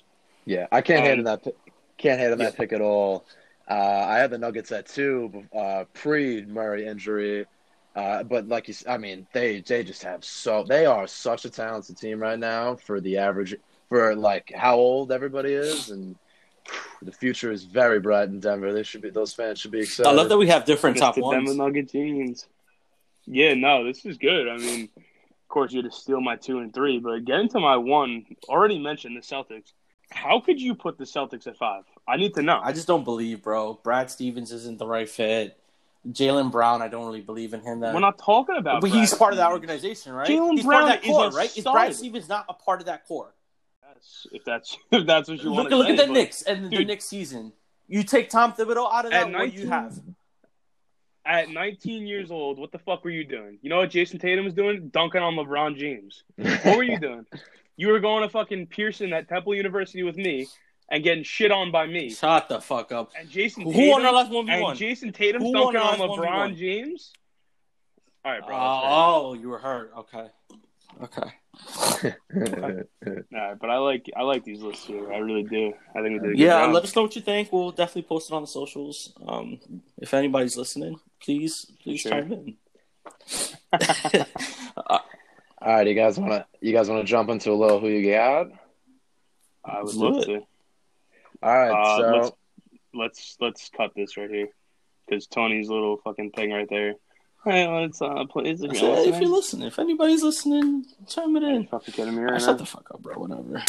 Yeah, 0.45 0.67
I 0.71 0.81
can't 0.81 1.05
Um, 1.05 1.19
on 1.19 1.23
that. 1.25 1.53
Can't 1.97 2.19
hate 2.19 2.31
on 2.31 2.39
that 2.39 2.57
pick 2.57 2.73
at 2.73 2.81
all. 2.81 3.25
Uh, 3.69 4.05
I 4.07 4.17
had 4.17 4.31
the 4.31 4.37
Nuggets 4.37 4.71
at 4.71 4.87
two 4.87 5.43
uh, 5.55 5.85
pre 5.93 6.43
Murray 6.45 6.87
injury, 6.87 7.45
uh, 7.95 8.23
but 8.23 8.47
like 8.47 8.67
you, 8.67 8.73
I 8.87 8.97
mean, 8.97 9.27
they 9.33 9.61
they 9.61 9.83
just 9.83 10.03
have 10.03 10.25
so 10.25 10.63
they 10.67 10.85
are 10.87 11.05
such 11.05 11.45
a 11.45 11.49
talented 11.49 11.97
team 11.97 12.19
right 12.19 12.39
now 12.39 12.75
for 12.75 12.99
the 12.99 13.17
average 13.17 13.55
for 13.87 14.15
like 14.15 14.51
how 14.55 14.77
old 14.77 15.11
everybody 15.11 15.53
is, 15.53 15.91
and 15.91 16.15
the 17.01 17.11
future 17.11 17.51
is 17.51 17.63
very 17.63 17.99
bright 17.99 18.29
in 18.29 18.39
Denver. 18.39 18.73
They 18.73 18.83
should 18.83 19.01
be 19.01 19.09
those 19.09 19.33
fans 19.33 19.59
should 19.59 19.71
be 19.71 19.79
excited. 19.79 20.09
I 20.09 20.13
love 20.13 20.29
that 20.29 20.37
we 20.37 20.47
have 20.47 20.65
different 20.65 20.97
top 20.97 21.15
Mr. 21.15 21.31
Denver 21.31 21.45
ones. 21.47 21.57
Nugget 21.57 21.91
jeans. 21.91 22.47
Yeah, 23.25 23.53
no, 23.53 23.83
this 23.85 24.05
is 24.05 24.17
good. 24.17 24.47
I 24.47 24.57
mean, 24.57 24.89
of 24.97 25.47
course, 25.47 25.71
you 25.71 25.81
had 25.81 25.91
to 25.91 25.97
steal 25.97 26.21
my 26.21 26.35
two 26.35 26.59
and 26.59 26.73
three, 26.73 26.99
but 26.99 27.23
getting 27.25 27.49
to 27.49 27.59
my 27.59 27.77
one, 27.77 28.25
already 28.47 28.79
mentioned 28.79 29.15
the 29.15 29.21
Celtics. 29.21 29.73
How 30.11 30.39
could 30.39 30.59
you 30.59 30.75
put 30.75 30.97
the 30.97 31.05
Celtics 31.05 31.47
at 31.47 31.57
five? 31.57 31.83
I 32.07 32.17
need 32.17 32.33
to 32.35 32.41
know. 32.41 32.59
I 32.61 32.73
just 32.73 32.87
don't 32.87 33.03
believe, 33.03 33.43
bro. 33.43 33.79
Brad 33.83 34.11
Stevens 34.11 34.51
isn't 34.51 34.77
the 34.77 34.85
right 34.85 35.07
fit. 35.07 35.57
Jaylen 36.09 36.51
Brown, 36.51 36.81
I 36.81 36.87
don't 36.87 37.05
really 37.05 37.21
believe 37.21 37.53
in 37.53 37.61
him. 37.61 37.81
That, 37.81 37.93
We're 37.93 37.99
not 37.99 38.17
talking 38.17 38.57
about. 38.57 38.81
but 38.81 38.89
he's 38.89 39.11
Brad 39.11 39.19
part 39.19 39.33
of 39.33 39.37
that 39.37 39.51
organization, 39.51 40.13
right? 40.13 40.27
Jalen 40.27 40.55
he's 40.55 40.65
part 40.65 40.75
of 40.75 40.79
Brown 40.81 40.89
that 40.89 41.03
core, 41.03 41.27
is 41.27 41.35
a 41.35 41.37
right? 41.37 41.57
Is. 41.57 41.63
Brad 41.63 41.95
Stevens 41.95 42.27
not 42.27 42.45
a 42.49 42.53
part 42.53 42.79
of 42.79 42.87
that 42.87 43.07
core? 43.07 43.33
That's- 44.01 44.27
If 44.31 44.43
that's 44.45 44.77
if 44.91 45.05
that's 45.07 45.29
what 45.29 45.37
you 45.43 45.49
Look, 45.49 45.57
want 45.57 45.69
to 45.69 45.75
look 45.77 45.87
say, 45.87 45.93
at 45.93 45.97
the 45.99 46.05
but 46.07 46.13
Knicks 46.13 46.41
and 46.43 46.65
the 46.65 46.69
Dude. 46.69 46.87
Knicks 46.87 47.05
season. 47.05 47.53
You 47.87 48.03
take 48.03 48.29
Tom 48.29 48.53
Thibodeau 48.53 48.91
out 48.91 49.05
of 49.05 49.11
that, 49.11 49.27
At 49.27 49.33
what 49.33 49.53
you 49.53 49.67
have? 49.67 49.99
At 51.25 51.49
19 51.49 52.07
years 52.07 52.31
old, 52.31 52.57
what 52.57 52.71
the 52.71 52.79
fuck 52.79 53.03
were 53.03 53.11
you 53.11 53.23
doing? 53.23 53.59
You 53.61 53.69
know 53.69 53.77
what 53.77 53.91
Jayson 53.91 54.17
Tatum 54.19 54.45
was 54.45 54.53
doing? 54.55 54.89
Dunking 54.89 55.21
on 55.21 55.35
LeBron 55.35 55.77
James. 55.77 56.23
What 56.35 56.77
were 56.77 56.83
you 56.83 56.97
doing? 57.07 57.25
You 57.77 57.89
were 57.89 57.99
going 57.99 58.23
to 58.23 58.29
fucking 58.29 58.67
Pearson 58.67 59.13
at 59.13 59.27
Temple 59.29 59.53
University 59.53 60.01
with 60.03 60.15
me 60.17 60.47
and 60.89 61.03
getting 61.03 61.23
shit 61.23 61.51
on 61.51 61.71
by 61.71 61.85
me. 61.85 62.09
Shut 62.09 62.49
the 62.49 62.59
fuck 62.59 62.91
up. 62.91 63.11
And 63.17 63.29
Jason 63.29 63.63
Who 63.63 63.71
Tatum, 63.73 63.89
won 63.91 64.05
our 64.05 64.13
last 64.13 64.31
one 64.31 64.45
v 64.47 64.51
and 64.53 64.61
one? 64.63 64.75
Jayson 64.77 65.13
Tatum's 65.13 65.43
Who 65.43 65.53
dunking 65.53 65.79
on 65.81 65.99
LeBron 65.99 66.53
1v1? 66.53 66.55
James. 66.57 67.13
All 68.25 68.31
right, 68.31 68.45
bro. 68.45 68.55
Uh, 68.55 68.81
oh, 68.83 69.33
you 69.33 69.49
were 69.49 69.59
hurt. 69.59 69.91
Okay, 69.99 70.27
okay. 71.03 71.29
All 72.03 72.11
right, 72.33 73.59
but 73.59 73.69
I 73.69 73.77
like 73.77 74.09
I 74.15 74.23
like 74.23 74.43
these 74.43 74.61
lists 74.61 74.85
here. 74.85 75.11
I 75.11 75.17
really 75.17 75.43
do. 75.43 75.73
I 75.95 76.01
think 76.01 76.21
we 76.21 76.27
did. 76.29 76.35
A 76.35 76.41
Yeah, 76.41 76.65
job. 76.65 76.73
let 76.73 76.83
us 76.83 76.95
know 76.95 77.03
what 77.03 77.15
you 77.15 77.21
think. 77.21 77.51
We'll 77.51 77.71
definitely 77.71 78.03
post 78.03 78.29
it 78.31 78.33
on 78.33 78.41
the 78.43 78.47
socials. 78.47 79.13
Um, 79.27 79.59
if 79.97 80.13
anybody's 80.13 80.55
listening, 80.57 80.99
please, 81.21 81.65
please 81.83 81.99
Sure. 82.01 82.11
chime 82.11 82.31
in. 82.31 82.57
All 84.89 84.99
right, 85.61 85.87
you 85.87 85.93
guys 85.93 86.17
want 86.19 86.31
to 86.31 86.45
you 86.61 86.73
guys 86.73 86.89
want 86.89 87.01
to 87.05 87.09
jump 87.09 87.29
into 87.29 87.51
a 87.51 87.53
little 87.53 87.79
who 87.79 87.87
you 87.89 88.11
got? 88.11 88.47
I 89.63 89.77
would 89.83 89.85
Let's 89.93 89.95
love 89.97 90.25
do 90.25 90.37
to. 90.39 90.41
All 91.43 91.55
right, 91.57 91.71
Uh, 91.71 91.97
so 91.97 92.01
let's- 92.17 92.31
Let's 92.93 93.37
let's 93.39 93.69
cut 93.69 93.91
this 93.95 94.17
right 94.17 94.29
here 94.29 94.49
because 95.07 95.25
Tony's 95.25 95.69
little 95.69 95.95
fucking 96.03 96.31
thing 96.31 96.51
right 96.51 96.67
there. 96.69 96.95
All 97.43 97.51
right, 97.51 97.81
let's 97.81 98.01
uh 98.01 98.25
play. 98.25 98.51
Is 98.51 98.61
it 98.61 98.75
So 98.75 98.93
if 99.07 99.19
you're 99.19 99.29
listening, 99.29 99.67
if 99.67 99.79
anybody's 99.79 100.21
listening, 100.23 100.85
chime 101.07 101.35
it 101.37 101.43
in. 101.43 101.65
fucking 101.67 101.93
kidding 101.93 102.15
me 102.15 102.21
right 102.23 102.39
shut 102.41 102.57
the 102.57 102.65
fuck 102.65 102.89
up, 102.93 103.01
bro. 103.01 103.15
Whatever. 103.15 103.63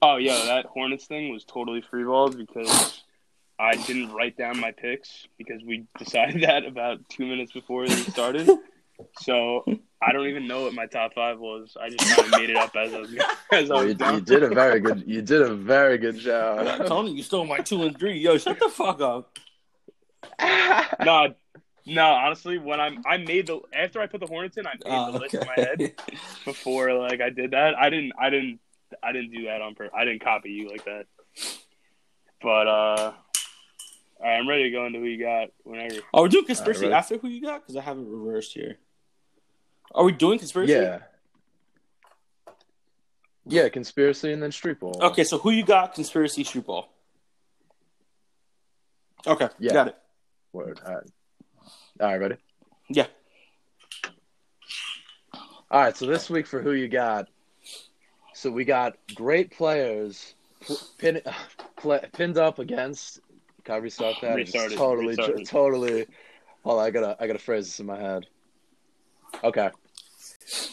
Oh 0.00 0.16
yeah, 0.16 0.46
that 0.46 0.66
Hornets 0.66 1.06
thing 1.06 1.30
was 1.30 1.44
totally 1.44 1.82
freeballed 1.82 2.36
because 2.36 3.02
I 3.58 3.76
didn't 3.76 4.12
write 4.12 4.36
down 4.36 4.58
my 4.58 4.72
picks 4.72 5.26
because 5.38 5.62
we 5.62 5.84
decided 5.98 6.42
that 6.42 6.64
about 6.66 7.08
two 7.08 7.24
minutes 7.26 7.52
before 7.52 7.86
they 7.86 7.94
started. 7.94 8.50
so 9.20 9.64
I 10.04 10.10
don't 10.12 10.26
even 10.26 10.48
know 10.48 10.62
what 10.62 10.74
my 10.74 10.86
top 10.86 11.14
five 11.14 11.38
was. 11.38 11.76
I 11.80 11.88
just 11.88 12.16
kind 12.16 12.32
of 12.34 12.40
made 12.40 12.50
it 12.50 12.56
up 12.56 12.74
as 12.74 12.92
I 12.94 12.98
was 12.98 13.14
as 13.52 13.70
I 13.70 13.74
you, 13.76 13.80
was 13.80 13.88
you 13.90 13.94
going. 13.94 14.24
did 14.24 14.42
a 14.42 14.48
very 14.48 14.80
good 14.80 15.04
you 15.06 15.22
did 15.22 15.42
a 15.42 15.54
very 15.54 15.98
good 15.98 16.18
job. 16.28 16.86
Tony, 16.88 17.12
you 17.12 17.22
stole 17.22 17.46
my 17.46 17.58
two 17.58 17.82
and 17.84 17.96
three. 17.96 18.18
Yo, 18.18 18.38
shut 18.38 18.58
the 18.58 18.68
fuck 18.68 19.00
up. 19.00 19.38
Nah, 20.40 21.28
No, 21.84 22.12
honestly, 22.12 22.58
when 22.58 22.80
I'm 22.80 23.02
I 23.06 23.16
made 23.16 23.48
the 23.48 23.60
after 23.72 24.00
I 24.00 24.06
put 24.06 24.20
the 24.20 24.26
Hornets 24.26 24.56
in, 24.56 24.66
I 24.66 24.74
made 24.74 24.80
Oh, 24.86 25.12
the 25.12 25.18
list 25.18 25.34
in 25.34 25.46
my 25.46 25.54
head 25.56 25.94
before 26.44 26.92
like 26.94 27.20
I 27.20 27.30
did 27.30 27.50
that. 27.52 27.74
I 27.76 27.90
didn't 27.90 28.12
I 28.18 28.30
didn't 28.30 28.60
I 29.02 29.12
didn't 29.12 29.32
do 29.32 29.44
that 29.46 29.60
on 29.62 29.74
purpose. 29.74 29.92
I 29.96 30.04
didn't 30.04 30.22
copy 30.22 30.50
you 30.50 30.68
like 30.70 30.84
that. 30.84 31.06
But 32.40 32.66
uh 32.68 33.12
all 34.20 34.28
right, 34.28 34.36
I'm 34.38 34.48
ready 34.48 34.64
to 34.64 34.70
go 34.70 34.86
into 34.86 35.00
who 35.00 35.06
you 35.06 35.18
got 35.18 35.48
whenever. 35.64 35.96
Are 36.14 36.22
we 36.22 36.28
doing 36.28 36.44
conspiracy 36.44 36.82
ready? 36.82 36.94
after 36.94 37.18
who 37.18 37.26
you 37.28 37.42
got? 37.42 37.62
Because 37.62 37.76
I 37.76 37.80
have 37.80 37.98
it 37.98 38.04
reversed 38.06 38.52
here. 38.52 38.78
Are 39.92 40.04
we 40.04 40.12
doing 40.12 40.38
conspiracy? 40.38 40.72
Yeah. 40.74 41.00
Yeah, 43.44 43.68
conspiracy 43.68 44.32
and 44.32 44.40
then 44.40 44.52
street 44.52 44.78
ball. 44.78 44.96
Okay, 45.02 45.24
so 45.24 45.36
who 45.38 45.50
you 45.50 45.64
got? 45.64 45.94
Conspiracy 45.94 46.44
street 46.44 46.64
ball. 46.64 46.92
Okay, 49.26 49.48
Yeah. 49.58 49.72
got 49.72 49.88
it. 49.88 49.96
Word. 50.52 50.80
All 50.86 50.94
right. 50.94 51.04
All 52.00 52.08
right, 52.08 52.16
ready? 52.20 52.36
Yeah. 52.88 53.06
All 55.70 55.80
right, 55.80 55.96
so 55.96 56.06
this 56.06 56.28
week 56.28 56.46
for 56.46 56.60
who 56.60 56.72
you 56.72 56.88
got. 56.88 57.28
So 58.34 58.50
we 58.50 58.64
got 58.64 58.96
great 59.14 59.50
players 59.50 60.34
pin, 60.98 61.20
pl- 61.76 62.00
pinned 62.12 62.38
up 62.38 62.58
against. 62.58 63.20
Can 63.64 63.76
I 63.76 63.78
restart 63.78 64.16
that? 64.22 64.38
It's 64.38 64.52
Restart 64.54 64.72
it, 64.72 64.76
Totally, 64.76 65.06
restart 65.08 65.40
it. 65.40 65.46
totally. 65.48 66.06
Hold 66.64 66.80
on, 66.80 66.86
I 66.86 66.90
gotta, 66.90 67.16
I 67.20 67.26
gotta 67.26 67.38
phrase 67.38 67.66
this 67.66 67.80
in 67.80 67.86
my 67.86 67.98
head. 67.98 68.26
Okay. 69.44 69.70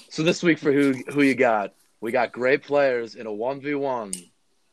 So 0.09 0.23
this 0.23 0.43
week 0.43 0.57
for 0.57 0.71
who 0.71 0.93
who 1.13 1.21
you 1.21 1.35
got, 1.35 1.73
we 2.01 2.11
got 2.11 2.31
great 2.31 2.63
players 2.63 3.15
in 3.15 3.25
a 3.25 3.31
one 3.31 3.61
v 3.61 3.75
one 3.75 4.11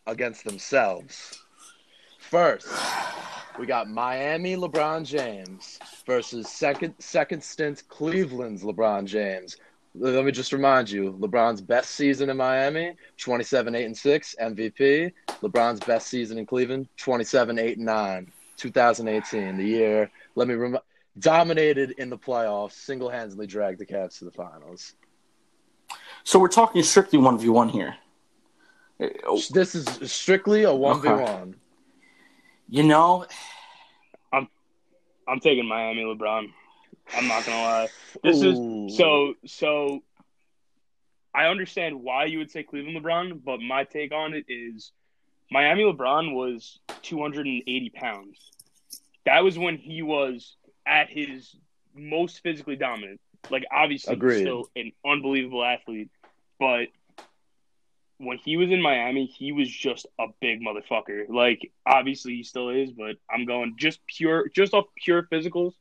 against 0.07 0.45
themselves. 0.45 1.39
First, 2.19 2.67
we 3.59 3.67
got 3.67 3.89
Miami 3.89 4.57
LeBron 4.57 5.05
James 5.05 5.79
versus 6.07 6.49
second 6.49 6.95
second 6.99 7.43
stint 7.43 7.83
Cleveland's 7.89 8.63
LeBron 8.63 9.05
James. 9.07 9.57
Let 9.95 10.25
me 10.25 10.33
just 10.33 10.53
remind 10.53 10.91
you, 10.91 11.13
LeBron's 11.15 11.63
best 11.63 11.93
season 11.93 12.29
in 12.29 12.37
Miami, 12.37 12.95
27 13.17 13.75
8 13.75 13.85
and 13.85 13.97
6 13.97 14.37
MVP. 14.41 15.13
LeBron's 15.43 15.81
best 15.81 16.09
season 16.09 16.37
in 16.39 16.45
Cleveland, 16.45 16.89
27 16.99 17.59
8 17.59 17.77
and 17.79 17.87
9, 17.87 18.33
2018, 18.59 19.57
the 19.57 19.65
year. 19.65 20.11
Let 20.35 20.49
me 20.49 20.55
rem- 20.55 20.79
dominated 21.19 21.93
in 21.93 22.11
the 22.11 22.19
playoffs, 22.19 22.73
single-handedly 22.73 23.47
dragged 23.47 23.79
the 23.79 23.87
Cavs 23.87 24.19
to 24.19 24.27
the 24.27 24.31
finals. 24.31 24.93
So 26.25 26.39
we're 26.39 26.49
talking 26.49 26.83
strictly 26.83 27.19
one 27.19 27.39
v 27.39 27.49
one 27.49 27.71
here. 27.71 27.97
This 28.99 29.75
is 29.75 29.87
strictly 30.11 30.65
a 30.65 30.71
1v1. 30.71 31.55
You 32.69 32.83
know, 32.83 33.27
I'm 34.33 34.49
I'm 35.29 35.41
taking 35.41 35.67
Miami 35.67 36.03
LeBron. 36.03 36.53
I'm 37.15 37.29
not 37.29 37.47
gonna 37.47 37.63
lie. 37.63 37.89
This 38.23 38.43
is 38.43 38.97
so 38.97 39.35
so 39.45 40.03
I 41.33 41.47
understand 41.47 42.03
why 42.03 42.25
you 42.25 42.39
would 42.39 42.51
say 42.51 42.63
Cleveland 42.63 43.05
LeBron, 43.05 43.45
but 43.45 43.61
my 43.61 43.85
take 43.85 44.13
on 44.13 44.35
it 44.35 44.47
is 44.49 44.91
Miami 45.51 45.85
LeBron 45.85 46.35
was 46.35 46.81
280 47.03 47.91
pounds. 47.91 48.51
That 49.27 49.45
was 49.45 49.59
when 49.59 49.77
he 49.77 50.03
was 50.03 50.57
at 50.87 51.09
his 51.09 51.55
most 51.95 52.43
physically 52.43 52.77
dominant. 52.77 53.21
Like 53.51 53.65
obviously 53.71 54.15
Agreed. 54.15 54.41
still 54.41 54.71
an 54.75 54.93
unbelievable 55.05 55.65
athlete, 55.65 56.11
but 56.59 56.89
when 58.19 58.39
he 58.39 58.57
was 58.57 58.71
in 58.71 58.81
Miami, 58.81 59.27
he 59.27 59.53
was 59.53 59.69
just 59.71 60.07
a 60.19 60.27
big 60.41 60.61
motherfucker. 60.63 61.29
Like 61.29 61.73
obviously 61.87 62.37
he 62.37 62.43
still 62.43 62.71
is, 62.71 62.93
but 62.93 63.17
I'm 63.31 63.45
going 63.45 63.77
just 63.79 64.01
pure 64.07 64.49
just 64.49 64.75
off 64.75 64.87
pure 64.97 65.25
physicals. 65.25 65.73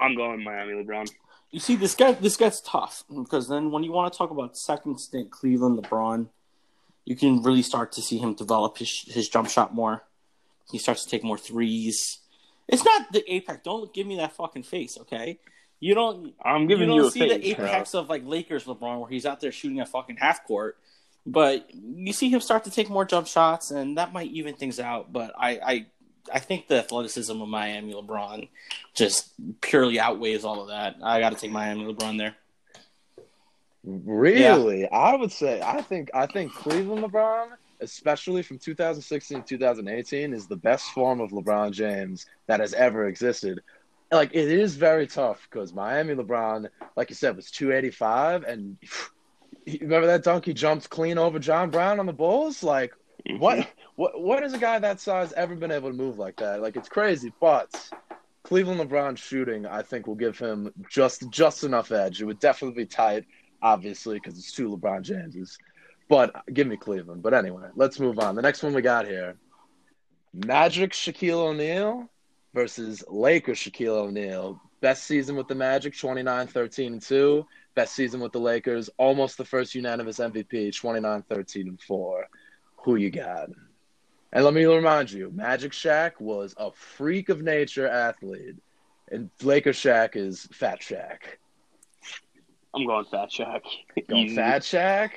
I'm 0.00 0.16
going 0.16 0.42
Miami 0.42 0.72
LeBron. 0.72 1.08
you 1.50 1.60
see 1.60 1.76
this 1.76 1.94
guy. 1.94 2.12
This 2.12 2.36
guy's 2.36 2.60
tough 2.60 3.04
because 3.14 3.48
then 3.48 3.70
when 3.70 3.82
you 3.82 3.92
want 3.92 4.12
to 4.12 4.16
talk 4.16 4.30
about 4.30 4.56
second 4.56 4.98
stint 4.98 5.30
Cleveland 5.30 5.82
LeBron, 5.82 6.28
you 7.04 7.16
can 7.16 7.42
really 7.42 7.62
start 7.62 7.92
to 7.92 8.02
see 8.02 8.18
him 8.18 8.34
develop 8.34 8.78
his 8.78 9.04
his 9.08 9.28
jump 9.28 9.48
shot 9.48 9.74
more. 9.74 10.04
He 10.70 10.78
starts 10.78 11.04
to 11.04 11.10
take 11.10 11.24
more 11.24 11.38
threes. 11.38 12.20
It's 12.68 12.84
not 12.84 13.12
the 13.12 13.24
apex. 13.32 13.60
Don't 13.64 13.92
give 13.92 14.06
me 14.06 14.16
that 14.16 14.32
fucking 14.32 14.62
face, 14.62 14.96
okay? 15.00 15.38
You 15.80 15.94
don't. 15.94 16.34
I'm 16.44 16.66
giving 16.66 16.88
you 16.88 16.96
don't 16.96 17.04
you, 17.04 17.10
see 17.10 17.28
the 17.28 17.40
face, 17.40 17.54
bro. 17.54 17.66
apex 17.66 17.94
of 17.94 18.08
like 18.08 18.22
Lakers 18.24 18.64
LeBron 18.64 19.00
where 19.00 19.10
he's 19.10 19.26
out 19.26 19.40
there 19.40 19.50
shooting 19.52 19.80
at 19.80 19.88
fucking 19.88 20.16
half 20.16 20.44
court. 20.44 20.78
But 21.26 21.68
you 21.72 22.12
see 22.12 22.30
him 22.30 22.40
start 22.40 22.64
to 22.64 22.70
take 22.70 22.88
more 22.88 23.04
jump 23.04 23.26
shots, 23.26 23.70
and 23.70 23.98
that 23.98 24.12
might 24.12 24.30
even 24.30 24.54
things 24.54 24.80
out. 24.80 25.12
But 25.12 25.32
I, 25.38 25.50
I, 25.50 25.86
I 26.32 26.38
think 26.38 26.68
the 26.68 26.78
athleticism 26.78 27.40
of 27.40 27.48
Miami 27.48 27.92
LeBron 27.92 28.48
just 28.94 29.32
purely 29.60 30.00
outweighs 30.00 30.44
all 30.44 30.62
of 30.62 30.68
that. 30.68 30.96
I 31.02 31.20
got 31.20 31.30
to 31.30 31.36
take 31.36 31.50
Miami 31.50 31.92
LeBron 31.92 32.18
there. 32.18 32.36
Really? 33.84 34.88
I 34.88 35.14
would 35.14 35.32
say 35.32 35.62
I 35.62 35.80
think 35.80 36.10
I 36.14 36.26
think 36.26 36.52
Cleveland 36.52 37.02
LeBron, 37.02 37.48
especially 37.80 38.42
from 38.42 38.58
2016 38.58 39.42
to 39.42 39.46
2018, 39.46 40.34
is 40.34 40.46
the 40.46 40.56
best 40.56 40.90
form 40.90 41.20
of 41.20 41.30
LeBron 41.30 41.72
James 41.72 42.26
that 42.46 42.60
has 42.60 42.74
ever 42.74 43.06
existed. 43.06 43.60
Like 44.12 44.30
it 44.34 44.50
is 44.50 44.76
very 44.76 45.06
tough 45.06 45.46
because 45.50 45.72
Miami 45.72 46.14
LeBron, 46.14 46.68
like 46.96 47.08
you 47.08 47.16
said, 47.16 47.36
was 47.36 47.50
285, 47.50 48.44
and 48.44 48.76
you 48.80 48.88
remember 49.80 50.06
that 50.06 50.24
dunk 50.24 50.46
he 50.46 50.54
jumped 50.54 50.90
clean 50.90 51.18
over 51.18 51.38
John 51.38 51.70
Brown 51.70 52.00
on 52.00 52.06
the 52.06 52.12
Bulls. 52.12 52.62
Like 52.62 52.92
mm-hmm. 53.28 53.38
what? 53.38 53.68
What? 53.96 54.20
What 54.20 54.42
has 54.42 54.52
a 54.52 54.58
guy 54.58 54.78
that 54.78 55.00
size 55.00 55.32
ever 55.34 55.54
been 55.54 55.70
able 55.70 55.90
to 55.90 55.96
move 55.96 56.18
like 56.18 56.36
that? 56.36 56.62
Like 56.62 56.76
it's 56.76 56.88
crazy, 56.88 57.32
but. 57.40 57.90
Cleveland 58.42 58.80
LeBron 58.80 59.18
shooting, 59.18 59.66
I 59.66 59.82
think, 59.82 60.06
will 60.06 60.14
give 60.14 60.38
him 60.38 60.72
just 60.88 61.28
just 61.28 61.62
enough 61.62 61.92
edge. 61.92 62.22
It 62.22 62.24
would 62.24 62.40
definitely 62.40 62.82
be 62.82 62.86
tight, 62.86 63.26
obviously, 63.60 64.16
because 64.16 64.38
it's 64.38 64.50
two 64.50 64.70
LeBron 64.70 65.02
Jameses. 65.02 65.58
But 66.08 66.42
give 66.52 66.66
me 66.66 66.76
Cleveland. 66.76 67.22
But 67.22 67.34
anyway, 67.34 67.68
let's 67.76 68.00
move 68.00 68.18
on. 68.18 68.34
The 68.34 68.42
next 68.42 68.62
one 68.62 68.74
we 68.74 68.82
got 68.82 69.06
here 69.06 69.36
Magic 70.34 70.92
Shaquille 70.92 71.50
O'Neal 71.50 72.08
versus 72.54 73.04
Lakers 73.08 73.58
Shaquille 73.58 73.96
O'Neal. 73.96 74.60
Best 74.80 75.04
season 75.04 75.36
with 75.36 75.46
the 75.46 75.54
Magic, 75.54 75.96
29 75.96 76.46
13 76.46 76.92
and 76.94 77.02
2. 77.02 77.46
Best 77.80 77.94
season 77.94 78.20
with 78.20 78.32
the 78.32 78.38
Lakers, 78.38 78.90
almost 78.98 79.38
the 79.38 79.44
first 79.46 79.74
unanimous 79.74 80.18
MVP, 80.18 80.76
29 80.76 81.22
13 81.22 81.66
and 81.68 81.80
4. 81.80 82.26
Who 82.84 82.96
you 82.96 83.08
got? 83.10 83.48
And 84.34 84.44
let 84.44 84.52
me 84.52 84.66
remind 84.66 85.10
you, 85.10 85.30
Magic 85.34 85.72
Shaq 85.72 86.20
was 86.20 86.54
a 86.58 86.70
freak 86.72 87.30
of 87.30 87.40
nature 87.40 87.88
athlete, 87.88 88.56
and 89.10 89.30
Laker 89.42 89.70
Shaq 89.70 90.14
is 90.14 90.46
Fat 90.52 90.80
Shaq. 90.82 91.20
I'm 92.74 92.84
going 92.86 93.06
Fat 93.06 93.30
Shaq. 93.30 93.62
Going 94.10 94.34
Fat 94.36 94.60
Shaq? 94.60 95.12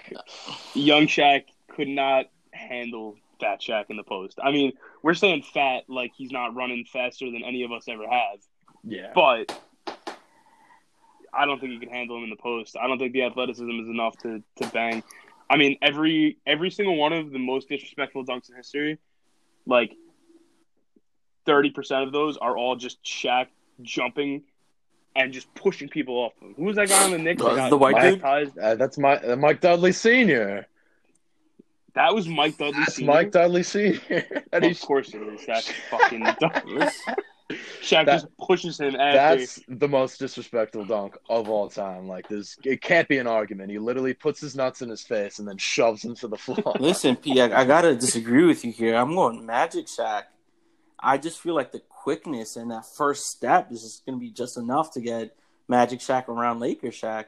Young 0.74 1.08
Shaq 1.08 1.44
could 1.68 1.90
not 1.90 2.28
handle 2.52 3.18
Fat 3.42 3.60
Shaq 3.60 3.90
in 3.90 3.98
the 3.98 4.04
post. 4.04 4.40
I 4.42 4.52
mean, 4.52 4.72
we're 5.02 5.16
saying 5.16 5.44
fat 5.54 5.84
like 5.90 6.14
he's 6.16 6.32
not 6.32 6.56
running 6.56 6.86
faster 6.86 7.26
than 7.30 7.44
any 7.44 7.64
of 7.64 7.74
us 7.74 7.90
ever 7.90 8.08
have, 8.10 8.40
Yeah. 8.86 9.12
but 9.14 9.54
I 11.36 11.46
don't 11.46 11.60
think 11.60 11.74
he 11.74 11.80
can 11.80 11.90
handle 11.90 12.18
him 12.18 12.24
in 12.26 12.30
the 12.30 12.36
post. 12.36 12.76
I 12.82 12.88
don't 12.88 13.00
think 13.00 13.14
the 13.14 13.24
athleticism 13.24 13.70
is 13.82 13.88
enough 13.90 14.18
to, 14.20 14.44
to 14.58 14.68
bang. 14.68 15.04
I 15.50 15.58
mean, 15.58 15.78
every 15.82 16.38
every 16.48 16.72
single 16.72 16.96
one 16.96 17.14
of 17.14 17.32
the 17.32 17.40
most 17.40 17.70
disrespectful 17.70 18.26
dunks 18.26 18.50
in 18.50 18.56
history, 18.56 19.00
like 19.66 19.94
thirty 21.46 21.70
percent 21.72 22.04
of 22.04 22.12
those 22.12 22.38
are 22.38 22.58
all 22.58 22.76
just 22.76 23.04
Shaq 23.04 23.48
jumping 23.82 24.44
and 25.16 25.32
just 25.34 25.54
pushing 25.54 25.90
people 25.90 26.16
off 26.16 26.34
him. 26.42 26.54
Who 26.56 26.64
was 26.64 26.76
that 26.78 26.90
guy 26.90 27.04
on 27.04 27.12
the 27.12 27.18
Knicks? 27.18 27.42
The- 27.42 27.56
that 27.56 27.70
the 27.70 27.78
white 27.78 28.02
dude? 28.02 28.24
Uh, 28.24 28.76
that's 28.76 28.98
my 28.98 29.18
uh, 29.18 29.36
Mike 29.36 29.62
Dudley 29.62 29.92
Sr. 29.92 30.66
That 31.96 32.16
was 32.16 32.28
Mike 32.28 32.58
Dudley. 32.58 32.80
That's 32.80 32.96
Sr.? 32.96 33.06
Mike 33.06 33.32
Dudley 33.32 33.62
Sr. 33.64 34.00
and 34.52 34.64
Of 34.64 34.64
he's, 34.64 34.80
course 34.80 35.14
it 35.14 35.22
is. 35.22 35.46
That's 35.46 35.72
fucking 35.92 36.26
dumb. 36.40 36.52
Shaq 37.82 38.06
That- 38.06 38.22
just 38.22 38.28
pushes 38.38 38.80
him 38.80 38.96
after. 38.96 39.18
that's 39.18 39.60
the 39.68 39.88
most 39.88 40.18
disrespectful 40.20 40.86
dunk 40.86 41.18
of 41.30 41.50
all 41.50 41.70
time. 41.70 42.08
Like, 42.08 42.28
there's, 42.30 42.58
it 42.64 42.82
can't 42.82 43.08
be 43.08 43.18
an 43.18 43.28
argument. 43.28 43.70
He 43.72 43.80
literally 43.80 44.14
puts 44.14 44.40
his 44.40 44.56
nuts 44.56 44.82
in 44.82 44.90
his 44.90 45.02
face 45.04 45.40
and 45.40 45.48
then 45.48 45.58
shoves 45.58 46.04
him 46.04 46.16
to 46.16 46.28
the 46.28 46.38
floor. 46.38 46.74
Listen, 46.80 47.16
P, 47.16 47.40
I, 47.42 47.62
I 47.62 47.66
gotta 47.66 47.96
disagree 47.96 48.46
with 48.46 48.64
you 48.64 48.72
here. 48.72 48.96
I'm 48.96 49.14
going 49.16 49.46
Magic 49.46 49.88
Shaq. 49.88 50.24
I 51.00 51.18
just 51.18 51.42
feel 51.42 51.54
like 51.54 51.72
the 51.74 51.82
quickness 51.90 52.56
and 52.56 52.72
that 52.72 52.86
first 52.86 53.26
step 53.28 53.72
is 53.72 53.82
just 53.84 54.06
gonna 54.06 54.18
be 54.18 54.32
just 54.32 54.58
enough 54.58 54.92
to 54.94 55.02
get 55.02 55.36
Magic 55.68 56.00
Shaq 56.00 56.30
around 56.30 56.60
Laker 56.62 56.88
Shaq. 56.88 57.26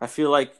I 0.00 0.06
feel 0.06 0.30
like 0.30 0.54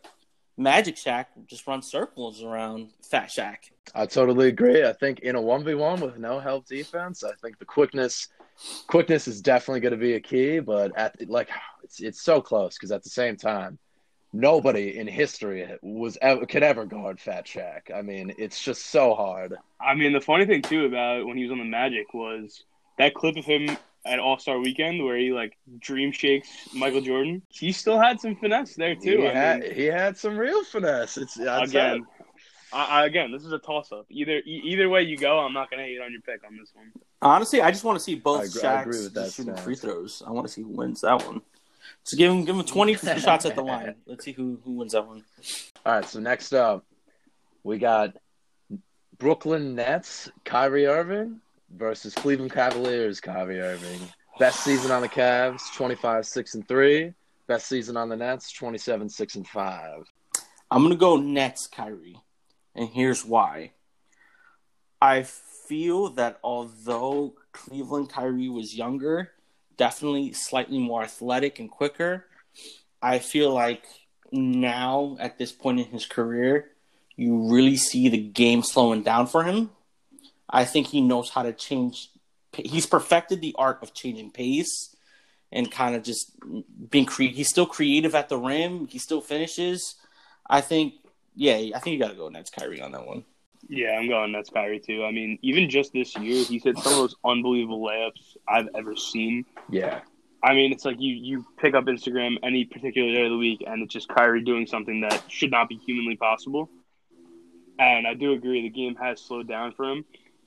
Magic 0.59 0.97
Shaq 0.97 1.27
just 1.47 1.67
runs 1.67 1.87
circles 1.87 2.43
around 2.43 2.91
Fat 3.11 3.29
Shaq. 3.29 3.57
I 3.95 4.05
totally 4.07 4.49
agree. 4.49 4.85
I 4.85 4.93
think 4.93 5.21
in 5.21 5.35
a 5.37 5.41
one 5.41 5.65
v 5.65 5.75
one 5.75 6.01
with 6.01 6.19
no 6.19 6.41
help 6.41 6.67
defense, 6.67 7.25
I 7.25 7.31
think 7.41 7.59
the 7.59 7.65
quickness, 7.65 8.29
quickness 8.87 9.29
is 9.29 9.41
definitely 9.41 9.81
going 9.81 9.93
to 9.93 9.99
be 9.99 10.15
a 10.15 10.21
key. 10.21 10.61
But 10.61 10.97
at 10.97 11.29
like, 11.29 11.49
it's 11.83 12.01
it's 12.01 12.23
so 12.23 12.41
close 12.41 12.77
because 12.77 12.93
at 12.93 13.03
the 13.03 13.11
same 13.11 13.37
time, 13.37 13.79
nobody 14.33 14.99
in 14.99 15.07
history 15.07 15.69
was 15.83 16.19
ever 16.21 16.47
could 16.47 16.63
ever 16.63 16.85
guard 16.85 17.21
Fat 17.21 17.47
Shaq. 17.47 17.95
I 17.95 18.03
mean, 18.03 18.35
it's 18.39 18.63
just 18.63 18.87
so 18.87 19.15
hard. 19.15 19.55
I 19.81 19.95
mean, 19.95 20.13
the 20.13 20.21
funny 20.21 20.47
thing 20.47 20.63
too 20.63 20.87
about 20.87 21.27
when 21.27 21.37
he 21.37 21.45
was 21.45 21.53
on 21.53 21.59
the 21.59 21.65
Magic 21.65 22.13
was 22.15 22.65
that 22.99 23.15
clip 23.15 23.37
of 23.37 23.45
him 23.45 23.77
at 24.05 24.19
All 24.19 24.39
Star 24.39 24.59
Weekend 24.59 25.05
where 25.05 25.17
he 25.17 25.33
like 25.33 25.57
dream 25.79 26.13
shakes 26.13 26.49
Michael 26.75 27.01
Jordan. 27.01 27.43
He 27.49 27.73
still 27.73 28.01
had 28.01 28.21
some 28.21 28.37
finesse 28.37 28.75
there 28.75 28.95
too. 28.95 29.21
He 29.21 29.29
I 29.29 29.35
had 29.35 29.61
mean, 29.61 29.75
he 29.75 29.85
had 29.85 30.17
some 30.17 30.37
real 30.37 30.65
finesse. 30.65 31.17
It's 31.17 31.37
again, 31.37 32.07
I, 32.73 32.85
I, 32.85 33.07
again, 33.07 33.33
this 33.33 33.45
is 33.45 33.53
a 33.53 33.59
toss 33.59 33.93
up. 33.93 34.07
Either 34.11 34.39
e- 34.39 34.63
either 34.65 34.89
way 34.89 35.03
you 35.03 35.17
go, 35.17 35.39
I'm 35.39 35.53
not 35.53 35.71
gonna 35.71 35.83
hate 35.83 36.01
on 36.01 36.13
your 36.13 36.21
pick 36.23 36.45
on 36.47 36.57
this 36.57 36.71
one. 36.75 36.93
Honestly, 37.21 37.61
I 37.61 37.71
just 37.71 37.85
want 37.85 37.99
to 37.99 38.05
see 38.05 38.15
both 38.15 38.41
I 38.41 38.45
agree- 38.45 38.63
I 38.63 38.81
agree 38.83 38.95
Shaqs 38.97 39.05
with 39.05 39.15
that 39.15 39.33
shooting 39.33 39.53
stance. 39.55 39.61
free 39.65 39.75
throws. 39.75 40.23
I 40.27 40.31
want 40.31 40.47
to 40.47 40.53
see 40.53 40.63
who 40.63 40.69
wins 40.69 41.01
that 41.01 41.25
one. 41.27 41.41
So 42.05 42.17
give 42.17 42.31
him 42.31 42.45
give 42.45 42.57
him 42.57 42.65
twenty 42.65 42.95
shots 43.19 43.45
at 43.47 43.55
the 43.55 43.63
line. 43.63 43.95
Let's 44.07 44.25
see 44.25 44.33
who 44.33 44.61
who 44.65 44.73
wins 44.73 44.93
that 44.93 45.07
one. 45.07 45.25
All 45.85 45.95
right, 45.95 46.05
so 46.05 46.21
next 46.21 46.53
up, 46.53 46.85
we 47.65 47.79
got 47.79 48.17
Brooklyn 49.19 49.75
Nets, 49.75 50.31
Kyrie 50.45 50.87
Irving 50.87 51.41
versus 51.75 52.15
Cleveland 52.15 52.53
Cavaliers, 52.53 53.21
Kyrie 53.21 53.61
Irving. 53.61 54.01
Best 54.39 54.61
season 54.63 54.93
on 54.93 55.03
the 55.03 55.09
Cavs, 55.09 55.61
25 55.75 56.25
6 56.25 56.55
and 56.55 56.69
3. 56.69 57.13
Best 57.49 57.67
season 57.67 57.97
on 57.97 58.09
the 58.09 58.17
Nets, 58.17 58.53
27 58.53 59.09
6 59.09 59.35
and 59.35 59.49
5. 59.49 60.05
I'm 60.71 60.83
gonna 60.83 60.95
go 60.95 61.17
Nets, 61.17 61.67
Kyrie, 61.67 62.21
and 62.77 62.89
here's 62.89 63.25
why. 63.25 63.73
I 65.01 65.23
feel 65.69 66.11
that 66.11 66.39
although 66.43 67.35
Cleveland 67.53 68.11
Kyrie 68.11 68.49
was 68.49 68.75
younger, 68.75 69.33
definitely 69.77 70.33
slightly 70.33 70.79
more 70.79 71.03
athletic 71.03 71.59
and 71.59 71.71
quicker, 71.71 72.25
I 73.03 73.19
feel 73.19 73.53
like 73.53 73.85
now 74.33 75.17
at 75.21 75.39
this 75.39 75.53
point 75.53 75.81
in 75.81 75.87
his 75.87 76.07
career, 76.07 76.71
you 77.17 77.51
really 77.51 77.77
see 77.77 78.09
the 78.09 78.19
game 78.19 78.63
slowing 78.63 79.03
down 79.03 79.27
for 79.27 79.45
him. 79.45 79.71
I 80.49 80.65
think 80.65 80.87
he 80.87 81.01
knows 81.01 81.31
how 81.31 81.43
to 81.43 81.53
change. 81.53 82.11
He's 82.55 82.87
perfected 82.87 83.41
the 83.41 83.55
art 83.59 83.83
of 83.83 83.93
changing 83.93 84.31
pace 84.31 84.95
and 85.53 85.71
kind 85.71 85.95
of 85.95 86.03
just 86.03 86.33
being 86.91 87.07
creative. 87.07 87.37
He's 87.37 87.49
still 87.49 87.67
creative 87.67 88.15
at 88.15 88.29
the 88.29 88.39
rim. 88.39 88.87
He 88.87 88.99
still 88.99 89.21
finishes. 89.21 89.97
I 90.49 90.61
think, 90.61 90.95
yeah, 91.35 91.57
I 91.75 91.79
think 91.79 91.95
you 91.95 91.99
got 91.99 92.11
to 92.11 92.17
go 92.17 92.29
Nets 92.29 92.51
Kyrie 92.51 92.81
on 92.81 92.93
that 92.93 93.07
one. 93.07 93.25
Yeah, 93.69 93.99
I'm 93.99 94.09
going 94.09 94.33
Nets 94.33 94.51
Kyrie 94.51 94.81
too. 94.81 95.05
I 95.05 95.11
mean, 95.11 95.39
even 95.43 95.69
just 95.69 95.93
this 95.93 96.17
year, 96.17 96.45
he's 96.45 96.65
hit 96.65 96.79
some 96.79 96.93
of 96.93 96.99
those 96.99 97.17
unbelievable 97.25 97.87
layups 97.87 98.37
I've 98.47 98.69
ever 98.75 98.97
seen. 98.97 99.45
Yeah. 99.69 100.01
I 100.43 100.55
mean, 100.55 100.73
it's 100.73 100.85
like 100.85 101.01
you 101.01 101.15
you 101.15 101.45
pick 101.59 101.75
up 101.75 101.87
Instagram 101.87 102.37
any 102.43 102.65
particular 102.65 103.13
day 103.13 103.25
of 103.25 103.31
the 103.31 103.37
week, 103.37 103.65
and 103.67 103.83
it's 103.83 103.93
just 103.93 104.09
Kyrie 104.09 104.45
doing 104.45 104.67
something 104.67 105.01
that 105.01 105.25
should 105.29 105.51
not 105.51 105.69
be 105.69 105.77
humanly 105.77 106.17
possible. 106.17 106.71
And 107.79 108.07
I 108.07 108.15
do 108.15 108.33
agree, 108.33 108.63
the 108.63 108.69
game 108.69 108.97
has 108.97 109.21
slowed 109.21 109.49
down 109.49 109.73
for 109.73 109.91
him. 109.91 110.05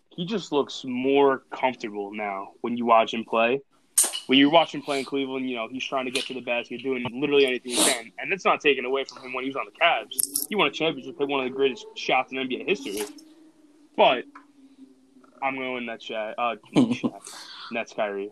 He 0.10 0.26
just 0.26 0.52
looks 0.52 0.84
more 0.86 1.44
comfortable 1.52 2.14
now 2.14 2.52
when 2.62 2.78
you 2.78 2.86
watch 2.86 3.14
him 3.14 3.24
play. 3.24 3.62
When 4.28 4.38
you 4.38 4.50
watch 4.50 4.74
him 4.74 4.82
play 4.82 5.00
in 5.00 5.06
Cleveland, 5.06 5.50
you 5.50 5.56
know 5.56 5.68
he's 5.70 5.84
trying 5.84 6.06
to 6.06 6.12
get 6.12 6.26
to 6.26 6.34
the 6.34 6.42
basket, 6.42 6.82
doing 6.84 7.06
literally 7.12 7.46
anything 7.46 7.72
he 7.74 7.78
can, 7.78 8.12
and 8.20 8.32
it's 8.32 8.46
not 8.46 8.62
taken 8.62 8.86
away 8.86 9.04
from 9.04 9.22
him 9.24 9.34
when 9.34 9.44
he 9.44 9.50
was 9.50 9.56
on 9.56 9.66
the 9.66 9.72
Cavs. 9.72 10.48
He 10.48 10.56
won 10.56 10.68
a 10.68 10.72
championship, 10.72 11.18
hit 11.18 11.28
one 11.28 11.46
of 11.46 11.52
the 11.52 11.56
greatest 11.56 11.86
shots 11.96 12.32
in 12.32 12.38
NBA 12.38 12.68
history. 12.68 13.02
But 13.98 14.26
I'm 15.42 15.56
going 15.56 15.86
Nets, 15.86 16.08
Shaq, 16.08 16.34
uh, 16.38 16.56
Shaq, 16.76 17.22
Nets, 17.72 17.94
Kyrie. 17.94 18.32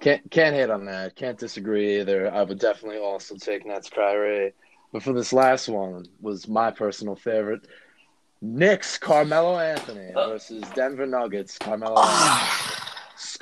Can't 0.00 0.30
can't 0.30 0.54
hate 0.54 0.70
on 0.70 0.86
that. 0.86 1.14
Can't 1.14 1.38
disagree 1.38 2.00
either. 2.00 2.32
I 2.32 2.42
would 2.42 2.58
definitely 2.58 2.98
also 2.98 3.36
take 3.36 3.66
Nets 3.66 3.90
Kyrie. 3.90 4.54
But 4.92 5.02
for 5.02 5.12
this 5.12 5.32
last 5.32 5.68
one 5.68 6.06
was 6.20 6.48
my 6.48 6.70
personal 6.70 7.16
favorite. 7.16 7.66
Knicks 8.40 8.96
Carmelo 8.96 9.58
Anthony 9.58 10.12
versus 10.14 10.64
Denver 10.74 11.06
Nuggets 11.06 11.58
Carmelo 11.58 12.00
Anthony. 12.00 12.89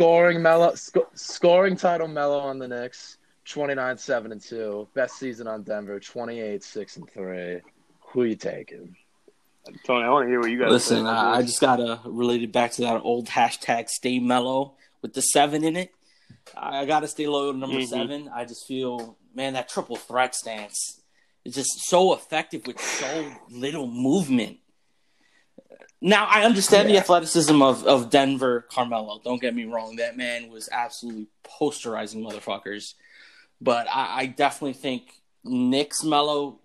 Scoring 0.03 0.41
Melo 0.41 0.77
sc- 0.77 0.99
scoring 1.15 1.75
title 1.77 2.07
Melo 2.07 2.39
on 2.39 2.61
the 2.61 2.69
Knicks 2.69 3.19
29-7 3.47 4.31
and 4.31 4.41
2. 4.41 4.87
Best 4.95 5.19
season 5.19 5.49
on 5.49 5.65
Denver 5.65 5.99
28-6 5.99 6.97
and 6.99 7.11
3. 7.11 7.61
Who 8.13 8.23
you 8.23 8.37
taking? 8.37 8.95
Tony, 9.85 10.05
I 10.05 10.11
want 10.11 10.27
to 10.27 10.29
hear 10.31 10.39
what 10.41 10.53
you 10.53 10.59
guys 10.61 10.71
Listen, 10.71 11.05
say. 11.05 11.11
I, 11.11 11.39
I 11.39 11.43
just 11.43 11.61
gotta 11.61 11.99
relate 12.05 12.45
it 12.45 12.53
back 12.53 12.71
to 12.75 12.83
that 12.83 13.01
old 13.03 13.27
hashtag 13.27 13.89
stay 13.89 14.21
mellow 14.21 14.75
with 15.03 15.15
the 15.15 15.21
seven 15.21 15.65
in 15.65 15.75
it. 15.75 15.91
I 16.57 16.85
gotta 16.85 17.09
stay 17.09 17.27
loyal 17.27 17.53
to 17.53 17.59
number 17.59 17.79
Mhm. 17.79 17.89
seven. 17.89 18.31
I 18.33 18.45
just 18.45 18.69
feel, 18.69 19.17
man, 19.35 19.55
that 19.55 19.69
triple 19.69 19.97
threat 19.97 20.37
stance 20.37 21.01
is 21.45 21.57
just 21.57 21.71
so 21.89 22.15
effective 22.15 22.69
with 22.69 22.81
so 22.81 23.33
little 23.51 23.89
movement. 23.89 24.59
Now 26.01 26.27
I 26.27 26.45
understand 26.45 26.89
the 26.89 26.99
athleticism 26.99 27.61
of, 27.61 27.85
of 27.85 28.11
Denver 28.11 28.67
Carmelo. 28.71 29.21
Don't 29.25 29.41
get 29.41 29.55
me 29.55 29.65
wrong, 29.65 29.97
that 29.97 30.17
man 30.17 30.49
was 30.49 30.69
absolutely 30.71 31.27
posterizing 31.45 32.23
motherfuckers. 32.23 32.95
But 33.61 33.89
I, 33.89 34.21
I 34.21 34.27
definitely 34.27 34.75
think 34.75 35.11
Knicks 35.45 36.05
Melo 36.05 36.61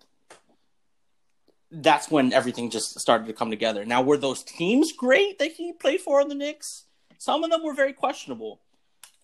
that's 1.74 2.10
when 2.10 2.32
everything 2.32 2.70
just 2.70 3.00
started 3.00 3.26
to 3.26 3.32
come 3.32 3.50
together. 3.50 3.84
Now, 3.84 4.02
were 4.02 4.16
those 4.16 4.42
teams 4.42 4.92
great 4.92 5.38
that 5.40 5.52
he 5.52 5.72
played 5.72 6.00
for 6.00 6.20
in 6.20 6.28
the 6.28 6.34
Knicks? 6.34 6.84
Some 7.18 7.42
of 7.42 7.50
them 7.50 7.64
were 7.64 7.74
very 7.74 7.92
questionable. 7.92 8.60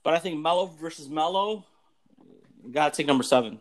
But 0.03 0.15
I 0.15 0.19
think 0.19 0.41
Melo 0.41 0.67
versus 0.67 1.09
Melo, 1.09 1.65
gotta 2.71 2.95
take 2.95 3.07
number 3.07 3.23
seven. 3.23 3.61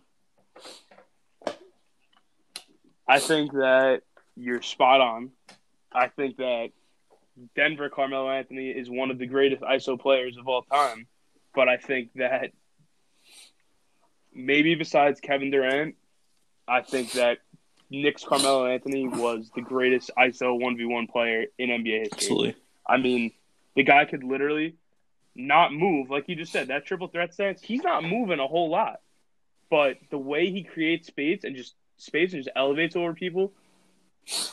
I 3.08 3.20
think 3.20 3.52
that 3.54 4.02
you're 4.36 4.62
spot 4.62 5.02
on. 5.02 5.32
I 5.92 6.08
think 6.08 6.38
that 6.38 6.70
Denver 7.56 7.90
Carmelo 7.90 8.30
Anthony 8.30 8.70
is 8.70 8.90
one 8.90 9.12
of 9.12 9.18
the 9.18 9.26
greatest 9.26 9.62
ISO 9.62 10.00
players 10.00 10.38
of 10.38 10.48
all 10.48 10.64
time. 10.64 11.08
But 11.56 11.68
I 11.68 11.78
think 11.78 12.14
that 12.16 12.52
maybe 14.34 14.76
besides 14.76 15.20
Kevin 15.20 15.52
Durant, 15.52 15.96
I 16.68 16.82
think 16.82 17.14
that 17.14 17.40
Knicks 17.90 18.24
Carmelo 18.24 18.68
Anthony 18.68 19.08
was 19.08 19.50
the 19.56 19.62
greatest 19.62 20.12
ISO 20.18 20.62
1v1 20.62 21.10
player 21.10 21.46
in 21.58 21.70
NBA 21.70 22.00
history. 22.02 22.18
Absolutely. 22.18 22.56
I 22.88 22.98
mean, 22.98 23.32
the 23.76 23.84
guy 23.84 24.06
could 24.06 24.24
literally 24.24 24.76
not 25.36 25.74
move, 25.74 26.10
like 26.10 26.28
you 26.28 26.36
just 26.36 26.52
said, 26.52 26.68
that 26.68 26.86
triple 26.86 27.08
threat 27.08 27.34
stance, 27.34 27.62
he's 27.62 27.84
not 27.84 28.04
moving 28.04 28.40
a 28.40 28.48
whole 28.48 28.70
lot. 28.70 29.00
But 29.72 29.98
the 30.10 30.18
way 30.18 30.52
he 30.52 30.64
creates 30.64 31.08
space 31.08 31.44
and 31.44 31.56
just 31.56 31.74
space 31.98 32.34
and 32.34 32.44
just 32.44 32.56
elevates 32.56 32.96
over 32.96 33.14
people, 33.14 33.54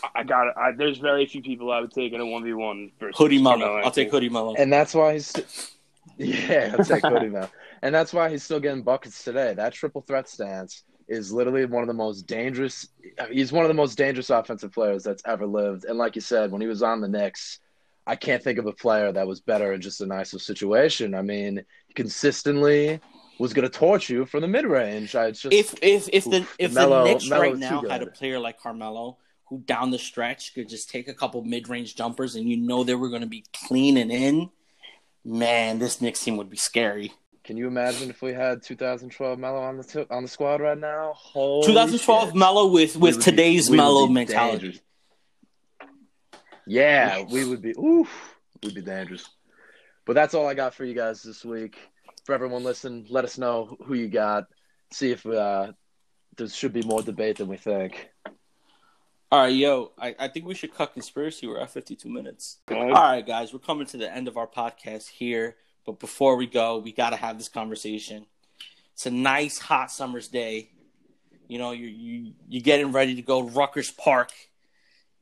I- 0.03 0.21
I 0.21 0.23
got 0.25 0.49
it. 0.49 0.55
I, 0.57 0.73
there's 0.73 0.99
very 0.99 1.27
few 1.27 1.43
people 1.43 1.71
I 1.73 1.81
would 1.81 1.93
take 1.93 2.13
in 2.13 2.21
a 2.21 2.25
1v1 2.25 2.93
versus 2.99 3.17
Hoodie 3.19 3.43
Carmelo 3.43 3.75
Melo. 3.75 3.85
I'll 3.85 3.91
take 3.91 4.11
Hoodie 4.11 4.29
Melo. 4.29 4.55
And 4.55 4.73
that's 4.73 4.95
why 4.95 5.15
he's 5.15 5.27
st- 5.27 5.71
Yeah, 6.19 6.75
I'll 6.79 6.85
take 6.85 7.03
Cody 7.03 7.29
Mel. 7.29 7.51
And 7.83 7.95
that's 7.95 8.13
why 8.15 8.31
he's 8.31 8.43
still 8.43 8.61
getting 8.61 8.83
buckets 8.83 9.23
today. 9.23 9.53
That 9.55 9.75
triple 9.75 10.01
threat 10.01 10.29
stance 10.29 10.85
is 11.09 11.31
literally 11.31 11.67
one 11.67 11.83
of 11.83 11.89
the 11.89 11.95
most 11.95 12.23
dangerous 12.27 12.89
he's 13.31 13.53
one 13.53 13.65
of 13.65 13.69
the 13.69 13.75
most 13.75 13.97
dangerous 13.99 14.31
offensive 14.31 14.73
players 14.73 15.05
that's 15.05 15.23
ever 15.27 15.47
lived. 15.47 15.85
And 15.85 15.99
like 15.99 16.15
you 16.15 16.23
said, 16.23 16.51
when 16.51 16.61
he 16.63 16.67
was 16.67 16.83
on 16.83 17.01
the 17.03 17.09
Knicks, 17.09 17.61
I 18.07 18.17
can't 18.17 18.43
think 18.43 18.59
of 18.59 18.67
a 18.67 18.73
player 18.73 19.13
that 19.13 19.27
was 19.27 19.41
better 19.41 19.73
in 19.75 19.81
just 19.83 20.01
a 20.01 20.07
nicer 20.07 20.39
situation. 20.39 21.15
I 21.15 21.21
mean, 21.23 21.65
consistently 21.95 22.99
was 23.39 23.53
going 23.53 23.69
to 23.71 23.79
torch 23.79 24.09
you 24.09 24.25
from 24.25 24.41
the 24.41 24.49
mid 24.49 24.65
range. 24.65 25.15
I 25.15 25.31
just 25.33 25.53
if 25.53 25.75
if 25.83 26.09
if 26.13 26.25
the 26.25 26.39
Oof, 26.39 26.57
if 26.59 26.73
Melo- 26.73 27.05
the 27.05 27.13
Knicks 27.13 27.29
Melo's 27.29 27.43
right 27.43 27.53
too 27.53 27.59
now 27.83 27.89
had 27.91 28.03
a 28.03 28.07
player 28.07 28.39
like 28.39 28.59
Carmelo 28.59 29.19
who 29.49 29.61
down 29.61 29.91
the 29.91 29.99
stretch 29.99 30.55
could 30.55 30.69
just 30.69 30.91
take 30.91 31.09
a 31.09 31.15
couple 31.15 31.43
mid 31.45 31.69
range 31.69 31.95
jumpers 31.95 32.35
and 32.35 32.49
you 32.49 32.57
know 32.57 32.83
they 32.85 32.95
were 32.95 33.09
going 33.09 33.21
to 33.23 33.29
be 33.29 33.45
clean 33.67 33.97
and 33.97 34.11
in, 34.11 34.51
man, 35.25 35.79
this 35.79 36.01
Knicks 36.01 36.23
team 36.23 36.37
would 36.37 36.51
be 36.51 36.57
scary. 36.57 37.13
Can 37.45 37.57
you 37.57 37.69
imagine 37.69 38.11
if 38.11 38.23
we 38.23 38.33
had 38.33 38.63
2012 38.65 39.39
Melo 39.39 39.61
on 39.61 39.77
the 39.77 39.85
t- 39.85 40.07
on 40.11 40.25
the 40.25 40.29
squad 40.29 40.61
right 40.61 40.77
now? 40.77 41.13
Holy 41.15 41.65
2012 41.67 42.29
shit. 42.29 42.35
Melo 42.35 42.67
with 42.67 42.97
with 42.97 43.15
would 43.15 43.25
be- 43.25 43.31
today's 43.31 43.71
Melo 43.71 44.09
mentality. 44.09 44.59
dangerous. 44.59 44.81
Yeah, 46.67 47.23
we 47.31 47.45
would 47.45 47.63
be. 47.63 47.71
Oof, 47.79 48.11
we'd 48.63 48.75
be 48.75 48.81
dangerous. 48.83 49.29
But 50.05 50.15
that's 50.15 50.35
all 50.35 50.49
I 50.49 50.55
got 50.55 50.75
for 50.75 50.85
you 50.85 50.95
guys 50.95 51.23
this 51.23 51.45
week. 51.45 51.77
For 52.25 52.35
everyone 52.35 52.65
listening, 52.65 53.07
let 53.09 53.25
us 53.25 53.39
know 53.39 53.77
who 53.85 53.95
you 53.95 54.09
got. 54.09 54.45
See 54.93 55.13
if 55.13 55.25
uh, 55.25 55.73
there 56.37 56.49
should 56.49 56.73
be 56.73 56.83
more 56.83 57.03
debate 57.03 57.39
than 57.39 57.47
we 57.47 57.57
think. 57.57 58.09
All 59.33 59.41
right, 59.41 59.53
yo, 59.53 59.91
I, 59.99 60.15
I 60.21 60.29
think 60.29 60.47
we 60.47 60.55
should 60.55 60.73
cut 60.73 60.93
conspiracy. 60.93 61.49
We're 61.49 61.59
at 61.59 61.71
52 61.71 62.09
minutes. 62.09 62.59
All 62.71 62.77
ahead. 62.77 62.93
right, 62.93 63.27
guys, 63.27 63.53
we're 63.53 63.59
coming 63.59 63.87
to 63.89 63.97
the 63.97 64.13
end 64.13 64.29
of 64.29 64.37
our 64.37 64.47
podcast 64.47 65.09
here. 65.09 65.57
But 65.85 65.99
before 65.99 66.37
we 66.37 66.47
go, 66.47 66.79
we 66.79 66.93
got 66.93 67.11
to 67.11 67.17
have 67.17 67.37
this 67.37 67.49
conversation. 67.49 68.27
It's 68.95 69.07
a 69.07 69.11
nice 69.11 69.59
hot 69.59 69.91
summer's 69.91 70.29
day. 70.29 70.71
You 71.49 71.59
know, 71.59 71.73
you're 71.73 71.91
you 71.91 72.33
you 72.49 72.61
getting 72.61 72.93
ready 72.93 73.17
to 73.17 73.23
go 73.23 73.43
to 73.43 73.49
Rucker 73.53 73.83
Park. 73.99 74.33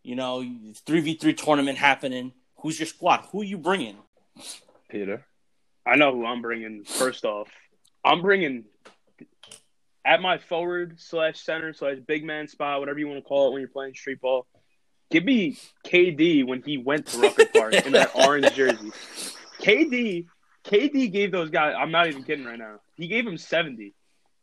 You 0.02 0.16
know, 0.16 0.44
three 0.86 1.00
v 1.00 1.14
three 1.14 1.34
tournament 1.34 1.78
happening. 1.78 2.32
Who's 2.58 2.78
your 2.78 2.86
squad? 2.86 3.26
Who 3.32 3.40
are 3.40 3.44
you 3.44 3.58
bringing? 3.58 3.96
Peter, 4.88 5.24
I 5.86 5.96
know 5.96 6.14
who 6.14 6.24
I'm 6.24 6.40
bringing. 6.40 6.84
First 6.84 7.24
off, 7.24 7.48
I'm 8.04 8.22
bringing 8.22 8.64
at 10.04 10.20
my 10.20 10.38
forward 10.38 11.00
slash 11.00 11.40
center 11.40 11.72
slash 11.72 11.98
big 12.06 12.24
man 12.24 12.48
spot, 12.48 12.80
whatever 12.80 12.98
you 12.98 13.08
want 13.08 13.18
to 13.18 13.28
call 13.28 13.48
it 13.48 13.52
when 13.52 13.60
you're 13.60 13.68
playing 13.68 13.94
street 13.94 14.20
ball. 14.20 14.46
Give 15.10 15.24
me 15.24 15.58
KD 15.84 16.46
when 16.46 16.62
he 16.62 16.76
went 16.76 17.06
to 17.06 17.18
Rucker 17.18 17.46
Park 17.46 17.74
in 17.86 17.92
that 17.92 18.10
orange 18.26 18.52
jersey. 18.54 18.90
KD 19.60 20.26
KD 20.64 21.12
gave 21.12 21.30
those 21.30 21.50
guys. 21.50 21.74
I'm 21.78 21.90
not 21.90 22.08
even 22.08 22.24
kidding 22.24 22.44
right 22.44 22.58
now. 22.58 22.80
He 22.96 23.06
gave 23.06 23.24
them 23.24 23.36
70. 23.36 23.94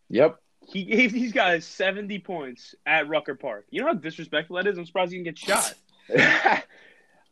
Yep. 0.09 0.37
He 0.67 0.83
gave 0.83 1.11
these 1.11 1.33
guys 1.33 1.65
70 1.65 2.19
points 2.19 2.75
at 2.85 3.09
Rucker 3.09 3.35
Park. 3.35 3.65
You 3.71 3.81
know 3.81 3.87
how 3.87 3.93
disrespectful 3.95 4.57
that 4.57 4.67
is? 4.67 4.77
I'm 4.77 4.85
surprised 4.85 5.11
he 5.11 5.21
didn't 5.21 5.35
get 5.35 5.39
shot. 5.39 5.73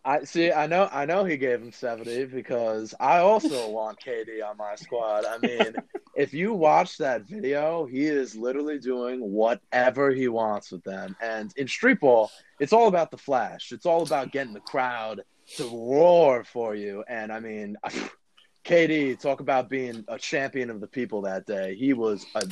I 0.06 0.24
see. 0.24 0.52
I 0.52 0.68
know. 0.68 0.90
I 0.92 1.06
know 1.06 1.26
he 1.26 1.38
gave 1.38 1.62
him 1.62 1.72
seventy 1.72 2.26
because 2.26 2.96
I 3.00 3.20
also 3.20 3.70
want 3.72 4.00
KD 4.00 4.44
on 4.48 4.58
my 4.58 4.76
squad. 4.76 5.26
I 5.26 5.38
mean, 5.40 5.76
if 6.16 6.34
you 6.34 6.54
watch 6.54 6.98
that 6.98 7.28
video, 7.28 7.86
he 7.86 8.06
is 8.06 8.36
literally 8.36 8.80
doing 8.80 9.20
whatever 9.20 10.12
he 10.12 10.28
wants 10.28 10.72
with 10.72 10.84
them. 10.84 11.16
And 11.22 11.52
in 11.58 11.68
street 11.68 12.00
ball, 12.00 12.32
it's 12.60 12.74
all 12.74 12.88
about 12.88 13.12
the 13.12 13.18
flash. 13.18 13.72
It's 13.72 13.86
all 13.86 14.04
about 14.04 14.32
getting 14.32 14.54
the 14.54 14.62
crowd 14.62 15.22
to 15.58 15.64
roar 15.64 16.44
for 16.44 16.76
you. 16.76 17.04
And 17.08 17.32
I 17.32 17.40
mean, 17.40 17.76
KD, 18.66 19.20
talk 19.20 19.40
about 19.42 19.70
being 19.70 20.06
a 20.08 20.18
champion 20.18 20.70
of 20.70 20.80
the 20.80 20.88
people 20.88 21.24
that 21.24 21.46
day. 21.46 21.76
He 21.76 21.94
was 21.94 22.26
a 22.36 22.48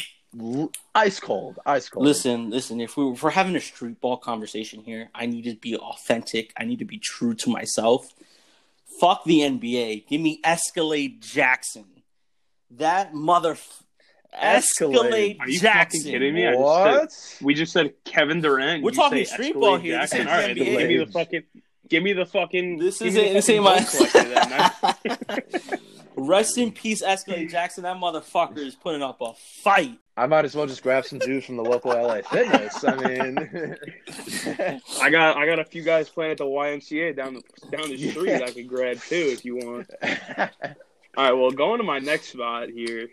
ice 0.95 1.19
cold, 1.19 1.59
ice 1.65 1.89
cold. 1.89 2.05
Listen, 2.05 2.49
listen. 2.49 2.82
If, 2.82 2.97
we, 2.97 3.05
if 3.11 3.23
we're 3.23 3.30
having 3.32 3.55
a 3.55 3.59
street 3.61 3.99
ball 4.01 4.17
conversation 4.17 4.82
here, 4.82 5.09
I 5.15 5.25
need 5.25 5.43
to 5.43 5.55
be 5.55 5.75
authentic. 5.75 6.53
I 6.57 6.65
need 6.65 6.80
to 6.80 6.86
be 6.86 6.99
true 6.99 7.34
to 7.36 7.49
myself. 7.49 8.13
Fuck 8.99 9.23
the 9.25 9.39
NBA. 9.41 10.07
Give 10.07 10.19
me 10.21 10.39
Escalade 10.43 11.21
Jackson. 11.21 11.86
That 12.71 13.13
mother. 13.13 13.57
Escalade, 14.34 15.38
Jackson. 15.38 15.41
Are 15.41 15.49
you 15.49 15.59
Jackson. 15.59 15.99
fucking 16.01 16.11
kidding 16.11 16.34
me? 16.36 16.47
I 16.47 16.51
just 16.51 16.61
What? 16.61 17.11
said- 17.11 17.45
we 17.45 17.53
just 17.53 17.71
said 17.71 17.93
Kevin 18.03 18.41
Durant. 18.41 18.84
We're 18.84 18.91
you 18.91 18.95
talking 18.95 19.25
street 19.25 19.53
ball 19.55 19.78
here. 19.78 19.99
This 20.01 20.11
Jackson. 20.11 20.28
All 20.28 20.34
right, 20.38 20.55
NBA. 20.55 20.65
give 20.78 20.88
me 20.89 20.97
the 20.97 21.05
fucking. 21.11 21.43
Give 21.89 22.03
me 22.03 22.13
the 22.13 22.25
fucking. 22.25 22.78
This 22.80 23.01
is 23.01 23.15
me 23.15 23.21
the 23.21 23.30
it. 23.30 23.34
This 23.34 23.49
ain't 23.49 23.65
fucking 23.65 24.32
my. 24.34 25.78
dunk 26.18 26.30
collector 26.30 26.57
then, 26.57 26.57
man. 26.57 26.57
Rest 26.57 26.57
in 26.57 26.72
peace, 26.72 27.01
Escalade 27.01 27.49
Jackson. 27.49 27.84
That 27.84 27.97
motherfucker 27.97 28.59
is 28.59 28.76
putting 28.76 29.01
up 29.01 29.22
a 29.22 29.34
fight. 29.63 29.99
I 30.18 30.26
might 30.26 30.45
as 30.45 30.55
well 30.55 30.65
just 30.65 30.84
grab 30.84 31.05
some 31.05 31.20
juice 31.20 31.45
from 31.45 31.57
the 31.57 31.63
local 31.63 31.91
LA 31.91 32.22
Fitness. 32.22 32.84
I 32.84 32.95
mean, 32.95 33.38
I 35.01 35.09
got 35.09 35.38
I 35.38 35.45
got 35.45 35.59
a 35.59 35.65
few 35.65 35.84
guys 35.84 36.09
playing 36.09 36.32
at 36.32 36.38
the 36.38 36.45
YMCA 36.45 37.15
down 37.15 37.36
the 37.36 37.43
down 37.78 37.89
the 37.89 38.09
street. 38.09 38.30
Yeah. 38.30 38.45
I 38.45 38.51
could 38.51 38.68
grab 38.68 38.99
too 38.99 39.15
if 39.15 39.45
you 39.45 39.57
want. 39.57 39.89
All 41.18 41.24
right, 41.24 41.34
well, 41.34 41.51
going 41.51 41.80
to 41.80 41.84
my 41.84 41.99
next 41.99 42.30
spot 42.34 42.70
here 42.70 43.09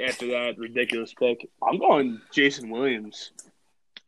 after 0.00 0.26
that 0.28 0.58
ridiculous 0.58 1.14
pick, 1.14 1.48
I'm 1.62 1.78
going 1.78 2.20
Jason 2.32 2.70
Williams. 2.70 3.32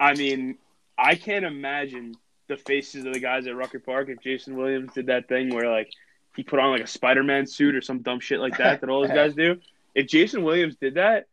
I 0.00 0.14
mean, 0.14 0.58
I 0.98 1.14
can't 1.14 1.44
imagine 1.44 2.16
the 2.48 2.56
faces 2.56 3.04
of 3.04 3.14
the 3.14 3.20
guys 3.20 3.46
at 3.46 3.56
Rucker 3.56 3.78
Park 3.78 4.08
if 4.08 4.20
Jason 4.20 4.56
Williams 4.56 4.92
did 4.92 5.06
that 5.06 5.28
thing 5.28 5.54
where 5.54 5.70
like 5.70 5.92
he 6.38 6.44
put 6.44 6.60
on 6.60 6.70
like 6.70 6.80
a 6.82 6.86
Spider-Man 6.86 7.48
suit 7.48 7.74
or 7.74 7.80
some 7.82 7.98
dumb 7.98 8.20
shit 8.20 8.38
like 8.38 8.56
that 8.58 8.80
that 8.80 8.88
all 8.88 9.00
those 9.00 9.10
guys 9.22 9.34
do. 9.34 9.58
If 9.92 10.06
Jason 10.06 10.44
Williams 10.44 10.76
did 10.76 10.94
that, 10.94 11.26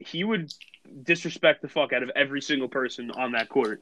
he 0.00 0.24
would 0.24 0.52
disrespect 1.04 1.62
the 1.62 1.68
fuck 1.68 1.92
out 1.92 2.02
of 2.02 2.10
every 2.16 2.42
single 2.42 2.66
person 2.66 3.12
on 3.12 3.30
that 3.32 3.48
court, 3.48 3.80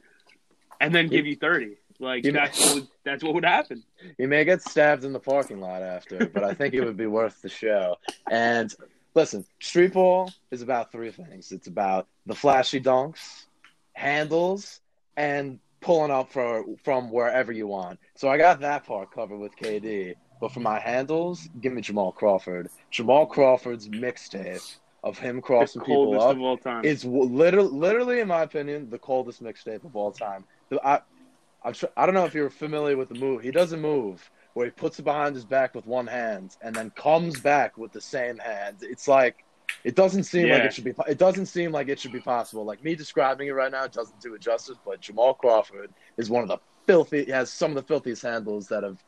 and 0.79 0.93
then 0.93 1.07
give 1.07 1.25
you 1.25 1.35
thirty. 1.35 1.77
Like 1.99 2.23
He- 2.23 2.29
that's 2.29 2.63
what 2.63 2.75
would, 2.75 2.87
that's 3.03 3.23
what 3.23 3.33
would 3.33 3.45
happen. 3.45 3.83
You 4.19 4.27
may 4.27 4.45
get 4.45 4.61
stabbed 4.61 5.03
in 5.05 5.11
the 5.11 5.19
parking 5.19 5.59
lot 5.59 5.81
after, 5.81 6.27
but 6.27 6.43
I 6.43 6.53
think 6.53 6.75
it 6.75 6.85
would 6.85 6.97
be 6.97 7.07
worth 7.07 7.41
the 7.41 7.49
show. 7.49 7.95
And 8.29 8.71
listen, 9.15 9.43
street 9.59 9.93
ball 9.93 10.31
is 10.51 10.61
about 10.61 10.91
three 10.91 11.09
things. 11.09 11.51
It's 11.51 11.65
about 11.65 12.05
the 12.27 12.35
flashy 12.35 12.79
dunks, 12.79 13.45
handles, 13.93 14.81
and 15.15 15.57
pulling 15.81 16.11
up 16.11 16.31
for 16.31 16.63
from 16.83 17.09
wherever 17.09 17.51
you 17.51 17.65
want. 17.65 17.99
So 18.15 18.29
I 18.29 18.37
got 18.37 18.59
that 18.59 18.85
part 18.85 19.09
covered 19.11 19.37
with 19.37 19.55
KD. 19.55 20.13
But 20.39 20.51
for 20.51 20.59
my 20.59 20.79
handles, 20.79 21.49
give 21.61 21.73
me 21.73 21.81
Jamal 21.81 22.11
Crawford. 22.11 22.69
Jamal 22.91 23.25
Crawford's 23.25 23.89
mixtape 23.89 24.77
of 25.03 25.17
him 25.17 25.41
crossing 25.41 25.81
people 25.81 26.19
up 26.21 26.35
of 26.35 26.41
all 26.41 26.57
time. 26.57 26.83
is 26.85 27.05
literally, 27.05 27.69
literally, 27.69 28.19
in 28.19 28.27
my 28.27 28.41
opinion, 28.43 28.89
the 28.89 28.99
coldest 28.99 29.41
mixtape 29.41 29.83
of 29.83 29.95
all 29.95 30.11
time. 30.11 30.45
I, 30.83 31.71
tr- 31.71 31.85
I 31.95 32.05
don't 32.05 32.15
know 32.15 32.25
if 32.25 32.33
you're 32.33 32.49
familiar 32.49 32.97
with 32.97 33.09
the 33.09 33.15
move. 33.15 33.41
He 33.41 33.51
doesn't 33.51 33.81
move 33.81 34.29
where 34.53 34.65
he 34.65 34.71
puts 34.71 34.99
it 34.99 35.03
behind 35.03 35.35
his 35.35 35.45
back 35.45 35.75
with 35.75 35.85
one 35.85 36.07
hand 36.07 36.55
and 36.61 36.75
then 36.75 36.89
comes 36.91 37.39
back 37.39 37.77
with 37.77 37.91
the 37.91 38.01
same 38.01 38.37
hand. 38.37 38.77
It's 38.81 39.07
like 39.07 39.43
it 39.83 39.95
doesn't 39.95 40.23
seem 40.23 40.49
like 40.49 40.63
it 40.63 40.73
should 40.73 40.83
be. 40.83 40.93
It 41.07 41.17
doesn't 41.17 41.47
seem 41.47 41.71
like 41.71 41.89
it 41.89 41.99
should 41.99 42.13
be 42.13 42.19
possible. 42.19 42.63
Like 42.65 42.83
me 42.83 42.95
describing 42.95 43.47
it 43.47 43.51
right 43.51 43.71
now 43.71 43.85
doesn't 43.87 44.19
do 44.21 44.33
it 44.33 44.41
justice. 44.41 44.77
But 44.85 45.01
Jamal 45.01 45.33
Crawford 45.33 45.91
is 46.17 46.29
one 46.29 46.41
of 46.41 46.47
the 46.47 46.57
filthy. 46.85 47.25
He 47.25 47.31
has 47.31 47.51
some 47.51 47.71
of 47.71 47.75
the 47.75 47.83
filthiest 47.83 48.21
handles 48.21 48.67
that 48.67 48.83
have 48.83 49.03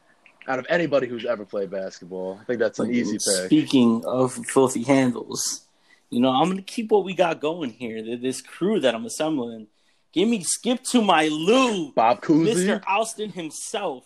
out 0.48 0.60
of 0.60 0.66
anybody 0.70 1.08
who's 1.08 1.26
ever 1.26 1.46
played 1.46 1.70
basketball. 1.72 2.40
I 2.42 2.46
think 2.46 2.60
that's 2.60 2.80
an 2.80 2.92
easy 2.94 3.18
pick. 3.18 3.46
Speaking 3.46 4.04
of 4.06 4.34
filthy 4.34 4.84
handles, 4.84 5.66
you 6.10 6.20
know, 6.20 6.30
I'm 6.30 6.50
gonna 6.50 6.62
keep 6.62 6.92
what 6.92 7.04
we 7.04 7.14
got 7.14 7.40
going 7.40 7.70
here. 7.72 8.18
This 8.18 8.42
crew 8.42 8.80
that 8.80 8.96
I'm 8.96 9.06
assembling. 9.06 9.68
Give 10.12 10.28
me 10.28 10.42
skip 10.44 10.82
to 10.86 11.02
my 11.04 11.28
Lou, 11.28 11.92
Bob 11.92 12.22
Cousy. 12.22 12.66
Mr. 12.66 12.84
Alston 12.88 13.30
himself. 13.32 14.06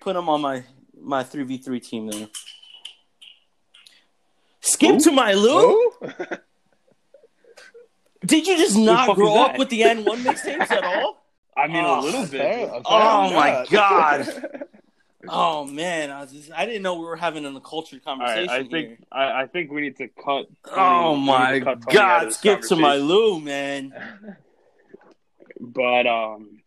Put 0.00 0.14
him 0.16 0.28
on 0.28 0.40
my 0.40 0.62
my 1.00 1.24
three 1.24 1.42
v 1.42 1.58
three 1.58 1.80
team 1.80 2.06
there. 2.08 2.28
Skip 4.60 4.92
Who? 4.92 5.00
to 5.00 5.10
my 5.10 5.32
Lou. 5.32 5.90
Did 8.24 8.46
you 8.46 8.56
just 8.56 8.76
not 8.78 9.16
grow 9.16 9.42
up 9.42 9.58
with 9.58 9.68
the 9.68 9.80
AND1 9.82 10.22
mixtapes 10.22 10.70
at 10.70 10.84
all? 10.84 11.26
I 11.56 11.66
mean, 11.66 11.84
Oh, 11.84 12.00
a 12.00 12.02
little 12.02 12.22
oh, 12.22 12.26
bit. 12.26 12.40
Apparently- 12.40 12.82
Oh, 12.84 13.26
apparently 13.26 13.36
my. 13.36 13.66
God. 13.70 14.68
Oh 15.28 15.64
man, 15.64 16.10
I, 16.10 16.26
just, 16.26 16.50
I 16.52 16.66
didn't 16.66 16.82
know 16.82 16.94
we 16.98 17.04
were 17.06 17.16
having 17.16 17.44
an 17.44 17.58
cultured 17.60 18.00
All 18.06 18.16
right, 18.18 18.26
conversation 18.46 18.50
I 18.50 18.58
think 18.68 18.88
here. 18.88 18.98
I, 19.12 19.42
I 19.42 19.46
think 19.46 19.70
we 19.70 19.80
need 19.82 19.96
to 19.98 20.08
cut. 20.08 20.46
Tony- 20.66 20.76
Oh 20.76 21.12
we 21.14 21.20
my 21.26 21.58
to 21.58 21.64
cut 21.64 21.82
Tony 21.82 21.98
out 21.98 22.20
God! 22.20 22.26
this 22.28 22.36
Skip 22.38 22.60
to 22.62 22.76
my 22.76 22.96
conversation. 22.98 23.06
Lou, 23.08 23.40
man. 23.40 24.36
But 25.64 26.08
um, 26.08 26.60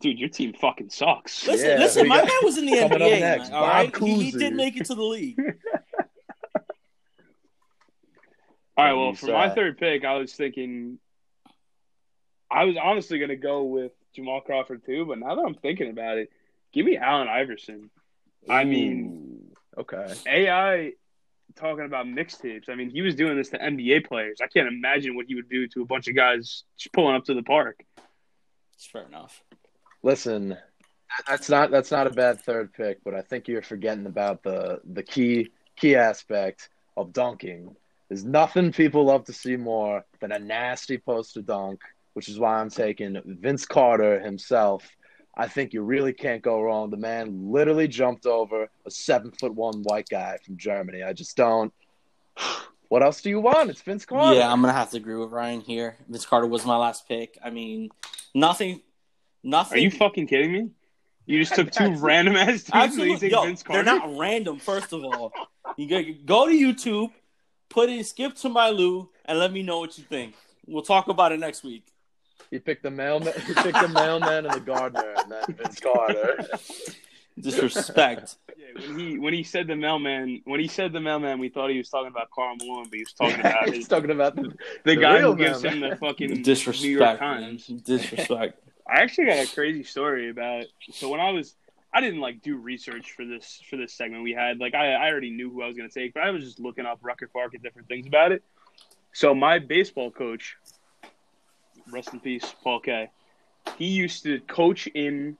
dude, 0.00 0.18
your 0.18 0.30
team 0.30 0.54
fucking 0.54 0.88
sucks. 0.88 1.46
Listen, 1.46 1.68
Yeah, 1.72 1.76
listen. 1.78 2.08
My 2.08 2.16
got- 2.20 2.24
man 2.28 2.36
was 2.42 2.56
in 2.56 2.64
the 2.64 2.72
coming 2.78 3.02
up 3.02 3.08
NBA. 3.08 3.20
next, 3.20 3.52
all 3.52 3.60
Bob 3.60 3.68
right, 3.70 3.96
he, 3.98 4.22
he 4.24 4.30
did 4.30 4.54
make 4.54 4.76
it 4.78 4.86
to 4.86 4.94
the 4.94 5.02
league. 5.02 5.38
All 8.76 8.84
right, 8.86 8.94
well, 8.94 9.12
for 9.12 9.26
my 9.26 9.50
third 9.50 9.76
pick, 9.78 10.04
I 10.04 10.14
was 10.16 10.32
thinking. 10.32 10.98
I 12.50 12.64
was 12.64 12.76
honestly 12.82 13.18
going 13.18 13.28
to 13.28 13.36
go 13.36 13.64
with 13.64 13.92
Jamal 14.14 14.40
Crawford 14.40 14.84
too, 14.84 15.04
but 15.06 15.18
now 15.18 15.34
that 15.34 15.42
I'm 15.42 15.54
thinking 15.54 15.90
about 15.90 16.16
it, 16.18 16.30
give 16.72 16.86
me 16.86 16.96
Allen 16.96 17.28
Iverson. 17.28 17.90
I 18.48 18.64
mean, 18.64 19.52
okay. 19.78 20.12
AI 20.26 20.92
talking 21.54 21.84
about 21.84 22.06
mixtapes. 22.06 22.68
I 22.68 22.74
mean, 22.74 22.90
he 22.90 23.02
was 23.02 23.14
doing 23.14 23.36
this 23.36 23.50
to 23.50 23.58
NBA 23.58 24.06
players. 24.06 24.38
I 24.42 24.46
can't 24.46 24.68
imagine 24.68 25.14
what 25.16 25.26
he 25.26 25.34
would 25.34 25.48
do 25.48 25.68
to 25.68 25.82
a 25.82 25.86
bunch 25.86 26.08
of 26.08 26.16
guys 26.16 26.64
just 26.78 26.92
pulling 26.92 27.14
up 27.14 27.24
to 27.24 27.34
the 27.34 27.42
park. 27.42 27.84
It's 28.74 28.86
fair 28.86 29.02
enough. 29.02 29.42
Listen, 30.02 30.56
that's 31.28 31.48
not 31.48 31.70
that's 31.70 31.90
not 31.90 32.06
a 32.06 32.10
bad 32.10 32.40
third 32.40 32.72
pick, 32.72 33.04
but 33.04 33.14
I 33.14 33.22
think 33.22 33.48
you're 33.48 33.62
forgetting 33.62 34.06
about 34.06 34.42
the 34.42 34.80
the 34.84 35.02
key 35.02 35.50
key 35.76 35.94
aspect 35.94 36.68
of 36.96 37.12
dunking. 37.12 37.76
There's 38.08 38.24
nothing 38.24 38.72
people 38.72 39.04
love 39.04 39.24
to 39.26 39.32
see 39.32 39.56
more 39.56 40.04
than 40.20 40.32
a 40.32 40.38
nasty 40.38 40.98
poster 40.98 41.42
dunk, 41.42 41.80
which 42.14 42.28
is 42.28 42.38
why 42.38 42.56
I'm 42.56 42.70
taking 42.70 43.20
Vince 43.24 43.64
Carter 43.64 44.20
himself. 44.20 44.88
I 45.34 45.48
think 45.48 45.72
you 45.72 45.82
really 45.82 46.12
can't 46.12 46.42
go 46.42 46.60
wrong. 46.60 46.90
The 46.90 46.96
man 46.96 47.50
literally 47.50 47.88
jumped 47.88 48.26
over 48.26 48.68
a 48.84 48.90
seven 48.90 49.30
foot 49.30 49.54
one 49.54 49.82
white 49.82 50.08
guy 50.08 50.38
from 50.44 50.56
Germany. 50.56 51.02
I 51.02 51.12
just 51.12 51.36
don't. 51.36 51.72
What 52.88 53.02
else 53.02 53.22
do 53.22 53.30
you 53.30 53.40
want? 53.40 53.70
It's 53.70 53.80
Vince 53.80 54.04
Carter. 54.04 54.38
Yeah, 54.38 54.52
I'm 54.52 54.60
gonna 54.60 54.74
have 54.74 54.90
to 54.90 54.98
agree 54.98 55.16
with 55.16 55.30
Ryan 55.30 55.62
here. 55.62 55.96
Vince 56.10 56.26
Carter 56.26 56.46
was 56.46 56.66
my 56.66 56.76
last 56.76 57.08
pick. 57.08 57.38
I 57.42 57.48
mean, 57.48 57.88
nothing, 58.34 58.82
nothing. 59.42 59.78
Are 59.78 59.80
you 59.80 59.90
fucking 59.90 60.26
kidding 60.26 60.52
me? 60.52 60.68
You 61.24 61.38
just 61.38 61.54
took 61.54 61.70
two 61.70 61.94
random 61.96 62.36
ass 62.36 62.64
dudes 62.64 62.68
and 62.68 62.74
you 62.74 62.82
Absolutely, 62.82 63.16
think 63.16 63.32
yo, 63.32 63.44
Vince 63.44 63.62
they're 63.62 63.82
not 63.82 64.18
random. 64.18 64.58
First 64.58 64.92
of 64.92 65.04
all, 65.04 65.32
you 65.78 65.88
go, 65.88 66.02
go 66.26 66.46
to 66.46 66.52
YouTube, 66.52 67.10
put 67.70 67.88
in 67.88 68.04
"skip 68.04 68.34
to 68.34 68.50
my 68.50 68.68
Lou" 68.68 69.08
and 69.24 69.38
let 69.38 69.54
me 69.54 69.62
know 69.62 69.78
what 69.78 69.96
you 69.96 70.04
think. 70.04 70.34
We'll 70.66 70.82
talk 70.82 71.08
about 71.08 71.32
it 71.32 71.40
next 71.40 71.64
week. 71.64 71.91
He 72.50 72.58
picked 72.58 72.82
the 72.82 72.90
mailman. 72.90 73.32
He 73.46 73.54
picked 73.54 73.80
the 73.80 73.88
mailman 73.88 74.46
and 74.46 74.54
the 74.54 74.60
gardener, 74.60 75.14
and 75.18 75.30
then 75.30 75.56
Vince 75.56 75.80
Carter. 75.80 76.46
Disrespect. 77.38 78.36
Yeah, 78.58 78.88
when 78.88 78.98
he 78.98 79.18
when 79.18 79.32
he 79.32 79.42
said 79.42 79.66
the 79.66 79.76
mailman 79.76 80.42
when 80.44 80.60
he 80.60 80.68
said 80.68 80.92
the 80.92 81.00
mailman, 81.00 81.38
we 81.38 81.48
thought 81.48 81.70
he 81.70 81.78
was 81.78 81.88
talking 81.88 82.08
about 82.08 82.30
Karl 82.30 82.56
Malone, 82.56 82.84
but 82.84 82.94
he 82.94 83.00
was 83.00 83.12
talking 83.14 83.40
about 83.40 83.64
He's 83.66 83.76
his, 83.76 83.88
talking 83.88 84.10
about 84.10 84.36
the, 84.36 84.42
the, 84.42 84.56
the 84.84 84.96
guy 84.96 85.18
real 85.18 85.32
who 85.32 85.38
gives 85.38 85.64
him 85.64 85.80
the 85.80 85.96
fucking 85.96 86.28
New 86.28 86.34
York 86.34 86.44
Disrespect. 86.44 87.20
Times. 87.20 87.66
Disrespect. 87.66 88.58
I 88.86 89.00
actually 89.00 89.26
got 89.26 89.38
a 89.38 89.54
crazy 89.54 89.82
story 89.82 90.28
about. 90.28 90.66
So 90.92 91.08
when 91.08 91.20
I 91.20 91.30
was, 91.30 91.54
I 91.94 92.00
didn't 92.00 92.20
like 92.20 92.42
do 92.42 92.56
research 92.56 93.12
for 93.12 93.24
this 93.24 93.62
for 93.70 93.76
this 93.76 93.94
segment 93.94 94.22
we 94.22 94.32
had. 94.32 94.58
Like 94.58 94.74
I, 94.74 94.92
I 94.92 95.10
already 95.10 95.30
knew 95.30 95.50
who 95.50 95.62
I 95.62 95.66
was 95.66 95.76
going 95.76 95.88
to 95.88 95.94
take, 95.94 96.12
but 96.12 96.22
I 96.22 96.30
was 96.30 96.44
just 96.44 96.60
looking 96.60 96.84
up 96.84 96.98
Rucker 97.00 97.28
Park 97.28 97.54
and 97.54 97.62
different 97.62 97.88
things 97.88 98.06
about 98.06 98.32
it. 98.32 98.42
So 99.12 99.34
my 99.34 99.58
baseball 99.58 100.10
coach, 100.10 100.56
rest 101.90 102.12
in 102.12 102.20
peace, 102.20 102.44
Paul 102.62 102.80
K. 102.80 103.10
He 103.78 103.86
used 103.86 104.24
to 104.24 104.40
coach 104.40 104.86
in 104.88 105.36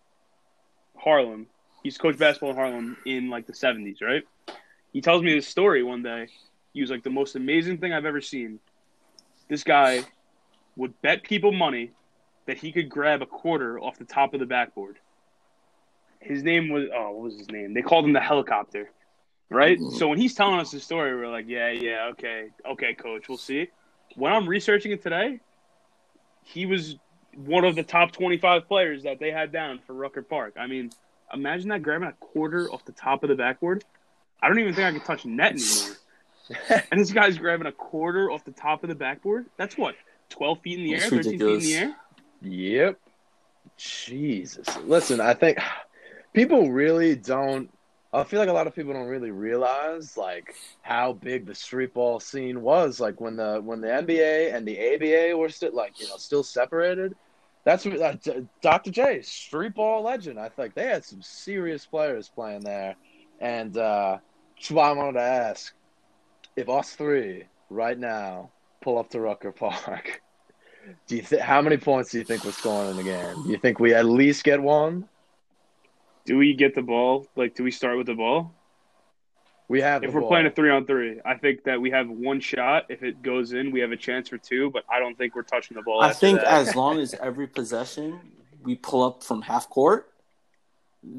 Harlem. 0.97 1.47
He's 1.83 1.99
coached 1.99 2.19
basketball 2.19 2.51
in 2.51 2.57
Harlem 2.57 2.97
in 3.05 3.31
like 3.31 3.47
the 3.47 3.55
seventies, 3.55 4.01
right? 4.01 4.23
He 4.93 5.01
tells 5.01 5.23
me 5.23 5.35
this 5.35 5.47
story 5.47 5.83
one 5.83 6.03
day. 6.03 6.29
He 6.73 6.81
was 6.81 6.91
like 6.91 7.03
the 7.03 7.11
most 7.11 7.35
amazing 7.37 7.79
thing 7.79 7.93
I've 7.93 8.05
ever 8.05 8.21
seen. 8.21 8.61
This 9.49 9.65
guy 9.65 10.05
would 10.77 11.01
bet 11.03 11.23
people 11.23 11.53
money 11.53 11.91
that 12.47 12.57
he 12.59 12.73
could 12.73 12.89
grab 12.89 13.23
a 13.23 13.27
quarter 13.27 13.79
off 13.79 13.99
the 13.99 14.05
top 14.05 14.35
of 14.35 14.41
the 14.41 14.47
backboard. 14.47 14.99
His 16.21 16.43
name 16.43 16.71
was 16.71 16.89
oh, 16.95 17.11
what 17.13 17.23
was 17.23 17.39
his 17.39 17.51
name? 17.51 17.75
They 17.75 17.83
called 17.83 18.05
him 18.05 18.13
the 18.13 18.21
helicopter, 18.21 18.91
right? 19.51 19.79
Mhm. 19.79 19.93
So 19.99 20.09
when 20.09 20.19
he's 20.19 20.35
telling 20.35 20.61
us 20.61 20.71
the 20.71 20.81
story, 20.81 21.15
we're 21.17 21.29
like, 21.29 21.47
yeah, 21.49 21.71
yeah, 21.71 22.11
okay, 22.13 22.51
okay, 22.65 22.95
coach, 22.95 23.29
we'll 23.29 23.39
see. 23.39 23.69
When 24.15 24.33
I'm 24.33 24.49
researching 24.49 24.93
it 24.93 25.03
today, 25.03 25.41
he 26.45 26.67
was 26.67 26.97
one 27.35 27.65
of 27.65 27.75
the 27.75 27.83
top 27.83 28.13
25 28.13 28.69
players 28.69 29.05
that 29.05 29.19
they 29.19 29.31
had 29.31 29.53
down 29.53 29.81
for 29.87 29.95
Rucker 29.95 30.23
Park. 30.23 30.55
I 30.59 30.67
mean, 30.67 30.91
imagine 31.33 31.69
that 31.71 31.83
grabbing 31.83 32.09
a 32.09 32.13
quarter 32.13 32.71
off 32.71 32.85
the 32.85 32.93
top 32.93 33.23
of 33.23 33.29
the 33.29 33.35
backboard. 33.35 33.85
I 34.43 34.49
don't 34.49 34.59
even 34.59 34.75
think 34.75 34.87
I 34.87 34.93
could 34.93 35.05
touch 35.05 35.25
net 35.25 35.53
anymore. 35.53 35.97
and 36.91 37.01
this 37.01 37.13
guy's 37.13 37.39
grabbing 37.39 37.67
a 37.67 37.73
quarter 37.73 38.31
off 38.31 38.45
the 38.45 38.53
top 38.53 38.83
of 38.83 38.89
the 38.89 38.95
backboard. 38.95 39.47
That's 39.57 39.79
what, 39.79 39.95
12 40.31 40.61
feet 40.61 40.79
in 40.79 40.85
the 40.85 40.95
air, 40.95 41.01
That's 41.01 41.11
13 41.11 41.39
feet 41.39 41.41
in 41.41 41.59
the 41.61 41.75
air? 41.75 41.97
Yep. 42.43 42.99
Jesus. 43.77 44.67
Listen, 44.85 45.21
I 45.21 45.35
think 45.35 45.59
people 46.33 46.71
really 46.71 47.17
don't. 47.17 47.71
I 48.15 48.25
feel 48.25 48.41
like 48.41 48.51
a 48.51 48.53
lot 48.53 48.67
of 48.67 48.75
people 48.75 48.93
don't 48.93 49.07
really 49.07 49.31
realize 49.31 50.17
like 50.19 50.55
how 50.83 51.15
big 51.15 51.47
the 51.47 51.55
street 51.55 51.95
ball 51.95 52.21
scene 52.21 52.61
was. 52.61 53.01
Like 53.01 53.21
when 53.21 53.37
the 53.37 53.61
when 53.65 53.81
the 53.81 53.89
NBA 53.89 54.55
and 54.55 54.67
the 54.67 54.79
ABA 54.95 55.37
were 55.37 55.49
still 55.49 55.75
like 55.75 55.99
you 55.99 56.09
know 56.09 56.17
still 56.17 56.43
separated. 56.43 57.15
That's 57.65 57.85
what 57.85 58.01
uh, 58.01 58.17
Dr. 58.61 58.91
J, 58.91 59.23
street 59.23 59.75
ball 59.75 60.03
legend. 60.03 60.39
I 60.39 60.49
think 60.49 60.75
they 60.75 60.87
had 60.87 61.05
some 61.05 61.23
serious 61.23 61.87
players 61.87 62.29
playing 62.29 62.63
there, 62.63 62.97
and 63.41 63.77
uh, 63.77 64.19
I 64.71 64.93
wanted 64.93 65.13
to 65.13 65.21
ask 65.21 65.73
if 66.57 66.69
us 66.69 66.93
three 66.95 67.45
right 67.71 67.99
now 67.99 68.51
pull 68.83 68.99
up 68.99 69.11
to 69.11 69.21
Rucker 69.21 69.53
Park. 69.53 70.21
Do 71.07 71.15
you 71.15 71.23
think 71.23 71.41
how 71.41 71.63
many 71.63 71.77
points 71.77 72.11
do 72.11 72.19
you 72.19 72.25
think 72.25 72.45
we're 72.45 72.51
scoring 72.51 72.91
in 72.91 72.97
the 72.97 73.05
game? 73.05 73.45
Do 73.45 73.51
you 73.51 73.59
think 73.59 73.79
we 73.79 73.95
at 73.95 74.05
least 74.05 74.43
get 74.43 74.61
one? 74.61 75.09
Do 76.25 76.39
we 76.39 76.55
get 76.55 76.75
the 76.75 76.83
ball? 76.83 77.27
Like, 77.37 77.55
do 77.55 77.65
we 77.65 77.71
start 77.71 77.97
with 77.99 78.07
the 78.07 78.15
ball? 78.15 78.55
We 79.69 79.81
have. 79.81 80.05
If 80.05 80.11
the 80.11 80.15
we're 80.15 80.21
ball. 80.21 80.31
playing 80.31 80.47
a 80.47 80.51
three 80.51 80.71
on 80.71 80.87
three, 80.87 81.21
I 81.25 81.35
think 81.37 81.65
that 81.65 81.81
we 81.81 81.91
have 81.91 82.09
one 82.09 82.41
shot. 82.41 82.87
If 82.91 83.03
it 83.03 83.23
goes 83.23 83.53
in, 83.53 83.71
we 83.71 83.81
have 83.81 83.91
a 83.93 83.97
chance 83.97 84.29
for 84.29 84.39
two, 84.39 84.71
but 84.71 84.85
I 84.91 84.99
don't 85.01 85.17
think 85.17 85.35
we're 85.35 85.43
touching 85.43 85.77
the 85.77 85.83
ball. 85.83 86.01
I 86.03 86.13
think 86.13 86.39
that. 86.41 86.47
as 86.49 86.77
long 86.77 86.99
as 86.99 87.15
every 87.23 87.47
possession 87.47 88.21
we 88.63 88.77
pull 88.77 89.03
up 89.03 89.25
from 89.25 89.43
half 89.43 89.69
court, 89.71 90.09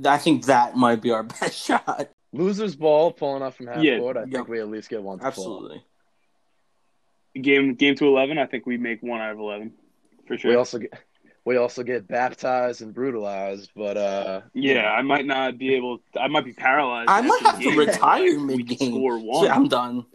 I 0.06 0.18
think 0.18 0.46
that 0.46 0.76
might 0.78 1.02
be 1.02 1.12
our 1.12 1.24
best 1.42 1.66
shot. 1.66 2.10
losers 2.32 2.76
ball 2.76 3.12
pulling 3.12 3.42
up 3.44 3.56
from 3.56 3.68
half 3.68 3.84
Yeah, 3.84 3.98
court, 4.00 4.18
I 4.18 4.22
yeah. 4.26 4.38
think 4.38 4.48
we 4.50 4.60
at 4.60 4.70
least 4.70 4.90
get 4.90 5.02
one. 5.04 5.18
To 5.18 5.24
pull. 5.24 5.28
Absolutely. 5.28 5.84
game 7.42 7.74
game 7.76 7.96
to 7.96 8.06
eleven, 8.06 8.38
I 8.38 8.46
think 8.46 8.66
we 8.66 8.78
make 8.78 9.02
one 9.02 9.20
out 9.20 9.32
of 9.32 9.40
eleven 9.40 9.74
for 10.28 10.38
sure. 10.38 10.52
We 10.52 10.56
also 10.58 10.78
get 10.80 10.94
we 11.46 11.58
also 11.58 11.84
get 11.84 12.08
baptized 12.08 12.82
and 12.82 12.94
brutalized, 12.94 13.72
but 13.76 13.98
uh, 13.98 14.42
yeah, 14.54 14.92
I 14.92 15.02
might 15.02 15.26
not 15.26 15.58
be 15.58 15.76
able. 15.76 16.00
I 16.20 16.28
might 16.28 16.46
be 16.46 16.54
paralyzed. 16.54 17.10
I 17.10 17.22
might 17.22 17.42
have 17.42 17.60
to 17.60 17.78
retire 17.78 18.40
mid 18.40 18.68
game. 18.68 18.94
Score 18.94 19.20
one. 19.20 19.52
I'm 19.52 19.68
done. 19.68 20.06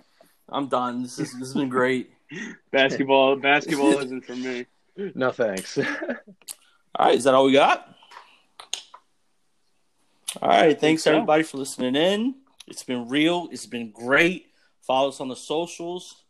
I'm 0.49 0.69
done. 0.69 1.03
This 1.03 1.19
is 1.19 1.33
this 1.33 1.49
has 1.49 1.55
been 1.55 1.69
great. 1.69 2.11
Basketball, 2.73 3.37
basketball 3.37 3.99
isn't 3.99 4.25
for 4.25 4.37
me. 4.37 4.67
no 5.15 5.31
thanks. 5.31 5.79
All 5.79 7.07
right, 7.07 7.15
is 7.15 7.25
that 7.25 7.35
all 7.35 7.47
we 7.47 7.53
got? 7.53 7.95
All 10.43 10.49
right, 10.51 10.79
thanks 10.79 11.05
so. 11.05 11.13
everybody 11.13 11.43
for 11.43 11.57
listening 11.57 11.97
in. 11.97 12.35
It's 12.67 12.83
been 12.83 13.09
real. 13.09 13.49
It's 13.51 13.65
been 13.65 13.91
great. 13.93 14.49
Follow 14.83 15.09
us 15.09 15.21
on 15.21 15.29
the 15.29 15.37
socials. 15.37 16.23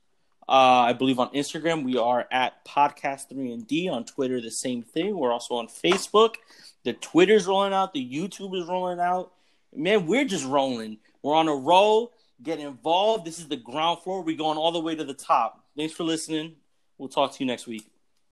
Uh, 0.49 0.87
I 0.87 0.95
believe 0.95 1.19
on 1.19 1.29
Instagram 1.35 1.85
we 1.85 1.99
are 1.99 2.27
at 2.33 2.65
podcast 2.65 3.29
three 3.29 3.53
and 3.53 3.67
D. 3.67 3.89
On 3.89 4.05
Twitter, 4.05 4.41
the 4.41 4.51
same 4.51 4.83
thing. 4.83 5.17
We're 5.17 5.33
also 5.33 5.57
on 5.57 5.69
Facebook. 5.69 6.37
The 6.85 6.95
Twitter's 6.95 7.47
rolling 7.47 7.75
out. 7.75 7.93
The 7.93 8.09
YouTube 8.09 8.59
is 8.59 8.67
rolling 8.67 8.99
out. 8.99 9.33
Man, 9.75 10.07
we're 10.07 10.25
just 10.25 10.47
rolling. 10.47 10.99
We're 11.23 11.35
on 11.35 11.49
a 11.49 11.55
roll. 11.55 12.13
Get 12.43 12.61
involved. 12.61 13.27
This 13.27 13.39
is 13.39 13.49
the 13.49 13.57
ground 13.57 14.01
floor. 14.01 14.23
We're 14.23 14.37
going 14.37 14.57
all 14.57 14.73
the 14.73 14.81
way 14.81 14.95
to 14.95 15.05
the 15.05 15.13
top. 15.13 15.65
Thanks 15.77 15.93
for 15.93 16.05
listening. 16.05 16.57
We'll 16.97 17.09
talk 17.09 17.33
to 17.33 17.41
you 17.41 17.47
next 17.47 17.67
week. 17.67 17.87